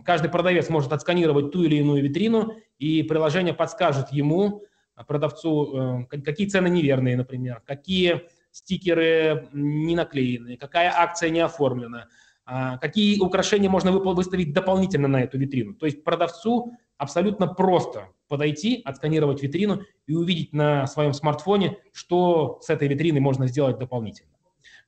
каждый 0.05 0.31
продавец 0.31 0.69
может 0.69 0.93
отсканировать 0.93 1.51
ту 1.51 1.65
или 1.65 1.77
иную 1.77 2.03
витрину, 2.03 2.53
и 2.79 3.03
приложение 3.03 3.55
подскажет 3.55 4.13
ему, 4.13 4.63
э, 4.63 4.67
продавцу, 5.05 6.07
какие 6.11 6.49
цены 6.49 6.69
неверные, 6.69 7.17
например, 7.17 7.63
какие 7.67 8.23
стикеры 8.51 9.49
не 9.53 9.95
наклеены, 9.95 10.57
какая 10.57 10.93
акция 10.95 11.31
не 11.31 11.41
оформлена, 11.41 12.09
а, 12.47 12.79
какие 12.79 13.21
украшения 13.21 13.69
можно 13.69 13.93
выставить 13.93 14.55
дополнительно 14.55 15.09
на 15.09 15.23
эту 15.23 15.37
витрину. 15.37 15.75
То 15.75 15.85
есть 15.85 16.05
продавцу 16.05 16.73
абсолютно 16.97 17.49
просто 17.49 18.09
подойти, 18.29 18.81
отсканировать 18.85 19.43
витрину 19.43 19.83
и 20.07 20.15
увидеть 20.15 20.53
на 20.53 20.87
своем 20.87 21.13
смартфоне, 21.13 21.77
что 21.93 22.59
с 22.63 22.71
этой 22.71 22.89
витриной 22.89 23.21
можно 23.21 23.47
сделать 23.47 23.79
дополнительно. 23.79 24.33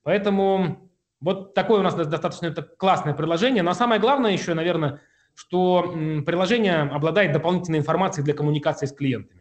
Поэтому 0.03 0.91
вот 1.21 1.55
такое 1.55 1.81
у 1.81 1.83
нас 1.83 1.95
достаточно 1.95 2.51
классное 2.53 3.13
приложение. 3.13 3.63
Но 3.63 3.75
самое 3.75 4.01
главное 4.01 4.33
еще, 4.33 4.55
наверное, 4.55 5.01
что 5.35 5.95
приложение 6.25 6.83
обладает 6.83 7.33
дополнительной 7.33 7.81
информацией 7.81 8.25
для 8.25 8.35
коммуникации 8.35 8.87
с 8.87 8.93
клиентами. 8.93 9.38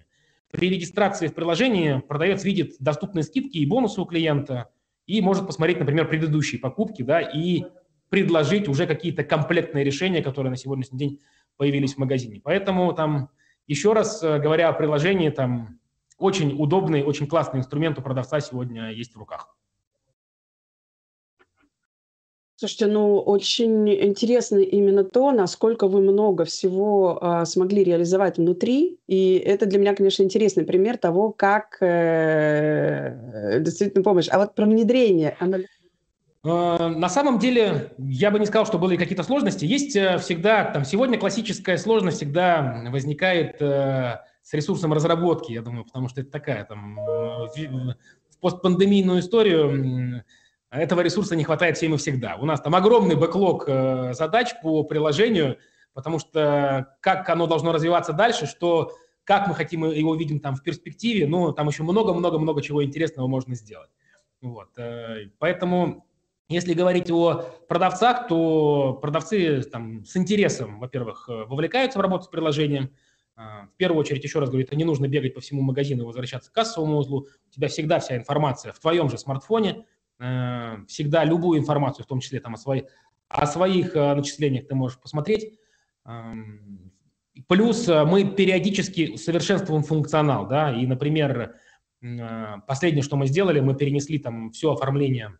При 0.52 0.70
регистрации 0.70 1.28
в 1.28 1.34
приложении 1.34 2.00
продавец 2.00 2.44
видит 2.44 2.76
доступные 2.80 3.24
скидки 3.24 3.58
и 3.58 3.66
бонусы 3.66 4.00
у 4.00 4.06
клиента 4.06 4.70
и 5.06 5.22
может 5.22 5.46
посмотреть, 5.46 5.80
например, 5.80 6.08
предыдущие 6.08 6.60
покупки 6.60 7.02
да, 7.02 7.22
и 7.22 7.64
предложить 8.10 8.68
уже 8.68 8.88
какие-то 8.88 9.24
комплектные 9.24 9.84
решения, 9.84 10.22
которые 10.22 10.52
на 10.52 10.58
сегодняшний 10.58 10.98
день 10.98 11.20
появились 11.58 11.96
в 11.96 11.98
магазине. 11.98 12.40
Поэтому 12.42 12.94
там, 12.94 13.30
еще 13.68 13.94
раз 13.94 14.24
э, 14.24 14.40
говоря 14.40 14.70
о 14.70 14.74
приложении, 14.74 15.30
там 15.30 15.80
очень 16.18 16.56
удобный, 16.58 17.04
очень 17.04 17.28
классный 17.28 17.60
инструмент 17.60 18.00
у 18.00 18.02
продавца 18.02 18.40
сегодня 18.40 18.92
есть 18.92 19.16
в 19.16 19.18
руках. 19.18 19.57
Слушайте, 22.60 22.88
ну 22.88 23.20
очень 23.20 23.88
интересно 23.88 24.58
именно 24.58 25.04
то, 25.04 25.32
насколько 25.32 25.88
вы 25.88 26.02
много 26.02 26.44
всего 26.44 27.20
а, 27.22 27.46
смогли 27.46 27.84
реализовать 27.84 28.38
внутри. 28.38 29.00
И 29.08 29.36
это 29.36 29.68
для 29.68 29.78
меня, 29.80 29.96
конечно, 29.96 30.24
интересный 30.24 30.66
пример 30.66 30.98
того, 30.98 31.32
как 31.32 31.78
э, 31.82 33.60
действительно 33.62 34.04
помощь. 34.04 34.28
А 34.32 34.40
вот 34.40 34.56
про 34.56 34.66
внедрение, 34.66 35.38
оно 35.40 35.60
Э, 36.48 36.88
на 36.88 37.10
самом 37.10 37.40
деле, 37.40 37.94
я 37.98 38.32
бы 38.32 38.40
не 38.40 38.46
сказал, 38.46 38.66
что 38.66 38.78
были 38.78 38.96
какие-то 38.96 39.24
сложности. 39.24 39.66
Есть 39.66 39.96
э, 39.96 40.18
всегда, 40.18 40.66
там, 40.66 40.86
сегодня 40.86 41.20
классическая 41.20 41.78
сложность 41.78 42.18
всегда 42.18 42.86
возникает 42.90 43.62
э, 43.62 44.20
с 44.44 44.54
ресурсом 44.54 44.94
разработки, 44.94 45.52
я 45.52 45.62
думаю, 45.62 45.84
потому 45.84 46.08
что 46.08 46.22
это 46.22 46.32
такая, 46.32 46.64
там, 46.64 46.96
в 46.96 48.40
постпандемийную 48.40 49.20
историю 49.20 50.24
этого 50.70 51.02
ресурса 51.02 51.36
не 51.36 51.44
хватает 51.44 51.78
всем 51.78 51.94
и 51.94 51.98
всегда. 51.98 52.36
У 52.38 52.46
нас 52.46 52.62
там 52.62 52.76
огромный 52.76 53.16
бэклог 53.16 53.66
задач 54.14 54.54
по 54.62 54.84
приложению, 54.84 55.58
потому 55.94 56.20
что 56.20 56.96
как 57.02 57.30
оно 57.30 57.48
должно 57.48 57.72
развиваться 57.72 58.14
дальше, 58.14 58.46
что 58.46 58.92
как 59.24 59.48
мы 59.48 59.56
хотим 59.56 59.86
его 59.86 60.16
видим 60.16 60.40
там 60.40 60.56
в 60.56 60.64
перспективе, 60.64 61.28
ну, 61.28 61.52
там 61.54 61.68
еще 61.68 61.84
много-много-много 61.84 62.62
чего 62.62 62.84
интересного 62.84 63.28
можно 63.28 63.56
сделать. 63.56 63.90
Вот. 64.42 64.70
Поэтому 65.40 66.08
если 66.50 66.74
говорить 66.74 67.12
о 67.12 67.44
продавцах, 67.68 68.28
то 68.28 68.98
продавцы 69.02 69.62
там, 69.64 70.06
с 70.06 70.16
интересом, 70.16 70.80
во-первых, 70.80 71.28
э, 71.28 71.44
вовлекаются 71.44 72.00
в 72.00 72.02
работу 72.02 72.24
с 72.24 72.28
приложением. 72.30 72.94
А, 73.36 73.66
в 73.66 73.76
первую 73.76 74.00
очередь, 74.00 74.24
еще 74.24 74.40
раз 74.40 74.50
говорю, 74.50 74.66
это 74.66 74.78
не 74.78 74.86
нужно 74.86 75.10
бегать 75.10 75.34
по 75.34 75.42
всему 75.42 75.62
магазину 75.62 76.04
и 76.04 76.06
возвращаться 76.06 76.50
к 76.50 76.54
кассовому 76.54 76.98
узлу. 76.98 77.28
У 77.50 77.52
тебя 77.52 77.68
всегда 77.68 78.00
вся 78.00 78.16
информация 78.16 78.72
в 78.72 78.80
твоем 78.80 79.10
же 79.10 79.18
смартфоне. 79.18 79.86
Всегда 80.18 81.24
любую 81.24 81.60
информацию, 81.60 82.04
в 82.04 82.08
том 82.08 82.20
числе 82.20 82.40
там 82.40 82.56
о, 82.56 82.58
своих, 82.58 82.86
о 83.30 83.46
своих 83.46 83.94
начислениях 83.94 84.68
ты 84.68 84.74
можешь 84.74 85.00
посмотреть. 85.00 85.60
Плюс 87.48 87.88
мы 87.88 88.24
периодически 88.24 89.16
совершенствуем 89.16 89.84
функционал, 89.84 90.48
да, 90.48 90.74
и, 90.74 90.88
например, 90.88 91.54
последнее, 92.66 93.04
что 93.04 93.16
мы 93.16 93.28
сделали, 93.28 93.60
мы 93.60 93.76
перенесли 93.76 94.18
там 94.18 94.50
все 94.52 94.74
оформление. 94.74 95.38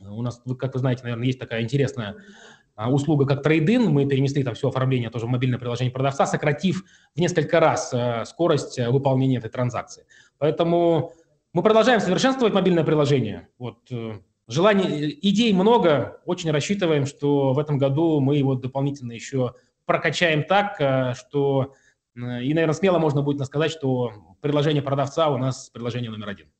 У 0.00 0.22
нас, 0.22 0.42
как 0.58 0.74
вы 0.74 0.80
знаете, 0.80 1.04
наверное, 1.04 1.26
есть 1.26 1.38
такая 1.38 1.62
интересная 1.62 2.16
а, 2.74 2.90
услуга, 2.90 3.26
как 3.26 3.42
трейдин, 3.42 3.90
мы 3.90 4.06
перенесли 4.06 4.42
там 4.42 4.54
все 4.54 4.68
оформление 4.68 5.10
тоже 5.10 5.26
в 5.26 5.28
мобильное 5.28 5.58
приложение 5.58 5.92
продавца, 5.92 6.26
сократив 6.26 6.84
в 7.14 7.20
несколько 7.20 7.60
раз 7.60 7.92
э, 7.92 8.24
скорость 8.24 8.78
э, 8.78 8.88
выполнения 8.88 9.36
этой 9.36 9.50
транзакции. 9.50 10.06
Поэтому 10.38 11.12
мы 11.52 11.62
продолжаем 11.62 12.00
совершенствовать 12.00 12.54
мобильное 12.54 12.84
приложение. 12.84 13.48
Вот, 13.58 13.78
э, 13.90 14.18
желаний, 14.48 15.18
идей 15.22 15.52
много, 15.52 16.20
очень 16.24 16.50
рассчитываем, 16.50 17.06
что 17.06 17.52
в 17.52 17.58
этом 17.58 17.78
году 17.78 18.20
мы 18.20 18.36
его 18.36 18.54
дополнительно 18.54 19.12
еще 19.12 19.54
прокачаем 19.84 20.44
так, 20.44 21.16
что, 21.16 21.74
и, 22.14 22.54
наверное, 22.54 22.72
смело 22.72 22.98
можно 22.98 23.22
будет 23.22 23.44
сказать, 23.46 23.72
что 23.72 24.36
приложение 24.40 24.82
продавца 24.82 25.28
у 25.28 25.38
нас 25.38 25.70
приложение 25.70 26.10
номер 26.10 26.28
один. 26.28 26.52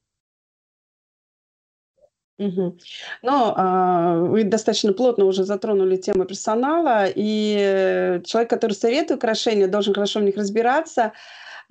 Мгм. 2.39 2.79
Но, 3.23 3.55
а, 3.57 4.17
вы 4.19 4.45
достаточно 4.45 4.93
плотно 4.93 5.27
уже 5.27 5.45
затронули 5.45 5.97
тему 5.97 6.25
персонала, 6.25 7.05
и 7.07 7.57
э, 7.59 8.23
человек, 8.25 8.51
который 8.51 8.73
советует 8.73 9.19
украшения, 9.19 9.69
должен 9.69 9.95
хорошо 9.95 10.21
в 10.21 10.25
них 10.25 10.37
разбираться. 10.37 11.13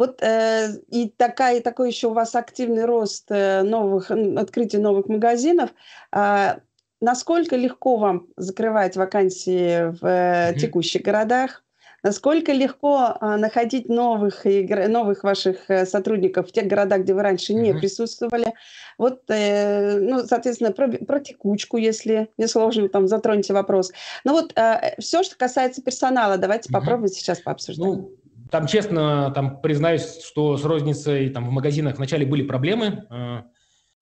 Вот, 0.01 0.23
э, 0.23 0.77
и 0.89 1.09
такая 1.09 1.61
такой 1.61 1.89
еще 1.89 2.07
у 2.07 2.13
вас 2.13 2.33
активный 2.33 2.85
рост, 2.85 3.27
э, 3.29 3.61
новых 3.61 4.09
н 4.09 4.35
открытия 4.39 4.79
новых 4.79 5.07
магазинов. 5.07 5.69
А, 6.11 6.57
насколько 7.01 7.55
легко 7.55 7.97
вам 7.97 8.25
закрывать 8.35 8.97
вакансии 8.97 9.91
в, 9.91 10.03
э, 10.03 10.49
Мгм. 10.49 10.59
текущих 10.59 11.03
городах? 11.03 11.63
Насколько 12.01 12.51
легко 12.51 13.15
а, 13.19 13.37
находить 13.37 13.89
новых, 13.89 14.43
новых 14.43 15.23
ваших 15.23 15.69
э, 15.69 15.85
сотрудников 15.85 16.47
в 16.47 16.51
тех 16.51 16.65
городах, 16.65 17.01
где 17.01 17.13
вы 17.13 17.21
раньше 17.21 17.53
не 17.53 17.71
присутствовали? 17.71 18.55
Вот, 18.97 19.21
э, 19.29 19.99
ну, 19.99 20.25
соответственно, 20.25 20.71
про, 20.71 20.87
про 20.87 21.19
текучку, 21.19 21.77
если 21.77 22.31
не 22.39 22.47
сложно, 22.47 22.89
там 22.89 23.07
затроньте 23.07 23.53
вопрос. 23.53 23.91
Ну 24.23 24.31
вот, 24.31 24.57
э, 24.57 24.95
все, 24.97 25.21
что 25.21 25.37
касается 25.37 25.83
персонала, 25.83 26.37
давайте 26.37 26.69
угу. 26.69 26.79
попробуем 26.79 27.09
сейчас 27.09 27.39
пообсуждать. 27.39 27.85
Ну, 27.85 28.11
там, 28.51 28.67
честно, 28.67 29.31
там 29.31 29.61
признаюсь, 29.61 30.21
что 30.23 30.57
с 30.57 30.65
розницей 30.65 31.29
там, 31.29 31.47
в 31.47 31.51
магазинах 31.51 31.97
вначале 31.97 32.25
были 32.25 32.43
проблемы, 32.43 33.07
э, 33.09 33.43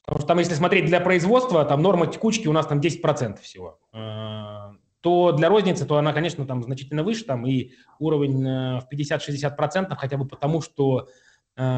потому 0.03 0.19
что 0.19 0.27
там, 0.27 0.39
если 0.39 0.55
смотреть 0.55 0.87
для 0.87 0.99
производства, 0.99 1.63
там 1.65 1.83
норма 1.83 2.07
текучки 2.07 2.47
у 2.47 2.51
нас 2.51 2.65
там 2.65 2.79
10% 2.79 3.39
всего. 3.41 3.79
Э, 3.93 4.71
то 5.01 5.31
для 5.33 5.49
розницы, 5.49 5.85
то 5.85 5.97
она, 5.97 6.13
конечно, 6.13 6.45
там 6.47 6.63
значительно 6.63 7.03
выше, 7.03 7.25
там 7.25 7.45
и 7.45 7.73
уровень 7.99 8.43
э, 8.45 8.79
в 8.79 8.87
50-60%, 8.91 9.95
хотя 9.95 10.17
бы 10.17 10.27
потому, 10.27 10.61
что 10.61 11.07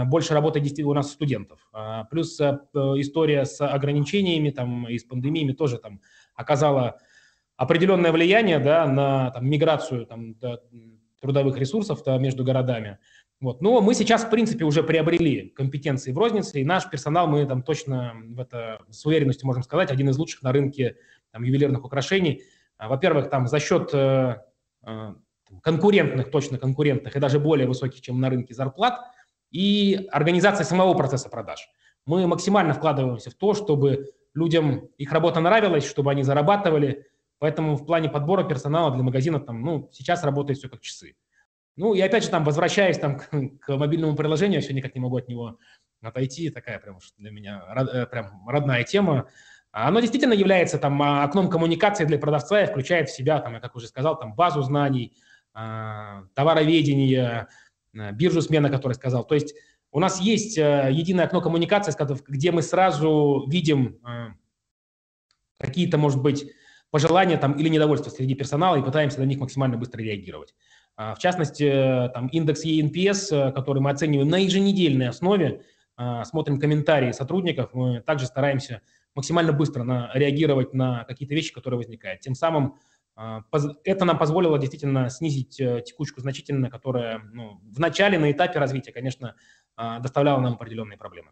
больше 0.05 0.35
работает 0.35 0.79
у 0.81 0.93
нас 0.93 1.09
студентов. 1.11 1.67
А, 1.73 2.03
плюс 2.03 2.39
история 2.39 3.45
с 3.45 3.65
ограничениями 3.65 4.51
там, 4.51 4.87
и 4.87 4.99
с 4.99 5.03
пандемиями 5.03 5.53
тоже 5.53 5.79
там 5.79 6.01
оказала 6.35 6.99
определенное 7.57 8.11
влияние 8.11 8.59
да, 8.59 8.85
на 8.85 9.31
там, 9.31 9.49
миграцию 9.49 10.05
там, 10.05 10.35
трудовых 11.21 11.57
ресурсов 11.57 12.03
да, 12.05 12.17
между 12.17 12.43
городами. 12.43 12.97
Вот. 13.39 13.61
Но 13.61 13.79
мы 13.81 13.93
сейчас, 13.93 14.23
в 14.23 14.29
принципе, 14.29 14.65
уже 14.65 14.83
приобрели 14.83 15.49
компетенции 15.49 16.11
в 16.11 16.17
рознице, 16.17 16.59
и 16.61 16.65
наш 16.65 16.89
персонал, 16.89 17.27
мы 17.27 17.45
там 17.45 17.63
точно 17.63 18.13
в 18.25 18.39
это 18.39 18.81
с 18.89 19.05
уверенностью 19.05 19.47
можем 19.47 19.63
сказать, 19.63 19.91
один 19.91 20.09
из 20.09 20.17
лучших 20.17 20.43
на 20.43 20.51
рынке 20.51 20.97
там, 21.31 21.43
ювелирных 21.43 21.85
украшений– 21.85 22.43
а, 22.81 22.87
во-первых, 22.87 23.29
там 23.29 23.45
за 23.45 23.59
счет 23.59 23.91
э, 23.93 24.37
э, 24.87 25.13
конкурентных, 25.61 26.31
точно 26.31 26.57
конкурентных 26.57 27.15
и 27.15 27.19
даже 27.19 27.39
более 27.39 27.67
высоких, 27.67 28.01
чем 28.01 28.19
на 28.19 28.27
рынке 28.27 28.55
зарплат, 28.55 29.01
и 29.51 30.07
организация 30.11 30.63
самого 30.63 30.95
процесса 30.95 31.29
продаж. 31.29 31.69
Мы 32.07 32.25
максимально 32.25 32.73
вкладываемся 32.73 33.29
в 33.29 33.35
то, 33.35 33.53
чтобы 33.53 34.07
людям 34.33 34.89
их 34.97 35.11
работа 35.11 35.41
нравилась, 35.41 35.85
чтобы 35.87 36.09
они 36.09 36.23
зарабатывали. 36.23 37.05
Поэтому 37.41 37.75
в 37.75 37.87
плане 37.87 38.07
подбора 38.07 38.43
персонала 38.43 38.93
для 38.93 39.01
магазина 39.01 39.39
там, 39.39 39.63
ну, 39.63 39.89
сейчас 39.93 40.23
работает 40.23 40.59
все 40.59 40.69
как 40.69 40.81
часы. 40.81 41.15
Ну, 41.75 41.95
и 41.95 41.99
опять 41.99 42.23
же, 42.23 42.29
там, 42.29 42.43
возвращаясь 42.43 42.99
там, 42.99 43.17
к, 43.17 43.29
к 43.61 43.77
мобильному 43.77 44.15
приложению, 44.15 44.57
я 44.57 44.61
все 44.61 44.75
никак 44.75 44.93
не 44.93 45.01
могу 45.01 45.17
от 45.17 45.27
него 45.27 45.57
отойти. 46.03 46.51
Такая 46.51 46.77
прям 46.77 46.99
для 47.17 47.31
меня 47.31 47.63
э, 47.75 48.05
прям 48.05 48.47
родная 48.47 48.83
тема. 48.83 49.27
Оно 49.71 50.01
действительно 50.01 50.33
является 50.33 50.77
там 50.77 51.01
а, 51.01 51.23
окном 51.23 51.49
коммуникации 51.49 52.05
для 52.05 52.19
продавца 52.19 52.61
и 52.61 52.67
включает 52.67 53.09
в 53.09 53.15
себя, 53.15 53.39
там, 53.39 53.55
я 53.55 53.59
как 53.59 53.75
уже 53.75 53.87
сказал, 53.87 54.19
там 54.19 54.35
базу 54.35 54.61
знаний, 54.61 55.17
а, 55.55 56.25
товароведение, 56.35 57.47
а, 57.97 58.11
биржу 58.11 58.43
смены, 58.43 58.69
который 58.69 58.93
сказал. 58.93 59.25
То 59.25 59.33
есть 59.33 59.55
у 59.91 59.99
нас 59.99 60.21
есть 60.21 60.57
единое 60.57 61.25
окно 61.25 61.41
коммуникации, 61.41 61.91
где 62.27 62.51
мы 62.51 62.61
сразу 62.61 63.47
видим 63.49 63.99
какие-то, 65.57 65.97
может 65.97 66.21
быть, 66.21 66.45
пожелания 66.91 67.37
там, 67.37 67.53
или 67.53 67.69
недовольства 67.69 68.11
среди 68.11 68.35
персонала 68.35 68.75
и 68.75 68.83
пытаемся 68.83 69.19
на 69.19 69.23
них 69.23 69.39
максимально 69.39 69.77
быстро 69.77 70.01
реагировать. 70.01 70.53
В 70.97 71.17
частности, 71.17 72.09
там, 72.13 72.27
индекс 72.27 72.65
ENPS, 72.65 73.53
который 73.53 73.81
мы 73.81 73.89
оцениваем 73.89 74.29
на 74.29 74.37
еженедельной 74.37 75.07
основе, 75.07 75.63
смотрим 76.23 76.59
комментарии 76.59 77.11
сотрудников, 77.11 77.73
мы 77.73 78.01
также 78.01 78.25
стараемся 78.27 78.81
максимально 79.15 79.53
быстро 79.53 79.83
на, 79.83 80.11
реагировать 80.13 80.73
на 80.73 81.05
какие-то 81.05 81.33
вещи, 81.33 81.53
которые 81.53 81.77
возникают. 81.77 82.21
Тем 82.21 82.35
самым 82.35 82.75
а, 83.15 83.43
это 83.83 84.05
нам 84.05 84.17
позволило 84.17 84.57
действительно 84.57 85.09
снизить 85.09 85.59
э, 85.59 85.83
текучку 85.85 86.21
значительно, 86.21 86.69
которая 86.69 87.19
ну, 87.33 87.59
в 87.63 87.79
начале, 87.79 88.17
на 88.17 88.31
этапе 88.31 88.59
развития, 88.59 88.91
конечно, 88.91 89.35
а, 89.75 89.99
доставляла 89.99 90.39
нам 90.39 90.53
определенные 90.53 90.97
проблемы. 90.97 91.31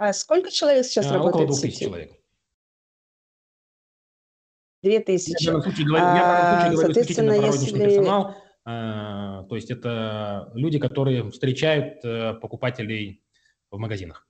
А 0.00 0.14
сколько 0.14 0.50
человек 0.50 0.86
сейчас 0.86 1.08
а, 1.08 1.12
работает 1.12 1.50
Около 1.50 1.60
2000 1.60 1.84
человек. 1.84 2.12
Две 4.82 5.00
тысячи. 5.00 5.32
Я 5.32 5.38
в 5.40 5.44
данном 5.44 5.62
случае 5.62 5.86
говорю, 5.86 6.04
а, 6.06 6.16
я 6.16 6.22
в 6.22 6.26
данном 6.26 6.50
случае 6.56 6.72
говорю 6.72 6.92
исключительно 6.92 7.36
про 7.36 7.46
если... 7.46 7.84
персонал. 7.84 8.34
А, 8.64 9.42
то 9.42 9.56
есть 9.56 9.70
это 9.70 10.52
люди, 10.54 10.78
которые 10.78 11.30
встречают 11.30 12.02
а, 12.02 12.32
покупателей 12.32 13.22
в 13.70 13.76
магазинах? 13.76 14.26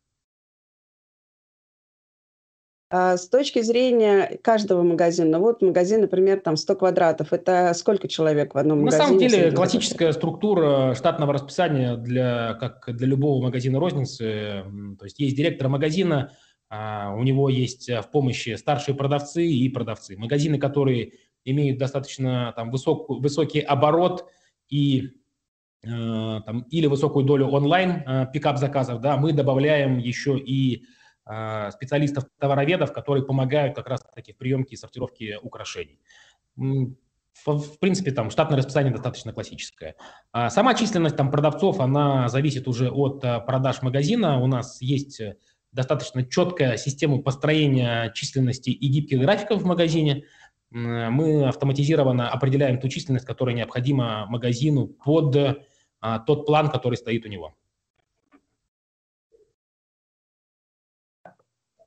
А 2.90 3.16
с 3.16 3.28
точки 3.28 3.62
зрения 3.62 4.38
каждого 4.42 4.82
магазина, 4.82 5.38
вот 5.38 5.62
магазин, 5.62 6.00
например, 6.00 6.40
там 6.40 6.56
100 6.56 6.74
квадратов, 6.74 7.32
это 7.32 7.72
сколько 7.74 8.08
человек 8.08 8.54
в 8.54 8.58
одном 8.58 8.78
На 8.78 8.84
магазине? 8.86 9.02
На 9.02 9.06
самом 9.06 9.18
деле 9.20 9.52
классическая 9.52 10.12
структура 10.12 10.94
штатного 10.94 11.32
расписания 11.32 11.96
для, 11.96 12.54
как 12.54 12.94
для 12.96 13.06
любого 13.06 13.42
магазина 13.42 13.78
розницы, 13.78 14.64
то 14.98 15.04
есть 15.04 15.20
есть 15.20 15.36
директор 15.36 15.68
магазина, 15.68 16.32
а 16.68 17.14
у 17.16 17.22
него 17.22 17.48
есть 17.48 17.88
в 17.88 18.10
помощи 18.10 18.56
старшие 18.56 18.94
продавцы 18.94 19.46
и 19.46 19.68
продавцы. 19.68 20.16
Магазины, 20.16 20.58
которые 20.58 21.12
имеют 21.44 21.78
достаточно 21.78 22.52
там, 22.56 22.70
высок, 22.70 23.08
высокий 23.08 23.60
оборот 23.60 24.26
и 24.68 25.10
Э, 25.82 26.40
там, 26.44 26.66
или 26.70 26.86
высокую 26.86 27.24
долю 27.24 27.46
онлайн 27.46 28.02
э, 28.06 28.26
пикап 28.30 28.58
заказов, 28.58 29.00
да, 29.00 29.16
мы 29.16 29.32
добавляем 29.32 29.96
еще 29.96 30.38
и 30.38 30.84
специалистов 31.72 32.24
товароведов, 32.38 32.92
которые 32.92 33.24
помогают 33.24 33.76
как 33.76 33.88
раз 33.88 34.02
таки 34.14 34.32
в 34.32 34.36
приемке 34.36 34.74
и 34.74 34.76
сортировке 34.76 35.38
украшений. 35.38 36.00
В, 36.56 37.78
принципе, 37.78 38.10
там 38.10 38.30
штатное 38.30 38.58
расписание 38.58 38.92
достаточно 38.92 39.32
классическое. 39.32 39.94
А 40.32 40.50
сама 40.50 40.74
численность 40.74 41.16
там 41.16 41.30
продавцов, 41.30 41.80
она 41.80 42.28
зависит 42.28 42.66
уже 42.68 42.90
от 42.90 43.20
продаж 43.20 43.82
магазина. 43.82 44.40
У 44.40 44.46
нас 44.46 44.82
есть 44.82 45.20
достаточно 45.72 46.24
четкая 46.24 46.76
система 46.76 47.22
построения 47.22 48.12
численности 48.14 48.70
и 48.70 48.88
гибких 48.88 49.20
графиков 49.20 49.62
в 49.62 49.66
магазине. 49.66 50.24
Мы 50.70 51.48
автоматизированно 51.48 52.28
определяем 52.30 52.78
ту 52.80 52.88
численность, 52.88 53.26
которая 53.26 53.54
необходима 53.54 54.26
магазину 54.26 54.88
под 54.88 55.36
а, 56.00 56.18
тот 56.20 56.46
план, 56.46 56.70
который 56.70 56.96
стоит 56.96 57.24
у 57.26 57.28
него. 57.28 57.56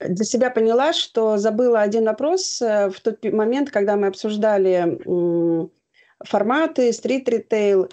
Для 0.08 0.26
себя 0.26 0.50
поняла, 0.50 0.94
что 0.94 1.38
забыла 1.38 1.82
один 1.82 2.06
вопрос 2.06 2.62
э, 2.62 2.90
в 2.90 3.00
тот 3.02 3.24
момент, 3.24 3.72
когда 3.72 3.96
мы 3.96 4.08
обсуждали 4.08 5.00
форматы, 6.24 6.92
стрит-ритейл. 6.94 7.90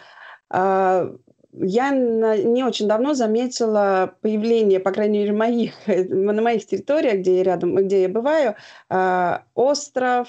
А, 0.48 1.10
я 1.52 1.90
не 1.90 2.62
очень 2.64 2.86
давно 2.86 3.14
заметила 3.14 4.14
появление, 4.20 4.78
по 4.78 4.92
крайней 4.92 5.20
мере, 5.20 5.32
моих, 5.32 5.74
на 5.86 6.40
моих 6.40 6.66
территориях, 6.66 7.18
где 7.18 7.38
я 7.38 7.42
рядом, 7.42 7.74
где 7.76 8.02
я 8.02 8.08
бываю, 8.08 8.56
а, 8.88 9.44
остров, 9.54 10.28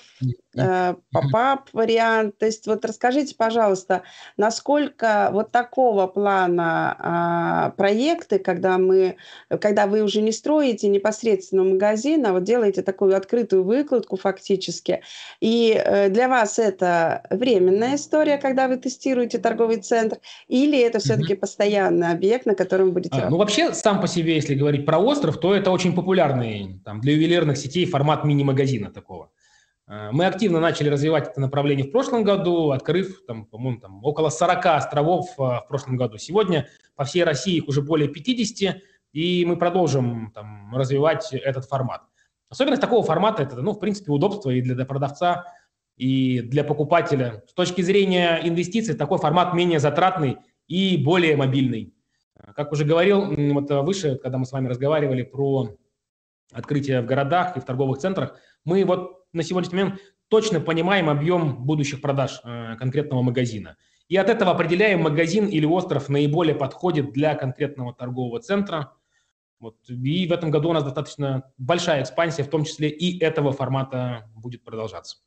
поп-ап 0.53 1.69
вариант. 1.73 2.37
То 2.37 2.45
есть 2.45 2.67
вот 2.67 2.83
расскажите, 2.85 3.35
пожалуйста, 3.35 4.03
насколько 4.37 5.29
вот 5.31 5.51
такого 5.51 6.07
плана 6.07 6.95
а, 6.99 7.69
проекты, 7.71 8.39
когда 8.39 8.77
мы, 8.77 9.15
когда 9.59 9.87
вы 9.87 10.01
уже 10.01 10.21
не 10.21 10.31
строите 10.31 10.87
непосредственно 10.87 11.63
магазин, 11.63 12.25
а 12.25 12.33
вот 12.33 12.43
делаете 12.43 12.81
такую 12.81 13.15
открытую 13.15 13.63
выкладку 13.63 14.17
фактически, 14.17 15.01
и 15.39 15.73
э, 15.83 16.09
для 16.09 16.27
вас 16.27 16.59
это 16.59 17.23
временная 17.29 17.95
история, 17.95 18.37
когда 18.37 18.67
вы 18.67 18.77
тестируете 18.77 19.37
торговый 19.37 19.77
центр, 19.77 20.17
или 20.47 20.79
это 20.79 20.99
все-таки 20.99 21.35
постоянный 21.35 22.11
объект, 22.11 22.45
на 22.45 22.55
котором 22.55 22.87
вы 22.87 22.91
будете 22.93 23.15
а, 23.15 23.29
Ну 23.29 23.37
вообще 23.37 23.73
сам 23.73 24.01
по 24.01 24.07
себе, 24.07 24.35
если 24.35 24.55
говорить 24.55 24.85
про 24.85 24.97
остров, 24.99 25.39
то 25.39 25.55
это 25.55 25.71
очень 25.71 25.95
популярный 25.95 26.81
там, 26.83 27.01
для 27.01 27.13
ювелирных 27.13 27.57
сетей 27.57 27.85
формат 27.85 28.25
мини-магазина 28.25 28.91
такого. 28.91 29.29
А, 29.91 30.09
мы 30.13 30.25
активно 30.25 30.61
начали 30.61 30.87
развивать 30.87 31.27
это 31.27 31.41
направление 31.41 31.85
в 31.85 31.91
прошлом 31.91 32.23
году, 32.23 32.71
открыв, 32.71 33.25
там, 33.27 33.45
по-моему, 33.45 33.81
там, 33.81 34.03
около 34.05 34.29
40 34.29 34.65
островов 34.67 35.37
а, 35.37 35.59
в 35.59 35.67
прошлом 35.67 35.97
году. 35.97 36.17
Сегодня 36.17 36.69
по 36.95 37.03
всей 37.03 37.25
России 37.25 37.57
их 37.57 37.67
уже 37.67 37.81
более 37.81 38.07
50, 38.07 38.81
и 39.11 39.45
мы 39.45 39.57
продолжим 39.57 40.31
там, 40.33 40.73
развивать 40.73 41.33
этот 41.33 41.65
формат. 41.65 42.03
Особенность 42.47 42.81
такого 42.81 43.03
формата– 43.03 43.43
это, 43.43 43.61
ну, 43.61 43.73
в 43.73 43.79
принципе, 43.79 44.13
удобство 44.13 44.49
и 44.49 44.61
для 44.61 44.85
продавца, 44.85 45.45
и 45.97 46.39
для 46.39 46.63
покупателя. 46.63 47.43
С 47.49 47.53
точки 47.53 47.81
зрения 47.81 48.39
инвестиций 48.43 48.95
такой 48.95 49.17
формат 49.17 49.53
менее 49.53 49.79
затратный 49.79 50.37
и 50.67 50.95
более 51.03 51.35
мобильный. 51.35 51.93
Как 52.55 52.71
уже 52.71 52.85
говорил 52.85 53.25
вот 53.53 53.69
выше, 53.85 54.15
когда 54.15 54.37
мы 54.37 54.45
с 54.45 54.53
вами 54.53 54.69
разговаривали 54.69 55.23
про 55.23 55.75
открытие 56.53 57.01
в 57.01 57.05
городах 57.05 57.57
и 57.57 57.59
в 57.59 57.65
торговых 57.65 57.99
центрах, 57.99 58.37
мы 58.63 58.83
вот 58.85 59.20
на 59.33 59.43
сегодняшний 59.43 59.77
момент 59.79 60.01
точно 60.27 60.59
понимаем 60.59 61.09
объем 61.09 61.65
будущих 61.65 62.01
продаж 62.01 62.41
э, 62.43 62.75
конкретного 62.77 63.21
магазина. 63.21 63.77
И 64.07 64.17
от 64.17 64.29
этого 64.29 64.51
определяем, 64.51 65.01
магазин 65.01 65.47
или 65.47 65.65
остров 65.65 66.09
наиболее 66.09 66.55
подходит 66.55 67.13
для 67.13 67.35
конкретного 67.35 67.93
торгового 67.93 68.39
центра. 68.39 68.93
Вот. 69.59 69.77
И 69.87 70.27
в 70.27 70.31
этом 70.31 70.51
году 70.51 70.69
у 70.69 70.73
нас 70.73 70.83
достаточно 70.83 71.43
большая 71.57 72.01
экспансия, 72.01 72.43
в 72.43 72.49
том 72.49 72.65
числе 72.65 72.89
и 72.89 73.19
этого 73.23 73.51
формата 73.51 74.29
будет 74.35 74.63
продолжаться. 74.63 75.17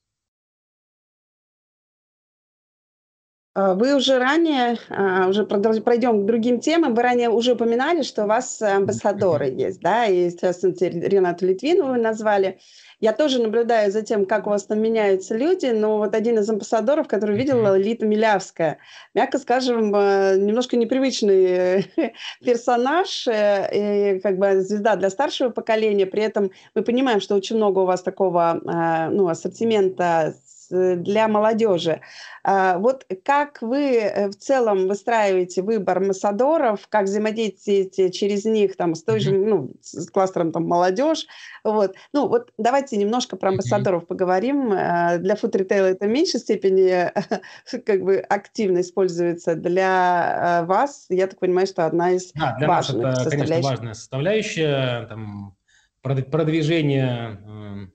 Вы 3.55 3.95
уже 3.95 4.19
ранее, 4.19 4.79
а, 4.91 5.29
уже 5.29 5.45
пройдем 5.45 6.23
к 6.23 6.27
другим 6.27 6.61
темам, 6.61 6.95
вы 6.95 7.03
ранее 7.03 7.31
уже 7.31 7.53
упоминали, 7.53 8.03
что 8.03 8.25
у 8.25 8.27
вас 8.27 8.61
амбассадоры 8.61 9.49
есть, 9.49 9.81
да, 9.81 10.07
и, 10.07 10.25
естественно, 10.25 10.75
Ренату 11.07 11.47
Литвину 11.47 11.87
вы 11.87 11.99
назвали. 11.99 12.59
Я 13.01 13.13
тоже 13.13 13.43
наблюдаю 13.43 13.93
за 13.93 14.03
тем, 14.03 14.25
как 14.25 14.47
у 14.47 14.51
вас 14.51 14.65
там 14.65 14.81
меняются 14.81 15.37
люди, 15.37 15.67
но 15.67 15.99
вот 15.99 16.15
один 16.15 16.39
из 16.39 16.49
амбассадоров, 16.49 17.07
который 17.07 17.37
видела, 17.37 17.77
Лита 17.77 18.07
Милявская, 18.07 18.79
мягко 19.15 19.39
скажем, 19.39 19.95
э, 19.95 20.37
немножко 20.39 20.77
непривычный 20.77 21.87
персонаж, 22.45 23.27
э, 23.29 24.15
и 24.17 24.21
как 24.21 24.39
бы 24.39 24.61
звезда 24.63 24.97
для 24.97 25.11
старшего 25.11 25.51
поколения, 25.51 26.07
при 26.07 26.23
этом 26.23 26.51
мы 26.75 26.83
понимаем, 26.83 27.21
что 27.21 27.35
очень 27.35 27.57
много 27.57 27.81
у 27.81 27.85
вас 27.87 28.03
такого 28.03 28.61
а, 28.65 29.11
ну, 29.11 29.29
ассортимента 29.29 30.15
Э, 30.15 30.33
для 30.71 31.29
молодежи. 31.29 32.01
А, 32.43 32.79
вот 32.79 33.07
как 33.25 33.63
вы 33.63 33.97
э, 33.97 34.29
в 34.29 34.37
целом 34.37 34.89
выстраиваете 34.89 35.63
выбор 35.63 35.99
амбассадоров, 35.99 36.87
как 36.89 37.05
взаимодействуете 37.05 38.11
через 38.11 38.45
них 38.45 38.77
там, 38.77 38.95
с 38.95 39.03
той 39.03 39.21
же, 39.21 39.33
ну, 39.33 39.73
с 39.81 40.11
кластером 40.11 40.53
там, 40.53 40.67
молодежь, 40.67 41.27
вот. 41.63 41.95
Ну, 42.13 42.29
вот 42.29 42.53
давайте 42.59 42.97
немножко 42.97 43.37
про 43.37 43.51
амбассадоров 43.51 44.07
поговорим. 44.07 44.73
Э, 44.73 45.19
для 45.19 45.37
фуд 45.37 45.57
ритейла 45.57 45.87
это 45.87 46.07
в 46.07 46.11
меньшей 46.11 46.41
степени 46.41 47.11
как 47.85 48.03
бы 48.03 48.19
активно 48.19 48.81
используется. 48.81 49.55
Для 49.55 50.65
вас, 50.67 51.07
я 51.09 51.27
так 51.27 51.39
понимаю, 51.39 51.67
что 51.67 51.87
одна 51.87 52.13
из 52.13 52.33
да, 52.33 52.57
для 52.59 52.69
важных 52.69 53.03
нас 53.03 53.21
это, 53.21 53.31
конечно, 53.31 53.61
важная 53.61 53.95
составляющая. 53.95 55.07
Там, 55.07 55.57
продвижение 56.05 57.41
эм, 57.47 57.93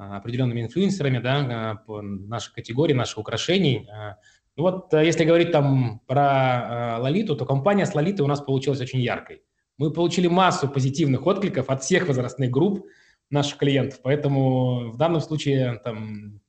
определенными 0.00 0.62
инфлюенсерами, 0.62 1.18
да, 1.18 1.46
а, 1.50 1.74
по 1.76 2.00
нашей 2.02 2.52
категории, 2.54 2.94
наших 2.94 3.18
украшений. 3.18 3.88
А, 3.90 4.16
ну 4.56 4.64
вот 4.64 4.92
если 4.92 5.24
говорить 5.24 5.52
там 5.52 6.00
про 6.06 6.98
Лолиту, 7.00 7.36
то 7.36 7.44
компания 7.44 7.86
с 7.86 7.94
Лолитой 7.94 8.24
у 8.24 8.28
нас 8.28 8.40
получилась 8.40 8.80
очень 8.80 9.00
яркой. 9.00 9.42
Мы 9.78 9.92
получили 9.92 10.26
массу 10.26 10.68
позитивных 10.68 11.26
откликов 11.26 11.70
от 11.70 11.82
всех 11.82 12.06
возрастных 12.06 12.50
групп 12.50 12.86
наших 13.30 13.58
клиентов, 13.58 14.00
поэтому 14.02 14.90
в 14.90 14.96
данном 14.96 15.20
случае 15.20 15.80
там, 15.84 16.40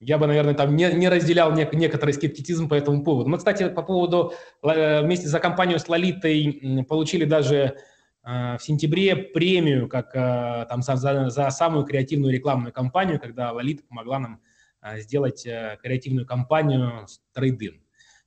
я 0.00 0.18
бы, 0.18 0.26
наверное, 0.26 0.54
там 0.54 0.74
не, 0.74 0.90
не 0.94 1.08
разделял 1.08 1.52
не, 1.52 1.68
некоторый 1.72 2.12
скептицизм 2.12 2.68
по 2.68 2.74
этому 2.74 3.04
поводу. 3.04 3.28
Мы, 3.28 3.38
кстати, 3.38 3.68
по 3.68 3.82
поводу 3.82 4.32
э, 4.62 5.02
вместе 5.02 5.28
за 5.28 5.38
компанию 5.38 5.78
с 5.78 5.88
Лолитой 5.88 6.84
получили 6.88 7.24
даже 7.24 7.76
Э, 7.76 7.76
в 8.22 8.58
сентябре 8.60 9.16
премию 9.16 9.88
как 9.88 10.14
э, 10.14 10.66
там 10.68 10.82
за, 10.82 11.30
за 11.30 11.50
самую 11.50 11.84
креативную 11.84 12.32
рекламную 12.32 12.72
кампанию, 12.72 13.18
когда 13.18 13.52
Лолита 13.52 13.82
помогла 13.88 14.18
нам 14.18 14.40
э, 14.82 15.00
сделать 15.00 15.42
креативную 15.42 16.26
кампанию 16.26 17.06
с 17.06 17.20
трейдин. 17.32 17.82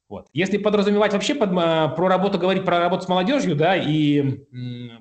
Вот. 0.09 0.27
Если 0.33 0.57
подразумевать 0.57 1.13
вообще 1.13 1.35
под, 1.35 1.51
про 1.51 2.07
работу, 2.07 2.39
говорить 2.39 2.65
про 2.65 2.79
работу 2.79 3.03
с 3.03 3.07
молодежью, 3.07 3.55
да, 3.55 3.75
и 3.75 4.45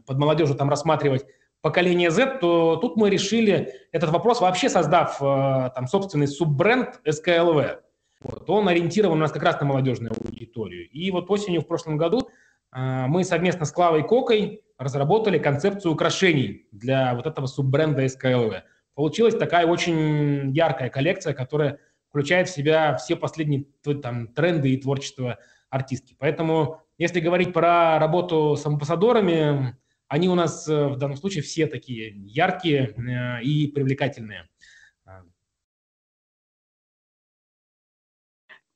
под 0.07 0.19
молодежью 0.19 0.57
там 0.57 0.71
рассматривать 0.71 1.27
поколение 1.61 2.11
Z, 2.11 2.39
то 2.41 2.77
тут 2.77 2.97
мы 2.97 3.11
решили 3.11 3.75
этот 3.93 4.11
вопрос 4.11 4.41
вообще 4.41 4.69
создав 4.71 5.19
там 5.19 5.87
собственный 5.87 6.29
суббренд 6.29 7.01
SKLV. 7.05 7.79
Вот. 8.23 8.49
Он 8.49 8.69
ориентирован 8.69 9.19
у 9.19 9.21
нас 9.21 9.33
как 9.33 9.43
раз 9.43 9.61
на 9.61 9.67
молодежную 9.67 10.13
аудиторию. 10.13 10.89
И 10.89 11.11
вот 11.11 11.31
осенью 11.31 11.61
в 11.61 11.67
прошлом 11.67 11.99
году 11.99 12.31
мы 12.73 13.23
совместно 13.25 13.67
с 13.67 13.73
Клавой 13.73 14.05
Кокой 14.05 14.63
разработали 14.83 15.39
концепцию 15.39 15.93
украшений 15.93 16.67
для 16.73 17.15
вот 17.15 17.27
этого 17.27 17.47
суббренда 17.47 18.05
SKLV. 18.05 18.63
Получилась 18.95 19.35
такая 19.35 19.67
очень 19.67 20.53
яркая 20.53 20.91
коллекция, 20.91 21.33
которая 21.35 21.79
включает 22.09 22.49
в 22.49 22.55
себя 22.55 22.97
все 22.97 23.17
последние 23.17 23.67
там, 24.03 24.29
тренды 24.29 24.71
и 24.71 24.77
творчество 24.77 25.39
артистки. 25.71 26.15
Поэтому, 26.19 26.83
если 26.99 27.21
говорить 27.21 27.53
про 27.53 27.99
работу 27.99 28.57
с 28.57 28.67
амбассадорами, 28.67 29.77
они 30.09 30.29
у 30.29 30.35
нас 30.35 30.69
э, 30.69 30.89
в 30.89 30.99
данном 30.99 31.17
случае 31.17 31.43
все 31.43 31.67
такие 31.67 32.13
яркие 32.27 32.91
э, 32.91 33.43
и 33.43 33.69
привлекательные. 33.69 34.47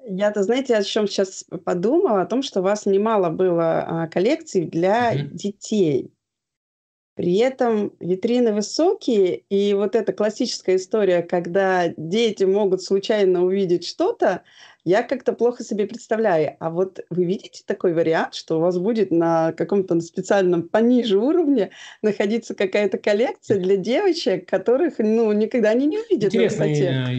Я-то, 0.09 0.43
знаете, 0.43 0.77
о 0.77 0.83
чем 0.83 1.09
сейчас 1.09 1.45
подумала? 1.65 2.23
О 2.23 2.27
том, 2.27 2.43
что 2.43 2.61
у 2.61 2.63
вас 2.63 2.87
немало 2.87 3.31
было 3.31 3.81
а, 3.81 4.07
коллекций 4.07 4.65
для 4.65 5.15
mm-hmm. 5.15 5.29
детей. 5.33 6.13
При 7.17 7.39
этом 7.39 7.95
витрины 7.99 8.53
высокие, 8.53 9.37
и 9.49 9.73
вот 9.73 9.97
эта 9.97 10.12
классическая 10.12 10.77
история, 10.77 11.23
когда 11.23 11.89
дети 11.97 12.45
могут 12.45 12.83
случайно 12.83 13.43
увидеть 13.43 13.87
что-то, 13.87 14.43
я 14.85 15.03
как-то 15.03 15.33
плохо 15.33 15.64
себе 15.64 15.87
представляю. 15.87 16.57
А 16.61 16.69
вот 16.69 17.01
вы 17.09 17.25
видите 17.25 17.62
такой 17.67 17.95
вариант, 17.95 18.35
что 18.35 18.59
у 18.59 18.61
вас 18.61 18.79
будет 18.79 19.11
на 19.11 19.53
каком-то 19.53 19.99
специальном 20.01 20.69
пониже 20.69 21.19
уровне 21.19 21.71
находиться 22.03 22.55
какая-то 22.55 22.99
коллекция 22.99 23.59
для 23.61 23.79
девочек, 23.79 24.47
которых 24.47 24.99
ну, 24.99 25.33
никогда 25.33 25.71
они 25.71 25.87
не 25.87 25.99
увидят 25.99 26.35
Интересная 26.35 26.71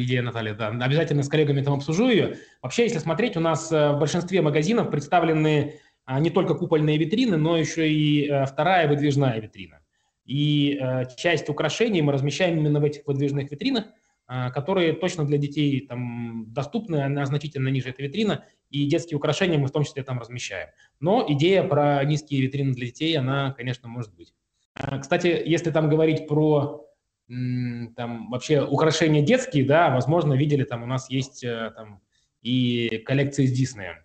идея, 0.04 0.22
Наталья, 0.22 0.54
да. 0.54 0.70
Обязательно 0.70 1.24
с 1.24 1.28
коллегами 1.28 1.64
там 1.64 1.74
обсужу 1.74 2.08
ее. 2.08 2.38
Вообще, 2.62 2.84
если 2.84 3.00
смотреть, 3.00 3.36
у 3.36 3.39
нас 3.39 3.72
э, 3.72 3.93
в 3.93 4.00
большинстве 4.00 4.43
магазинов 4.43 4.91
представлены 4.91 5.80
а, 6.06 6.20
не 6.20 6.30
только 6.30 6.54
купольные 6.54 6.98
витрины, 7.00 7.36
но 7.36 7.58
еще 7.58 7.91
и 7.91 8.30
э, 8.30 8.45
вторая 8.45 8.88
выдвижная 8.88 9.41
витрина. 9.41 9.82
И 10.28 10.78
э, 10.80 11.06
часть 11.16 11.50
украшений 11.50 12.02
мы 12.02 12.12
размещаем 12.12 12.58
именно 12.58 12.80
в 12.80 12.84
этих 12.84 13.08
выдвижных 13.08 13.50
витринах, 13.50 13.86
э, 14.28 14.52
которые 14.52 14.94
точно 14.94 15.26
для 15.26 15.38
детей 15.38 15.88
там 15.88 16.46
доступны, 16.54 16.98
она 16.98 17.26
значительно 17.26 17.70
ниже 17.70 17.90
этой 17.90 18.08
витрина, 18.08 18.44
и 18.70 18.86
детские 18.86 19.18
украшения 19.18 19.58
мы 19.58 19.68
в 19.68 19.72
том 19.72 19.86
числе 19.86 20.04
там 20.04 20.20
размещаем. 20.20 20.68
Но 21.00 21.26
идея 21.30 21.64
про 21.64 22.04
низкие 22.04 22.42
витрины 22.42 22.74
для 22.74 22.88
детей, 22.88 23.18
она, 23.18 23.54
конечно, 23.54 23.88
может 23.88 24.14
быть. 24.14 24.34
Э, 24.76 25.00
кстати, 25.00 25.42
если 25.46 25.72
там 25.72 25.90
говорить 25.90 26.28
про 26.28 26.84
там 27.28 28.30
вообще 28.30 28.64
украшения 28.64 29.22
детские, 29.22 29.66
да, 29.66 29.90
возможно, 29.90 30.34
видели, 30.34 30.64
там 30.64 30.84
у 30.84 30.86
нас 30.86 31.10
есть 31.10 31.44
э, 31.44 31.72
там 31.76 32.02
и 32.42 33.04
коллекции 33.06 33.46
с 33.46 33.52
Диснеем. 33.52 33.98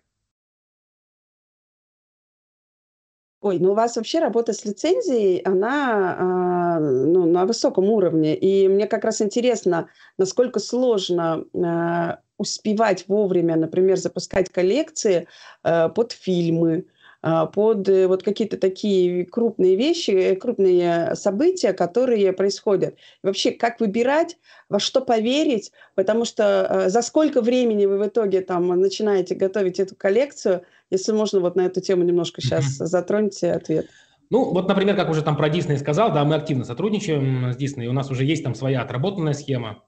Ой, 3.43 3.59
ну 3.59 3.71
у 3.71 3.75
вас 3.75 3.97
вообще 3.97 4.19
работа 4.19 4.53
с 4.53 4.63
лицензией, 4.63 5.39
она 5.39 6.15
а, 6.17 6.79
ну, 6.79 7.25
на 7.25 7.45
высоком 7.45 7.89
уровне. 7.89 8.37
И 8.37 8.69
мне 8.69 8.87
как 8.87 9.03
раз 9.03 9.21
интересно, 9.21 9.89
насколько 10.17 10.61
сложно 10.61 11.43
а, 11.53 12.19
успевать 12.37 13.03
вовремя, 13.09 13.57
например, 13.57 13.97
запускать 13.97 14.49
коллекции 14.49 15.27
а, 15.61 15.89
под 15.89 16.13
фильмы, 16.13 16.85
под 17.21 17.87
э, 17.87 18.07
вот 18.07 18.21
какие-то 18.21 18.57
такие 18.57 19.25
крупные 19.25 19.77
вещи, 19.77 20.35
крупные 20.35 21.15
события, 21.15 21.71
которые 21.71 22.33
происходят. 22.33 22.95
вообще, 23.23 23.51
как 23.51 23.79
выбирать, 23.79 24.37
во 24.67 24.77
что 24.77 24.99
поверить, 24.99 25.71
потому 25.95 26.25
что 26.25 26.89
за 26.89 27.01
сколько 27.01 27.39
времени 27.39 27.85
вы 27.85 27.97
в 27.97 28.07
итоге 28.07 28.41
там 28.41 28.67
начинаете 28.67 29.35
готовить 29.35 29.79
эту 29.79 29.95
коллекцию, 29.95 30.65
если 30.89 31.11
можно 31.11 31.39
вот 31.39 31.55
на 31.55 31.61
эту 31.61 31.81
тему 31.81 32.03
немножко 32.03 32.41
сейчас 32.41 32.65
затроньте 32.65 33.51
ответ. 33.51 33.87
Ну, 34.29 34.51
вот, 34.51 34.67
например, 34.67 34.95
как 34.95 35.09
уже 35.09 35.21
там 35.21 35.37
про 35.37 35.49
Дисней 35.49 35.77
сказал, 35.77 36.11
да, 36.13 36.23
мы 36.25 36.35
активно 36.35 36.65
сотрудничаем 36.65 37.51
с 37.51 37.55
Дисней, 37.55 37.87
у 37.87 37.93
нас 37.93 38.09
уже 38.09 38.25
есть 38.25 38.43
там 38.43 38.55
своя 38.55 38.81
отработанная 38.81 39.33
схема. 39.33 39.83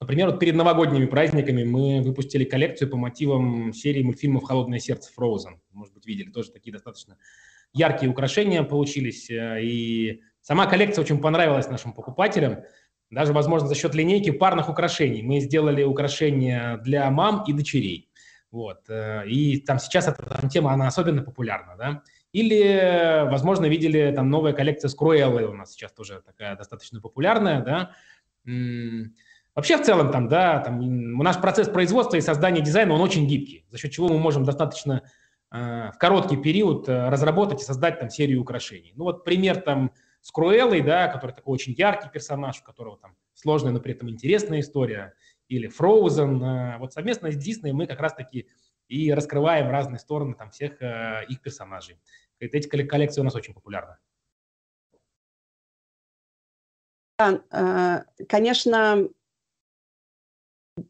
Например, 0.00 0.30
вот 0.30 0.38
перед 0.38 0.54
новогодними 0.54 1.06
праздниками 1.06 1.64
мы 1.64 2.00
выпустили 2.02 2.44
коллекцию 2.44 2.88
по 2.90 2.96
мотивам 2.96 3.72
серии 3.72 4.02
мультфильмов 4.02 4.44
«Холодное 4.44 4.78
сердце» 4.78 5.10
Frozen. 5.18 5.58
Может 5.72 5.94
быть, 5.94 6.06
видели, 6.06 6.30
тоже 6.30 6.52
такие 6.52 6.72
достаточно 6.72 7.16
яркие 7.72 8.10
украшения 8.10 8.62
получились. 8.62 9.28
Э, 9.30 9.60
и 9.60 10.22
сама 10.40 10.66
коллекция 10.66 11.02
очень 11.02 11.20
понравилась 11.20 11.68
нашим 11.68 11.92
покупателям. 11.92 12.60
Даже, 13.10 13.32
возможно, 13.32 13.66
за 13.66 13.74
счет 13.74 13.94
линейки 13.94 14.30
парных 14.30 14.68
украшений. 14.68 15.22
Мы 15.22 15.40
сделали 15.40 15.82
украшения 15.82 16.76
для 16.78 17.10
мам 17.10 17.42
и 17.48 17.52
дочерей. 17.52 18.07
Вот. 18.50 18.88
Э, 18.88 19.26
и 19.26 19.60
там 19.60 19.78
сейчас 19.78 20.08
эта 20.08 20.22
там, 20.22 20.48
тема, 20.48 20.72
она 20.72 20.86
особенно 20.86 21.22
популярна, 21.22 21.76
да. 21.76 22.02
Или, 22.32 23.26
возможно, 23.30 23.66
видели 23.66 24.12
там 24.14 24.30
новая 24.30 24.52
коллекция 24.52 24.88
с 24.88 24.94
Круэллой 24.94 25.44
у 25.44 25.54
нас 25.54 25.72
сейчас 25.72 25.92
тоже 25.92 26.22
такая 26.24 26.56
достаточно 26.56 27.00
популярная, 27.00 27.62
да. 27.62 27.92
Вообще, 29.58 29.76
в 29.76 29.82
целом, 29.82 30.12
там, 30.12 30.28
да, 30.28 30.60
там, 30.60 31.18
наш 31.18 31.40
процесс 31.40 31.68
производства 31.68 32.16
и 32.16 32.20
создания 32.20 32.60
дизайна, 32.60 32.94
он 32.94 33.00
очень 33.00 33.26
гибкий, 33.26 33.66
за 33.70 33.78
счет 33.78 33.90
чего 33.90 34.08
мы 34.08 34.18
можем 34.18 34.44
достаточно 34.44 35.02
э, 35.50 35.90
в 35.92 35.98
короткий 35.98 36.36
период 36.36 36.88
э, 36.88 37.08
разработать 37.08 37.60
и 37.60 37.64
создать 37.64 37.98
там 37.98 38.08
серию 38.08 38.40
украшений. 38.40 38.92
Ну 38.94 39.02
вот 39.02 39.24
пример 39.24 39.60
там 39.60 39.90
с 40.20 40.30
Круэллой, 40.30 40.80
да, 40.80 41.08
который 41.08 41.32
такой 41.32 41.54
очень 41.54 41.72
яркий 41.72 42.08
персонаж, 42.08 42.60
у 42.60 42.64
которого 42.64 42.98
там 42.98 43.16
сложная, 43.34 43.72
но 43.72 43.80
при 43.80 43.94
этом 43.94 44.08
интересная 44.08 44.60
история, 44.60 45.14
или 45.48 45.68
Frozen. 45.68 46.42
Э, 46.42 46.78
вот 46.78 46.92
совместно 46.92 47.30
с 47.30 47.36
Disney 47.36 47.72
мы 47.72 47.86
как 47.86 48.00
раз-таки 48.00 48.48
и 48.88 49.12
раскрываем 49.12 49.70
разные 49.70 49.98
стороны 49.98 50.34
там 50.34 50.50
всех 50.50 50.80
э, 50.80 51.24
их 51.28 51.42
персонажей. 51.42 51.98
Эти 52.38 52.68
коллекции 52.68 53.20
у 53.20 53.24
нас 53.24 53.34
очень 53.34 53.54
популярны. 53.54 53.96
Э, 57.20 58.04
конечно, 58.28 59.08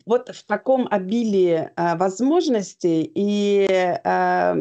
вот 0.05 0.29
в 0.29 0.45
таком 0.45 0.87
обилии 0.91 1.71
возможностей, 1.77 3.11
и 3.15 3.67
а, 4.05 4.55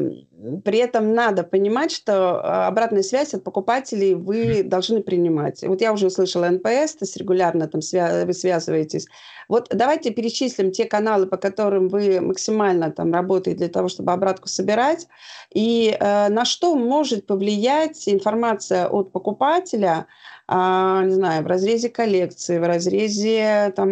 при 0.63 0.77
этом 0.77 1.13
надо 1.13 1.43
понимать, 1.43 1.91
что 1.91 2.39
а, 2.43 2.67
обратную 2.67 3.03
связь 3.03 3.33
от 3.33 3.43
покупателей 3.43 4.13
вы 4.13 4.61
должны 4.63 5.01
принимать. 5.01 5.63
Вот 5.63 5.81
я 5.81 5.91
уже 5.91 6.07
услышала 6.07 6.49
NPS, 6.49 6.95
то 6.95 7.05
есть 7.05 7.17
регулярно 7.17 7.67
там 7.67 7.81
свя- 7.81 8.25
вы 8.25 8.33
связываетесь. 8.33 9.07
Вот 9.47 9.67
давайте 9.71 10.11
перечислим 10.11 10.71
те 10.71 10.85
каналы, 10.85 11.25
по 11.25 11.37
которым 11.37 11.87
вы 11.87 12.21
максимально 12.21 12.91
там 12.91 13.13
работаете 13.13 13.57
для 13.57 13.69
того, 13.69 13.87
чтобы 13.87 14.11
обратку 14.11 14.47
собирать, 14.47 15.07
и 15.51 15.95
э, 15.99 16.29
на 16.29 16.45
что 16.45 16.75
может 16.75 17.25
повлиять 17.25 18.07
информация 18.07 18.87
от 18.87 19.11
покупателя, 19.11 20.05
а, 20.47 21.03
не 21.03 21.13
знаю, 21.13 21.43
в 21.43 21.47
разрезе 21.47 21.89
коллекции, 21.89 22.59
в 22.59 22.67
разрезе, 22.67 23.73
там, 23.75 23.89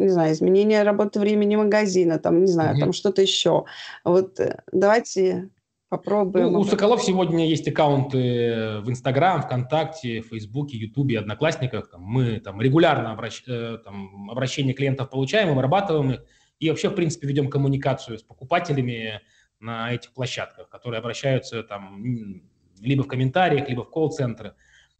не 0.00 0.08
знаю, 0.08 0.32
изменения 0.32 0.82
работы 0.84 1.20
времени 1.20 1.56
магазина, 1.56 2.18
там, 2.18 2.40
не 2.40 2.50
знаю, 2.50 2.76
mm-hmm. 2.76 2.80
там 2.80 2.92
что-то 2.92 3.22
еще. 3.22 3.64
Вот 4.04 4.40
э, 4.40 4.62
давайте 4.72 5.50
попробуем. 5.92 6.52
Ну, 6.52 6.60
у 6.60 6.64
Соколов 6.64 7.02
сегодня 7.02 7.46
есть 7.46 7.68
аккаунты 7.68 8.80
в 8.80 8.88
Инстаграм, 8.88 9.42
ВКонтакте, 9.42 10.22
Фейсбуке, 10.22 10.78
Ютубе, 10.78 11.18
Одноклассниках. 11.18 11.90
Там, 11.90 12.00
мы 12.00 12.40
там 12.40 12.62
регулярно 12.62 13.12
обращ... 13.12 13.42
Э, 13.46 13.76
там, 13.84 14.30
обращения 14.30 14.72
клиентов 14.72 15.10
получаем, 15.10 15.50
обрабатываем 15.50 16.12
их. 16.12 16.24
И 16.60 16.70
вообще, 16.70 16.88
в 16.88 16.94
принципе, 16.94 17.28
ведем 17.28 17.50
коммуникацию 17.50 18.18
с 18.18 18.22
покупателями 18.22 19.20
на 19.60 19.92
этих 19.92 20.14
площадках, 20.14 20.70
которые 20.70 20.98
обращаются 20.98 21.62
там 21.62 22.02
либо 22.80 23.02
в 23.02 23.06
комментариях, 23.06 23.68
либо 23.68 23.84
в 23.84 23.90
колл-центры. 23.90 24.54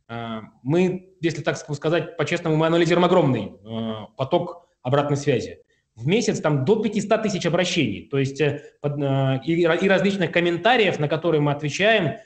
А, 0.09 0.43
мы, 0.63 1.17
если 1.23 1.41
так 1.41 1.57
сказать, 1.57 2.19
по-честному, 2.19 2.57
мы 2.57 2.67
анализируем 2.67 3.07
огромный 3.07 3.55
а, 3.65 4.09
поток 4.19 4.69
обратной 4.83 5.17
связи. 5.17 5.63
В 5.95 6.07
месяц 6.07 6.41
там 6.41 6.65
до 6.65 6.77
500 6.77 7.23
тысяч 7.23 7.45
обращений, 7.47 8.09
то 8.11 8.19
есть 8.19 8.41
э, 8.41 8.63
а, 8.83 9.41
и, 9.45 9.89
различных 9.89 10.33
комментариев, 10.33 10.99
на 10.99 11.09
которые 11.09 11.41
мы 11.41 11.53
отвечаем. 11.53 12.19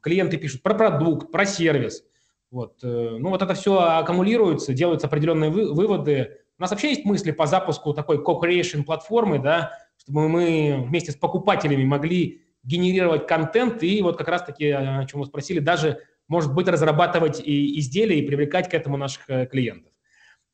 Клиенты 0.00 0.38
пишут 0.38 0.62
про 0.62 0.74
продукт, 0.74 1.30
про 1.30 1.44
сервис. 1.44 2.04
Вот. 2.50 2.82
Э, 2.82 3.16
ну 3.18 3.30
вот 3.30 3.42
это 3.42 3.54
все 3.54 3.78
аккумулируется, 3.78 4.74
делаются 4.74 5.06
определенные 5.06 5.50
выводы. 5.50 6.38
У 6.58 6.62
нас 6.62 6.70
вообще 6.70 6.90
есть 6.90 7.04
мысли 7.04 7.30
по 7.30 7.46
запуску 7.46 7.94
такой 7.94 8.18
co-creation 8.18 8.82
платформы, 8.82 9.38
да, 9.38 9.72
чтобы 9.96 10.28
мы 10.28 10.84
вместе 10.86 11.12
с 11.12 11.16
покупателями 11.16 11.84
могли 11.84 12.42
генерировать 12.62 13.26
контент 13.26 13.82
и 13.82 14.02
вот 14.02 14.18
как 14.18 14.28
раз-таки, 14.28 14.70
о 14.70 15.04
чем 15.06 15.20
вы 15.20 15.26
спросили, 15.26 15.60
даже 15.60 16.00
может 16.30 16.54
быть, 16.54 16.68
разрабатывать 16.68 17.40
и 17.44 17.78
изделия 17.80 18.20
и 18.20 18.26
привлекать 18.26 18.68
к 18.68 18.74
этому 18.74 18.96
наших 18.96 19.28
э, 19.28 19.46
клиентов. 19.46 19.89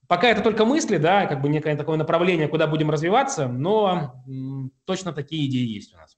Пока 0.09 0.29
это 0.29 0.43
только 0.43 0.65
мысли, 0.65 0.99
да, 0.99 1.27
как 1.27 1.43
бы 1.43 1.49
некое 1.49 1.77
такое 1.77 1.97
направление, 1.97 2.49
куда 2.49 2.67
будем 2.67 2.91
развиваться, 2.91 3.49
но 3.49 4.23
точно 4.85 5.13
такие 5.13 5.47
идеи 5.49 5.67
есть 5.67 5.95
у 5.95 5.97
нас. 5.97 6.17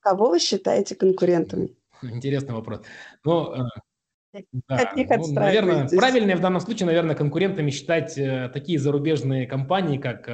Кого 0.00 0.30
вы 0.30 0.40
считаете 0.40 0.96
конкурентами? 0.96 1.76
Интересный 2.02 2.54
вопрос. 2.54 2.82
Ну, 3.22 3.54
э, 3.54 4.40
да, 4.68 4.92
ну, 4.96 5.32
наверное, 5.32 5.88
правильнее 5.88 6.36
в 6.36 6.40
данном 6.40 6.60
случае, 6.60 6.86
наверное, 6.86 7.14
конкурентами 7.14 7.70
считать 7.70 8.18
э, 8.18 8.50
такие 8.52 8.80
зарубежные 8.80 9.46
компании, 9.46 9.98
как 9.98 10.28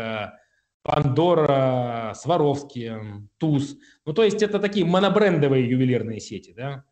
Пандора, 0.83 2.15
Сваровски, 2.15 2.95
Туз. 3.37 3.77
Ну, 4.07 4.15
то 4.15 4.25
есть 4.25 4.43
это 4.43 4.59
такие 4.59 4.87
монобрендовые 4.87 5.69
ювелирные 5.69 6.19
сети, 6.19 6.55
да. 6.57 6.85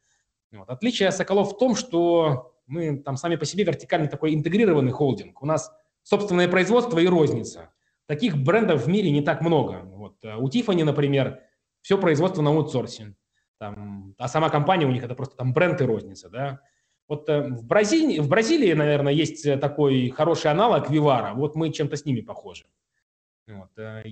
Вот. 0.52 0.68
Отличие 0.70 1.10
Соколов 1.10 1.52
в 1.52 1.58
том, 1.58 1.74
что 1.74 2.54
мы 2.66 2.98
там 2.98 3.16
сами 3.16 3.36
по 3.36 3.44
себе 3.44 3.64
вертикальный 3.64 4.08
такой 4.08 4.34
интегрированный 4.34 4.92
холдинг. 4.92 5.42
У 5.42 5.46
нас 5.46 5.72
собственное 6.02 6.48
производство 6.48 6.98
и 6.98 7.06
розница. 7.06 7.70
Таких 8.06 8.36
брендов 8.36 8.84
в 8.84 8.88
мире 8.88 9.10
не 9.10 9.22
так 9.22 9.40
много. 9.40 9.82
Вот. 9.84 10.16
А 10.24 10.36
у 10.38 10.48
Тифани, 10.48 10.84
например, 10.84 11.40
все 11.82 11.98
производство 11.98 12.42
на 12.42 12.50
аутсорсе. 12.50 13.14
Там, 13.58 14.14
а 14.18 14.28
сама 14.28 14.50
компания 14.50 14.86
у 14.86 14.90
них 14.90 15.02
это 15.02 15.14
просто 15.14 15.36
там 15.36 15.52
бренд 15.52 15.80
и 15.80 15.84
розница, 15.84 16.28
да. 16.28 16.60
Вот 17.08 17.28
э, 17.28 17.48
в 17.48 17.64
Бразилии, 17.64 18.18
в 18.18 18.28
Бразилии, 18.28 18.72
наверное, 18.72 19.12
есть 19.12 19.60
такой 19.60 20.10
хороший 20.10 20.50
аналог 20.50 20.90
Вивара. 20.90 21.34
Вот 21.34 21.54
мы 21.54 21.72
чем-то 21.72 21.96
с 21.96 22.04
ними 22.04 22.20
похожи. 22.20 22.66
Вот. 23.48 23.70
Э, 23.78 24.02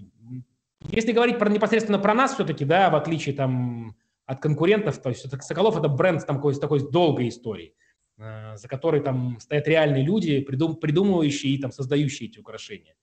если 0.90 1.12
говорить 1.12 1.38
про, 1.38 1.50
непосредственно 1.50 1.98
про 1.98 2.14
нас 2.14 2.34
все-таки, 2.34 2.64
да, 2.64 2.90
в 2.90 2.94
отличие 2.94 3.34
там 3.34 3.96
от 4.26 4.40
конкурентов, 4.40 5.00
то 5.00 5.10
есть 5.10 5.26
Соколов 5.42 5.76
это 5.76 5.88
бренд 5.88 6.24
там, 6.26 6.36
такой, 6.36 6.54
с 6.54 6.58
такой 6.58 6.90
долгой 6.90 7.28
историей, 7.28 7.74
э, 8.18 8.56
за 8.56 8.68
которой 8.68 9.00
там 9.00 9.38
стоят 9.40 9.68
реальные 9.68 10.04
люди, 10.04 10.40
придум, 10.40 10.76
придумывающие 10.76 11.52
и 11.52 11.58
там 11.58 11.72
создающие 11.72 12.28
эти 12.28 12.38
украшения. 12.38 12.94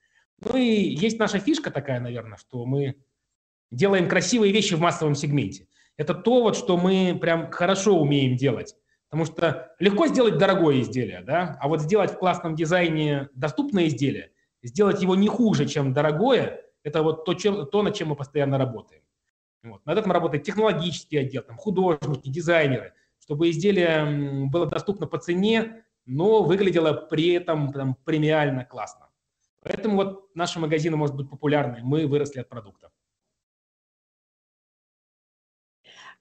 Ну 0.43 0.57
и 0.57 0.65
есть 0.65 1.19
наша 1.19 1.39
фишка 1.39 1.69
такая, 1.69 1.99
наверное, 1.99 2.38
что 2.38 2.65
мы 2.65 2.95
делаем 3.72 4.09
красивые 4.09 4.51
вещи 4.51 4.74
в 4.74 4.80
массовом 4.80 5.15
сегменте. 5.15 5.67
Это 5.97 6.13
то, 6.13 6.41
вот, 6.41 6.57
что 6.57 6.78
мы 6.78 7.17
прям 7.22 7.51
хорошо 7.51 7.99
умеем 7.99 8.36
делать. 8.36 8.76
Потому 9.09 9.26
что 9.26 9.76
легко 9.80 10.07
сделать 10.07 10.38
дорогое 10.38 10.82
изделие, 10.82 11.22
да, 11.22 11.57
а 11.59 11.67
вот 11.67 11.82
сделать 11.82 12.11
в 12.11 12.17
классном 12.17 12.55
дизайне 12.55 13.30
доступное 13.34 13.88
изделие– 13.88 14.32
сделать 14.63 15.01
его 15.01 15.15
не 15.15 15.28
хуже, 15.28 15.65
чем 15.65 15.93
дорогое, 15.93 16.61
это 16.84 17.03
вот 17.03 17.26
то, 17.26 17.34
чем, 17.34 17.65
то 17.67 17.84
над 17.84 17.95
чем 17.95 18.09
мы 18.09 18.15
постоянно 18.15 18.57
работаем. 18.57 19.01
Вот. 19.64 19.86
Над 19.86 19.99
этим 19.99 20.12
работает 20.12 20.43
технологический 20.43 21.18
отдел, 21.18 21.43
там, 21.43 21.57
художники, 21.57 22.30
дизайнеры, 22.30 22.93
чтобы 23.20 23.49
изделие 23.49 24.47
было 24.49 24.66
доступно 24.66 25.05
по 25.07 25.20
цене, 25.20 25.86
но 26.05 26.43
выглядело 26.43 26.93
при 26.93 27.34
этом 27.34 27.72
там, 27.72 27.95
премиально 28.03 28.66
классно. 28.66 29.09
Поэтому 29.62 29.95
вот 29.97 30.36
наши 30.36 30.59
магазины 30.59 30.97
может 30.97 31.16
быть 31.16 31.30
популярны, 31.30 31.82
мы 31.84 32.07
выросли 32.07 32.39
от 32.39 32.49
продукта. 32.49 32.91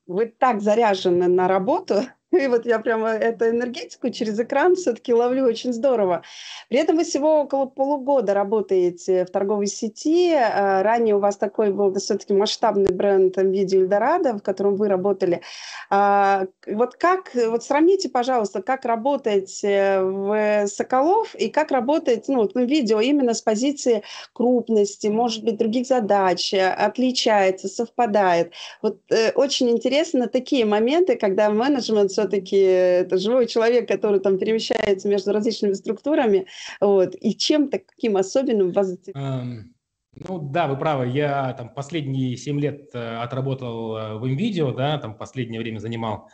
Вы 0.06 0.26
так 0.26 0.60
заряжены 0.60 1.28
на 1.28 1.48
работу, 1.48 2.02
И 2.38 2.46
вот 2.46 2.66
я 2.66 2.78
прямо 2.78 3.10
эту 3.10 3.48
энергетику 3.48 4.10
через 4.10 4.38
экран 4.38 4.76
все-таки 4.76 5.12
ловлю 5.12 5.44
очень 5.44 5.72
здорово. 5.72 6.22
При 6.68 6.78
этом 6.78 6.96
вы 6.96 7.04
всего 7.04 7.40
около 7.40 7.66
полугода 7.66 8.34
работаете 8.34 9.24
в 9.24 9.30
торговой 9.30 9.66
сети. 9.66 10.32
А, 10.34 10.82
ранее 10.82 11.16
у 11.16 11.18
вас 11.18 11.36
такой 11.36 11.72
был 11.72 11.92
все-таки 11.96 12.32
масштабный 12.32 12.92
бренд 12.92 13.36
Видео 13.36 13.80
Эльдорадо, 13.80 14.34
в 14.34 14.42
котором 14.42 14.76
вы 14.76 14.88
работали. 14.88 15.42
А, 15.90 16.46
вот 16.66 16.94
как, 16.94 17.34
вот 17.34 17.64
сравните, 17.64 18.08
пожалуйста, 18.08 18.62
как 18.62 18.84
работать 18.84 19.60
э, 19.64 20.00
в 20.00 20.66
Соколов 20.68 21.34
и 21.34 21.48
как 21.48 21.70
работать 21.70 22.28
ну, 22.28 22.36
вот 22.36 22.54
в 22.54 22.60
видео 22.60 23.00
именно 23.00 23.34
с 23.34 23.42
позиции 23.42 24.02
крупности, 24.32 25.08
может 25.08 25.44
быть, 25.44 25.56
других 25.56 25.86
задач, 25.86 26.54
э, 26.54 26.68
отличается, 26.70 27.68
совпадает. 27.68 28.52
Вот 28.82 28.98
э, 29.10 29.32
очень 29.32 29.70
интересно 29.70 30.28
такие 30.28 30.64
моменты, 30.64 31.16
когда 31.16 31.50
менеджмент 31.50 32.12
все-таки 32.20 32.56
это 32.56 33.16
живой 33.16 33.46
человек, 33.46 33.88
который 33.88 34.20
там 34.20 34.38
перемещается 34.38 35.08
между 35.08 35.32
различными 35.32 35.72
структурами, 35.72 36.46
вот, 36.80 37.14
и 37.18 37.34
чем 37.34 37.68
таким 37.68 38.16
особенным 38.16 38.72
вас 38.72 38.96
эм, 39.14 39.74
ну 40.14 40.38
да, 40.38 40.66
вы 40.66 40.76
правы. 40.76 41.06
Я 41.08 41.52
там 41.54 41.70
последние 41.70 42.36
7 42.36 42.60
лет 42.60 42.90
э, 42.94 43.16
отработал 43.16 43.96
э, 43.96 44.14
в 44.16 44.26
МВидео, 44.26 44.72
да, 44.72 44.98
там 44.98 45.14
последнее 45.14 45.60
время 45.60 45.78
занимал 45.78 46.28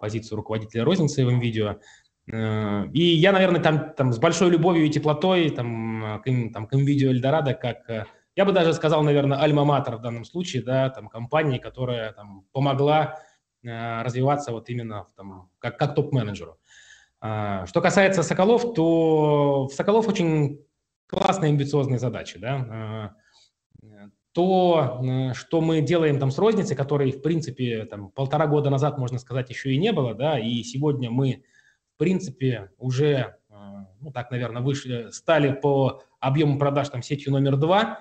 позицию 0.00 0.36
руководителя 0.36 0.84
розницы 0.84 1.24
в 1.24 1.30
МВидео. 1.30 1.76
Э, 2.32 2.86
и 2.92 3.02
я, 3.02 3.32
наверное, 3.32 3.60
там, 3.60 3.92
там 3.96 4.12
с 4.12 4.18
большой 4.18 4.50
любовью 4.50 4.86
и 4.86 4.90
теплотой 4.90 5.50
там, 5.50 6.20
к, 6.24 6.52
там, 6.52 6.66
к 6.66 6.72
МВидео 6.74 7.10
Эльдорадо, 7.10 7.54
как, 7.54 8.08
я 8.34 8.44
бы 8.44 8.52
даже 8.52 8.72
сказал, 8.72 9.02
наверное, 9.02 9.38
альма-матер 9.38 9.96
в 9.96 10.00
данном 10.00 10.24
случае, 10.24 10.62
да, 10.62 10.90
там 10.90 11.08
компании, 11.08 11.58
которая 11.58 12.12
там 12.12 12.44
помогла 12.52 13.18
развиваться 13.68 14.52
вот 14.52 14.68
именно 14.70 15.06
там, 15.16 15.50
как, 15.58 15.78
как 15.78 15.94
топ-менеджеру. 15.94 16.58
А, 17.20 17.66
что 17.66 17.80
касается 17.80 18.22
Соколов, 18.22 18.74
то 18.74 19.66
в 19.66 19.72
Соколов 19.72 20.08
очень 20.08 20.60
классные 21.06 21.50
амбициозные 21.50 21.98
задачи. 21.98 22.38
Да? 22.38 22.66
А, 22.70 23.10
то, 24.32 25.00
э, 25.02 25.34
что 25.34 25.60
мы 25.60 25.80
делаем 25.80 26.20
там 26.20 26.30
с 26.30 26.38
розницей, 26.38 26.76
которой, 26.76 27.10
в 27.10 27.22
принципе, 27.22 27.86
там, 27.86 28.10
полтора 28.10 28.46
года 28.46 28.70
назад, 28.70 28.96
можно 28.96 29.18
сказать, 29.18 29.50
еще 29.50 29.72
и 29.72 29.78
не 29.78 29.92
было, 29.92 30.14
да, 30.14 30.38
и 30.38 30.62
сегодня 30.62 31.10
мы, 31.10 31.42
в 31.96 31.98
принципе, 31.98 32.70
уже, 32.78 33.36
э, 33.50 33.54
ну 34.00 34.12
так, 34.12 34.30
наверное, 34.30 34.62
вышли, 34.62 35.08
стали 35.10 35.52
по 35.52 36.02
объему 36.20 36.58
продаж 36.58 36.88
там 36.90 37.02
сетью 37.02 37.32
номер 37.32 37.56
два, 37.56 38.00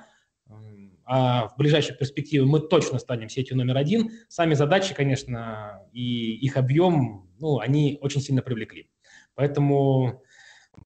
а 1.10 1.48
в 1.48 1.56
ближайшей 1.56 1.96
перспективе 1.96 2.44
мы 2.44 2.60
точно 2.60 3.00
станем 3.00 3.30
сетью 3.30 3.56
номер 3.56 3.78
один. 3.78 4.12
Сами 4.28 4.56
задачи, 4.56 4.94
конечно, 4.94 5.82
и 5.94 6.36
их 6.36 6.58
объем, 6.58 7.30
ну, 7.40 7.60
они 7.60 7.98
очень 8.02 8.20
сильно 8.20 8.42
привлекли. 8.42 8.90
Поэтому, 9.34 10.22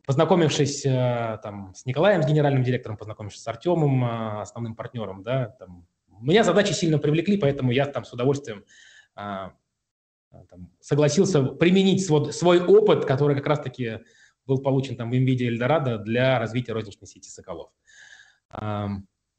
познакомившись 0.05 0.85
э, 0.85 1.39
там, 1.41 1.73
с 1.73 1.87
Николаем, 1.87 2.21
с 2.21 2.27
генеральным 2.27 2.61
директором, 2.61 2.97
познакомившись 2.97 3.41
с 3.41 3.47
Артемом, 3.47 4.05
э, 4.05 4.41
основным 4.41 4.75
партнером, 4.75 5.23
да, 5.23 5.55
там, 5.57 5.87
меня 6.19 6.43
задачи 6.43 6.73
сильно 6.73 6.99
привлекли, 6.99 7.37
поэтому 7.37 7.71
я 7.71 7.87
там 7.87 8.05
с 8.05 8.13
удовольствием 8.13 8.63
э, 9.15 9.49
там, 10.29 10.69
согласился 10.79 11.41
применить 11.43 12.05
свой, 12.05 12.31
свой 12.31 12.63
опыт, 12.63 13.05
который 13.05 13.35
как 13.35 13.47
раз-таки 13.47 14.01
был 14.45 14.61
получен 14.61 14.97
там 14.97 15.09
в 15.09 15.13
NVIDIA 15.15 15.47
Эльдорадо 15.47 15.97
для 15.97 16.37
развития 16.37 16.73
розничной 16.73 17.07
сети 17.07 17.27
Соколов. 17.27 17.71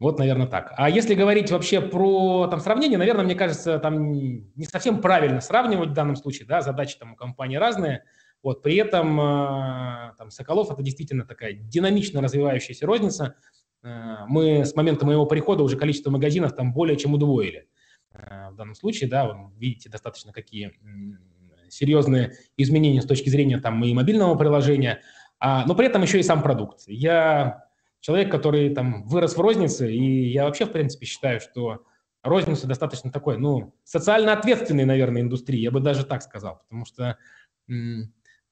Вот, 0.02 0.18
наверное, 0.18 0.48
так. 0.48 0.74
А 0.76 0.90
если 0.90 1.14
говорить 1.14 1.52
вообще 1.52 1.80
про 1.80 2.48
там, 2.48 2.58
сравнение, 2.58 2.98
наверное, 2.98 3.24
мне 3.24 3.36
кажется, 3.36 3.78
там 3.78 4.10
не 4.10 4.64
совсем 4.64 5.00
правильно 5.00 5.40
сравнивать 5.40 5.90
в 5.90 5.92
данном 5.92 6.16
случае, 6.16 6.48
да, 6.48 6.60
задачи 6.60 6.98
там 6.98 7.12
у 7.12 7.14
компании 7.14 7.54
разные. 7.54 8.02
Вот, 8.42 8.64
при 8.64 8.74
этом 8.74 9.20
э, 9.20 10.14
там, 10.18 10.32
Соколов– 10.32 10.70
это 10.72 10.82
действительно 10.82 11.24
такая 11.24 11.52
динамично 11.52 12.20
развивающаяся 12.20 12.84
розница. 12.84 13.36
Э, 13.84 14.24
мы 14.26 14.64
с 14.64 14.74
момента 14.74 15.06
моего 15.06 15.24
прихода 15.24 15.62
уже 15.62 15.76
количество 15.76 16.10
магазинов 16.10 16.56
там 16.56 16.72
более 16.72 16.96
чем 16.96 17.14
удвоили. 17.14 17.68
Э, 18.12 18.50
в 18.50 18.56
данном 18.56 18.74
случае, 18.74 19.08
да, 19.08 19.28
вы 19.28 19.52
видите 19.56 19.88
достаточно 19.88 20.32
какие 20.32 20.72
серьезные 21.68 22.32
изменения 22.56 23.02
с 23.02 23.06
точки 23.06 23.28
зрения 23.28 23.58
там 23.58 23.84
и 23.84 23.94
мобильного 23.94 24.34
приложения, 24.34 25.00
а, 25.38 25.64
но 25.64 25.76
при 25.76 25.86
этом 25.86 26.02
еще 26.02 26.18
и 26.18 26.24
сам 26.24 26.42
продукт. 26.42 26.80
Я 26.88 27.66
человек, 28.02 28.30
который 28.30 28.74
там 28.74 29.04
вырос 29.04 29.36
в 29.36 29.40
рознице, 29.40 29.90
и 29.90 30.28
я 30.28 30.44
вообще, 30.44 30.66
в 30.66 30.72
принципе, 30.72 31.06
считаю, 31.06 31.40
что 31.40 31.84
розница 32.22 32.66
достаточно 32.66 33.10
такой, 33.10 33.38
ну, 33.38 33.74
социально 33.84 34.32
ответственной, 34.32 34.84
наверное, 34.84 35.22
индустрии, 35.22 35.60
я 35.60 35.70
бы 35.70 35.80
даже 35.80 36.04
так 36.04 36.22
сказал, 36.22 36.60
потому 36.64 36.84
что, 36.84 37.16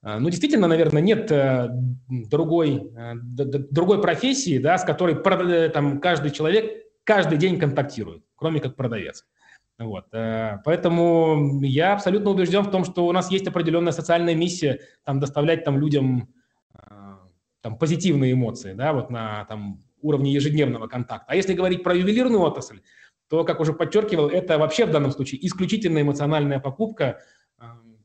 а, 0.03 0.19
ну, 0.19 0.31
действительно, 0.31 0.69
наверное, 0.69 1.03
нет 1.03 1.31
э, 1.33 1.69
другой, 2.09 2.91
э, 2.97 3.15
другой 3.15 4.01
профессии, 4.01 4.59
да, 4.59 4.79
с 4.79 4.85
которой 4.85 5.17
э, 5.17 5.69
там 5.69 6.01
каждый 6.01 6.31
человек 6.31 6.87
каждый 7.05 7.37
день 7.37 7.59
контактирует, 7.59 8.23
кроме 8.37 8.61
как 8.61 8.77
продавец. 8.77 9.27
Вот. 9.79 10.05
Поэтому 10.11 11.63
я 11.63 11.95
абсолютно 11.95 12.31
убежден 12.31 12.63
в 12.63 12.71
том, 12.71 12.85
что 12.85 13.07
у 13.07 13.13
нас 13.13 13.31
есть 13.31 13.49
определенная 13.49 13.93
социальная 13.93 14.35
миссия 14.35 14.81
там, 15.05 15.21
доставлять 15.21 15.65
там, 15.65 15.79
людям 15.79 16.29
там, 17.61 17.77
позитивные 17.77 18.33
эмоции, 18.33 18.73
да, 18.73 18.93
вот 18.93 19.11
на 19.11 19.45
там, 19.47 19.83
уровне 20.01 20.33
ежедневного 20.33 20.87
контакта. 20.89 21.27
А 21.29 21.37
если 21.37 21.55
говорить 21.55 21.83
про 21.83 21.95
ювелирную 21.95 22.41
отрасль, 22.41 22.81
то, 23.29 23.45
как 23.45 23.61
уже 23.61 23.73
подчеркивал, 23.73 24.29
это 24.29 24.59
вообще 24.59 24.87
в 24.87 24.91
данном 24.91 25.13
случае 25.13 25.47
исключительно 25.47 26.01
эмоциональная 26.01 26.59
покупка, 26.59 27.21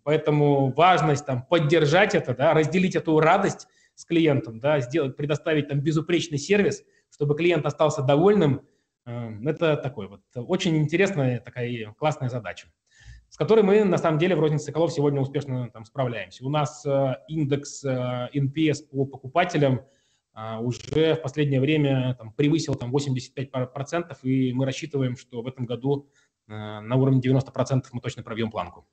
поэтому 0.03 0.71
важность 0.73 1.25
там, 1.25 1.43
поддержать 1.43 2.13
это, 2.13 2.35
да, 2.35 2.53
разделить 2.53 2.95
эту 2.95 3.19
радость 3.19 3.67
с 3.95 4.05
клиентом, 4.05 4.59
да, 4.59 4.79
сделать, 4.81 5.15
предоставить 5.15 5.69
там 5.69 5.79
безупречный 5.79 6.37
сервис, 6.37 6.83
чтобы 7.09 7.35
клиент 7.35 7.65
остался 7.65 8.01
довольным, 8.01 8.61
это 9.05 9.77
такой 9.77 10.07
вот 10.07 10.21
очень 10.35 10.77
интересная 10.77 11.39
такая 11.39 11.93
классная 11.97 12.29
задача 12.29 12.67
с 13.30 13.38
которой 13.38 13.63
мы 13.63 13.84
на 13.84 13.97
самом 13.97 14.19
деле 14.19 14.36
в 14.36 14.39
рознице 14.39 14.65
Соколов 14.65 14.93
сегодня 14.93 15.21
успешно 15.21 15.69
там, 15.71 15.86
справляемся. 15.86 16.45
У 16.45 16.49
нас 16.49 16.86
э, 16.86 17.15
индекс 17.28 17.84
э, 17.84 18.30
NPS 18.34 18.88
по 18.89 19.05
покупателям 19.05 19.82
э, 20.36 20.57
уже 20.59 21.15
в 21.15 21.21
последнее 21.21 21.59
время 21.59 22.15
там, 22.15 22.32
превысил 22.34 22.76
там, 22.76 22.95
85%, 22.95 24.17
и 24.23 24.53
мы 24.53 24.65
рассчитываем, 24.65 25.17
что 25.17 25.41
в 25.41 25.47
этом 25.47 25.65
году 25.65 26.09
э, 26.47 26.51
на 26.53 26.95
уровне 26.95 27.19
90% 27.19 27.84
мы 27.91 28.01
точно 28.01 28.23
пробьем 28.23 28.51
планку. 28.51 28.88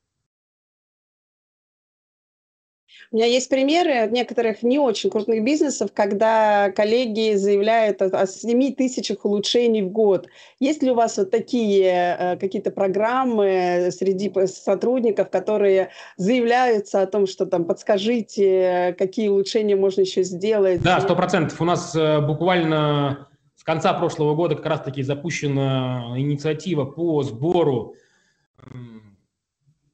У 3.13 3.17
меня 3.17 3.27
есть 3.27 3.51
примеры 3.51 4.09
некоторых 4.11 4.63
не 4.63 4.79
очень 4.79 5.11
крупных 5.11 5.45
бизнесов, 5.45 5.91
когда 5.93 6.73
коллеги 6.73 7.35
заявляют 7.35 8.01
о, 8.01 8.07
о 8.07 8.27
7 8.27 8.75
тысячах 8.75 9.27
улучшений 9.27 9.83
в 9.83 9.91
год. 9.91 10.29
Есть 10.61 10.83
ли 10.83 10.91
у 10.91 10.95
вас 10.95 11.19
вот 11.19 11.31
такие 11.31 12.17
э, 12.19 12.37
какие-то 12.39 12.71
программы 12.71 13.91
среди 13.93 14.33
сотрудников, 14.47 15.29
которые 15.29 15.91
заявляются 16.17 17.03
о 17.03 17.07
том, 17.07 17.27
что 17.27 17.45
там 17.45 17.67
подскажите, 17.67 18.97
какие 18.99 19.29
улучшения 19.29 19.77
можно 19.77 20.01
еще 20.01 20.23
сделать? 20.23 20.81
Да, 20.81 20.99
сто 20.99 21.15
процентов. 21.15 21.61
У 21.61 21.67
нас 21.67 21.95
э, 21.95 22.19
буквально 22.23 23.29
с 23.57 23.63
конца 23.63 23.93
прошлого 23.93 24.35
года 24.35 24.55
как 24.55 24.65
раз-таки 24.65 25.03
запущена 25.03 26.15
инициатива 26.17 26.87
по 26.87 27.23
сбору 27.23 27.95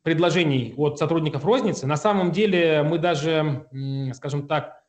предложений 0.08 0.72
от 0.78 0.98
сотрудников 0.98 1.44
розницы. 1.44 1.86
На 1.86 1.98
самом 1.98 2.32
деле 2.32 2.82
мы 2.82 2.98
даже, 2.98 3.66
скажем 4.14 4.48
так, 4.48 4.82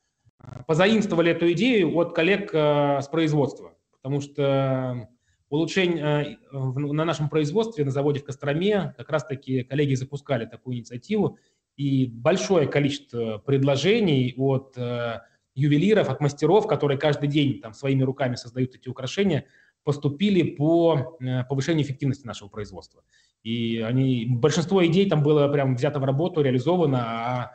позаимствовали 0.65 1.31
эту 1.31 1.51
идею 1.51 1.93
от 1.97 2.15
коллег 2.15 2.51
э, 2.53 3.01
с 3.01 3.07
производства, 3.09 3.73
потому 3.91 4.21
что 4.21 5.09
улучшение 5.49 6.37
э, 6.53 6.57
на 6.57 7.03
нашем 7.03 7.27
производстве 7.27 7.83
на 7.83 7.91
заводе 7.91 8.21
в 8.21 8.23
Костроме 8.23 8.93
как 8.97 9.09
раз-таки 9.09 9.63
коллеги 9.63 9.95
запускали 9.95 10.45
такую 10.45 10.77
инициативу, 10.77 11.37
и 11.75 12.05
большое 12.05 12.65
количество 12.65 13.39
предложений 13.39 14.35
от 14.37 14.77
э, 14.77 15.19
ювелиров, 15.53 16.09
от 16.09 16.21
мастеров, 16.21 16.65
которые 16.65 16.97
каждый 16.97 17.27
день 17.27 17.59
там 17.59 17.73
своими 17.73 18.03
руками 18.03 18.35
создают 18.35 18.73
эти 18.73 18.87
украшения, 18.87 19.47
поступили 19.83 20.43
по 20.43 21.17
повышению 21.49 21.85
эффективности 21.85 22.25
нашего 22.25 22.47
производства. 22.47 23.03
И 23.43 23.79
они, 23.79 24.25
большинство 24.29 24.85
идей 24.85 25.09
там 25.09 25.23
было 25.23 25.47
прям 25.47 25.75
взято 25.75 25.99
в 25.99 26.03
работу, 26.03 26.41
реализовано, 26.41 26.99
а, 26.99 27.51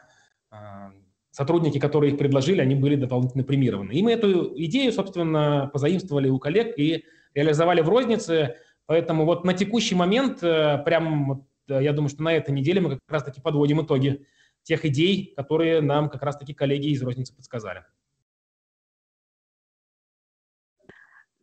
а 0.51 0.93
сотрудники, 1.31 1.79
которые 1.79 2.13
их 2.13 2.19
предложили, 2.19 2.61
они 2.61 2.75
были 2.75 2.97
дополнительно 2.97 3.45
премированы. 3.45 3.93
И 3.93 4.03
мы 4.03 4.13
эту 4.13 4.53
идею, 4.65 4.93
собственно, 4.93 5.69
позаимствовали 5.73 6.29
у 6.29 6.39
коллег 6.39 6.79
и 6.79 7.05
реализовали 7.35 7.81
в 7.81 7.89
рознице. 7.89 8.57
Поэтому 8.87 9.25
вот 9.25 9.45
на 9.45 9.53
текущий 9.53 9.95
момент, 9.95 10.43
э, 10.43 10.83
прям, 10.85 11.47
э, 11.69 11.83
я 11.83 11.93
думаю, 11.93 12.09
что 12.09 12.23
на 12.23 12.33
этой 12.33 12.53
неделе 12.53 12.81
мы 12.81 12.91
как 12.91 13.01
раз-таки 13.09 13.41
подводим 13.41 13.83
итоги 13.83 14.25
тех 14.63 14.85
идей, 14.85 15.35
которые 15.37 15.81
нам 15.81 16.09
как 16.09 16.23
раз-таки 16.23 16.55
коллеги 16.55 16.89
из 16.89 17.03
розницы 17.03 17.35
подсказали. 17.35 17.85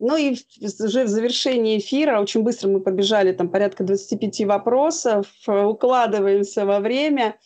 Ну 0.04 0.16
и 0.16 0.36
уже 0.60 1.04
в 1.04 1.08
завершении 1.08 1.78
эфира, 1.78 2.20
очень 2.20 2.42
быстро 2.42 2.68
мы 2.68 2.80
побежали, 2.80 3.30
там 3.30 3.48
порядка 3.48 3.84
25 3.84 4.46
вопросов, 4.46 5.26
укладываемся 5.46 6.66
во 6.66 6.80
время. 6.80 7.36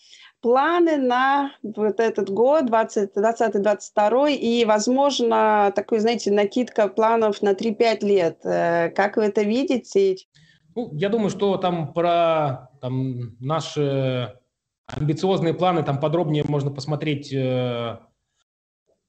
планы 0.41 0.97
на 0.97 1.53
вот 1.63 2.01
этот 2.01 2.31
год, 2.31 2.71
2020-2022, 2.71 4.33
и, 4.33 4.65
возможно, 4.65 5.71
такой, 5.77 5.99
знаете, 5.99 6.33
накидка 6.33 6.89
планов 6.89 7.43
на 7.43 7.53
3-5 7.53 8.07
лет. 8.07 8.39
Э, 8.45 8.89
как 8.89 9.19
вы 9.19 9.25
это 9.25 9.43
видите? 9.43 10.17
Ну, 10.75 10.89
я 10.95 11.11
думаю, 11.11 11.29
что 11.29 11.59
там 11.59 11.93
про 11.93 12.71
там, 12.81 13.37
наши 13.39 14.33
амбициозные 14.87 15.53
планы 15.53 15.83
там 15.83 16.01
подробнее 16.01 16.45
можно 16.49 16.71
посмотреть 16.71 17.35
э, 17.35 17.99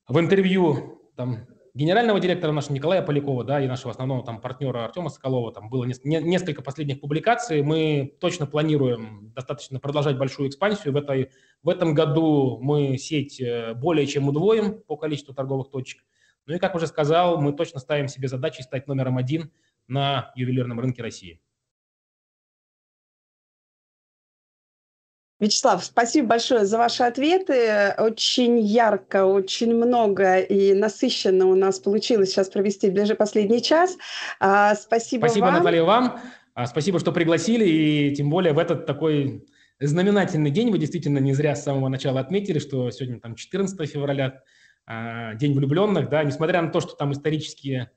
в 0.09 0.19
интервью 0.19 0.99
там, 1.15 1.45
генерального 1.77 2.19
директора 2.19 2.51
нашего 2.51 2.73
Николая 2.73 3.03
Полякова, 3.03 3.43
да, 3.43 3.61
и 3.61 3.67
нашего 3.67 3.91
основного 3.91 4.25
там 4.25 4.41
партнера 4.41 4.85
Артема 4.85 5.09
Соколова, 5.09 5.53
там 5.53 5.69
было 5.69 5.83
несколько 5.83 6.63
последних 6.63 6.99
публикаций. 6.99 7.61
Мы 7.61 8.15
точно 8.19 8.47
планируем 8.47 9.31
достаточно 9.35 9.79
продолжать 9.79 10.17
большую 10.17 10.49
экспансию. 10.49 10.91
В, 10.91 10.97
этой, 10.97 11.31
в 11.61 11.69
этом 11.69 11.93
году 11.93 12.57
мы 12.59 12.97
сеть 12.97 13.39
э, 13.39 13.75
более 13.75 14.07
чем 14.07 14.27
удвоим 14.27 14.81
по 14.81 14.97
количеству 14.97 15.35
торговых 15.35 15.69
точек. 15.69 16.03
Ну 16.47 16.55
и, 16.55 16.59
как 16.59 16.73
уже 16.73 16.87
сказал, 16.87 17.39
мы 17.39 17.53
точно 17.53 17.79
ставим 17.79 18.07
себе 18.07 18.27
задачей 18.27 18.63
стать 18.63 18.87
номером 18.87 19.17
один 19.17 19.51
на 19.87 20.31
ювелирном 20.35 20.79
рынке 20.79 21.03
России. 21.03 21.39
Вячеслав, 25.39 25.83
спасибо 25.83 26.29
большое 26.29 26.65
за 26.65 26.79
ваши 26.79 27.03
ответы. 27.03 27.93
Очень 27.99 28.59
ярко, 28.59 29.25
очень 29.25 29.75
много 29.75 30.39
и 30.39 30.73
насыщенно 30.73 31.45
у 31.45 31.53
нас 31.53 31.79
получилось 31.79 32.31
сейчас 32.31 32.49
провести 32.49 32.89
ближе 32.89 33.13
последний 33.13 33.61
час. 33.61 33.97
А, 34.39 34.73
спасибо, 34.73 35.27
спасибо 35.27 35.45
вам. 35.45 35.53
Наталья, 35.55 35.83
вам. 35.83 36.19
А, 36.55 36.65
спасибо, 36.65 36.99
что 36.99 37.11
пригласили, 37.11 37.65
и 37.65 38.15
тем 38.15 38.31
более 38.31 38.53
в 38.53 38.57
этот 38.57 38.87
такой 38.87 39.45
знаменательный 39.79 40.49
день 40.49 40.71
вы 40.71 40.79
действительно 40.79 41.19
не 41.19 41.33
зря 41.33 41.55
с 41.55 41.63
самого 41.63 41.87
начала 41.87 42.19
отметили, 42.19 42.57
что 42.57 42.89
сегодня 42.89 43.19
там 43.19 43.35
14 43.35 43.87
февраля, 43.87 44.41
а, 44.87 45.35
День 45.35 45.53
влюбленных, 45.53 46.09
да, 46.09 46.23
несмотря 46.23 46.63
на 46.63 46.69
то, 46.69 46.79
что 46.81 46.95
там 46.95 47.11
исторически 47.11 47.91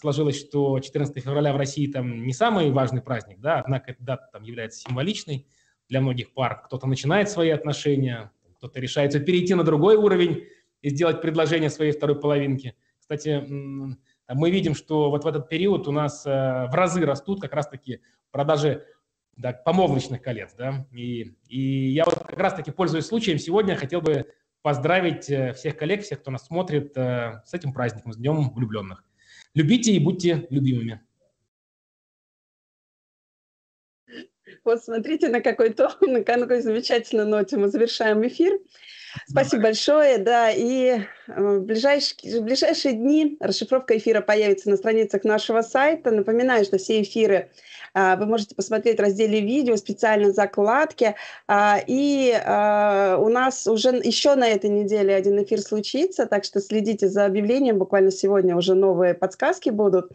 сложилось, 0.00 0.40
что 0.40 0.80
14 0.80 1.22
февраля 1.22 1.52
в 1.52 1.56
России 1.56 1.86
там 1.86 2.24
не 2.24 2.32
самый 2.32 2.72
важный 2.72 3.02
праздник, 3.02 3.38
да, 3.38 3.60
однако 3.60 3.92
эта 3.92 4.02
дата 4.02 4.28
там 4.32 4.42
является 4.42 4.80
символичной, 4.80 5.46
для 5.92 6.00
многих 6.00 6.32
пар. 6.32 6.62
Кто-то 6.64 6.86
начинает 6.86 7.28
свои 7.28 7.50
отношения, 7.50 8.32
кто-то 8.56 8.80
решается 8.80 9.20
перейти 9.20 9.52
на 9.54 9.62
другой 9.62 9.96
уровень 9.96 10.46
и 10.80 10.88
сделать 10.88 11.20
предложение 11.20 11.68
своей 11.68 11.92
второй 11.92 12.18
половинке. 12.18 12.74
Кстати, 12.98 13.44
мы 13.46 14.50
видим, 14.50 14.74
что 14.74 15.10
вот 15.10 15.24
в 15.24 15.26
этот 15.26 15.50
период 15.50 15.86
у 15.88 15.92
нас 15.92 16.24
э, 16.24 16.30
в 16.30 16.70
разы 16.72 17.04
растут 17.04 17.42
как 17.42 17.52
раз-таки 17.52 18.00
продажи 18.30 18.86
да, 19.36 19.52
помолвочных 19.52 20.22
колец. 20.22 20.54
Да? 20.56 20.86
И, 20.92 21.34
и 21.48 21.90
я 21.90 22.04
вот 22.06 22.14
как 22.14 22.38
раз-таки, 22.38 22.70
пользуясь 22.70 23.04
случаем, 23.04 23.38
сегодня 23.38 23.76
хотел 23.76 24.00
бы 24.00 24.24
поздравить 24.62 25.28
э, 25.28 25.52
всех 25.52 25.76
коллег, 25.76 26.04
всех, 26.04 26.20
кто 26.20 26.30
нас 26.30 26.46
смотрит, 26.46 26.96
э, 26.96 27.42
с 27.44 27.52
этим 27.52 27.74
праздником, 27.74 28.14
с 28.14 28.16
Днем 28.16 28.48
влюбленных. 28.54 29.04
Любите 29.52 29.92
и 29.92 29.98
будьте 29.98 30.46
любимыми. 30.48 31.02
Вот 34.64 34.84
смотрите, 34.84 35.28
на 35.28 35.40
какой 35.40 35.70
то, 35.70 35.96
на 36.00 36.22
какой 36.22 36.60
замечательной 36.60 37.24
ноте 37.24 37.56
мы 37.56 37.68
завершаем 37.68 38.26
эфир. 38.26 38.58
Спасибо 39.28 39.64
большое, 39.64 40.16
да, 40.16 40.50
и 40.50 40.86
э, 40.88 41.02
в 41.26 41.60
ближайшие, 41.64 42.40
в 42.40 42.44
ближайшие 42.44 42.94
дни 42.94 43.36
расшифровка 43.40 43.98
эфира 43.98 44.22
появится 44.22 44.70
на 44.70 44.76
страницах 44.76 45.24
нашего 45.24 45.60
сайта. 45.60 46.10
Напоминаю, 46.10 46.64
что 46.64 46.78
все 46.78 47.02
эфиры 47.02 47.50
а, 47.94 48.16
вы 48.16 48.26
можете 48.26 48.54
посмотреть 48.54 48.98
в 48.98 49.02
разделе 49.02 49.40
видео, 49.40 49.76
специально 49.76 50.32
закладки. 50.32 51.14
А, 51.46 51.78
и 51.86 52.32
а, 52.32 53.18
у 53.18 53.28
нас 53.28 53.66
уже 53.66 53.90
еще 53.90 54.34
на 54.34 54.48
этой 54.48 54.70
неделе 54.70 55.14
один 55.14 55.42
эфир 55.42 55.60
случится, 55.60 56.26
так 56.26 56.44
что 56.44 56.60
следите 56.60 57.08
за 57.08 57.26
объявлением, 57.26 57.78
буквально 57.78 58.10
сегодня 58.10 58.56
уже 58.56 58.74
новые 58.74 59.14
подсказки 59.14 59.70
будут. 59.70 60.10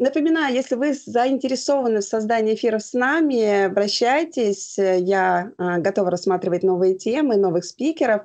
Напоминаю, 0.00 0.54
если 0.54 0.76
вы 0.76 0.94
заинтересованы 0.94 2.00
в 2.00 2.04
создании 2.04 2.54
эфиров 2.54 2.82
с 2.82 2.94
нами, 2.94 3.66
обращайтесь. 3.66 4.78
Я 4.78 5.52
а, 5.58 5.76
готова 5.76 6.10
рассматривать 6.10 6.62
новые 6.62 6.94
темы, 6.94 7.36
новых 7.36 7.66
спикеров. 7.66 8.22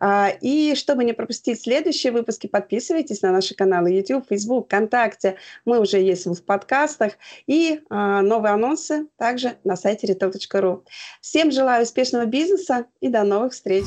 А, 0.00 0.30
и 0.40 0.74
чтобы 0.74 1.04
не 1.04 1.12
пропустить 1.12 1.60
следующие 1.60 2.14
выпуски, 2.14 2.46
подписывайтесь 2.46 3.20
на 3.20 3.30
наши 3.30 3.54
каналы 3.54 3.90
YouTube, 3.90 4.24
Facebook, 4.26 4.68
ВКонтакте. 4.68 5.36
Мы 5.66 5.80
уже 5.80 5.98
есть 5.98 6.24
в 6.24 6.42
подкастах. 6.42 7.12
И 7.46 7.82
а, 7.90 8.22
новые 8.22 8.54
анонсы 8.54 9.06
также 9.18 9.58
на 9.64 9.76
сайте 9.76 10.06
retail.ru. 10.06 10.82
Всем 11.20 11.50
желаю 11.52 11.82
успешного 11.82 12.24
бизнеса 12.24 12.86
и 13.02 13.08
до 13.08 13.22
новых 13.22 13.52
встреч! 13.52 13.84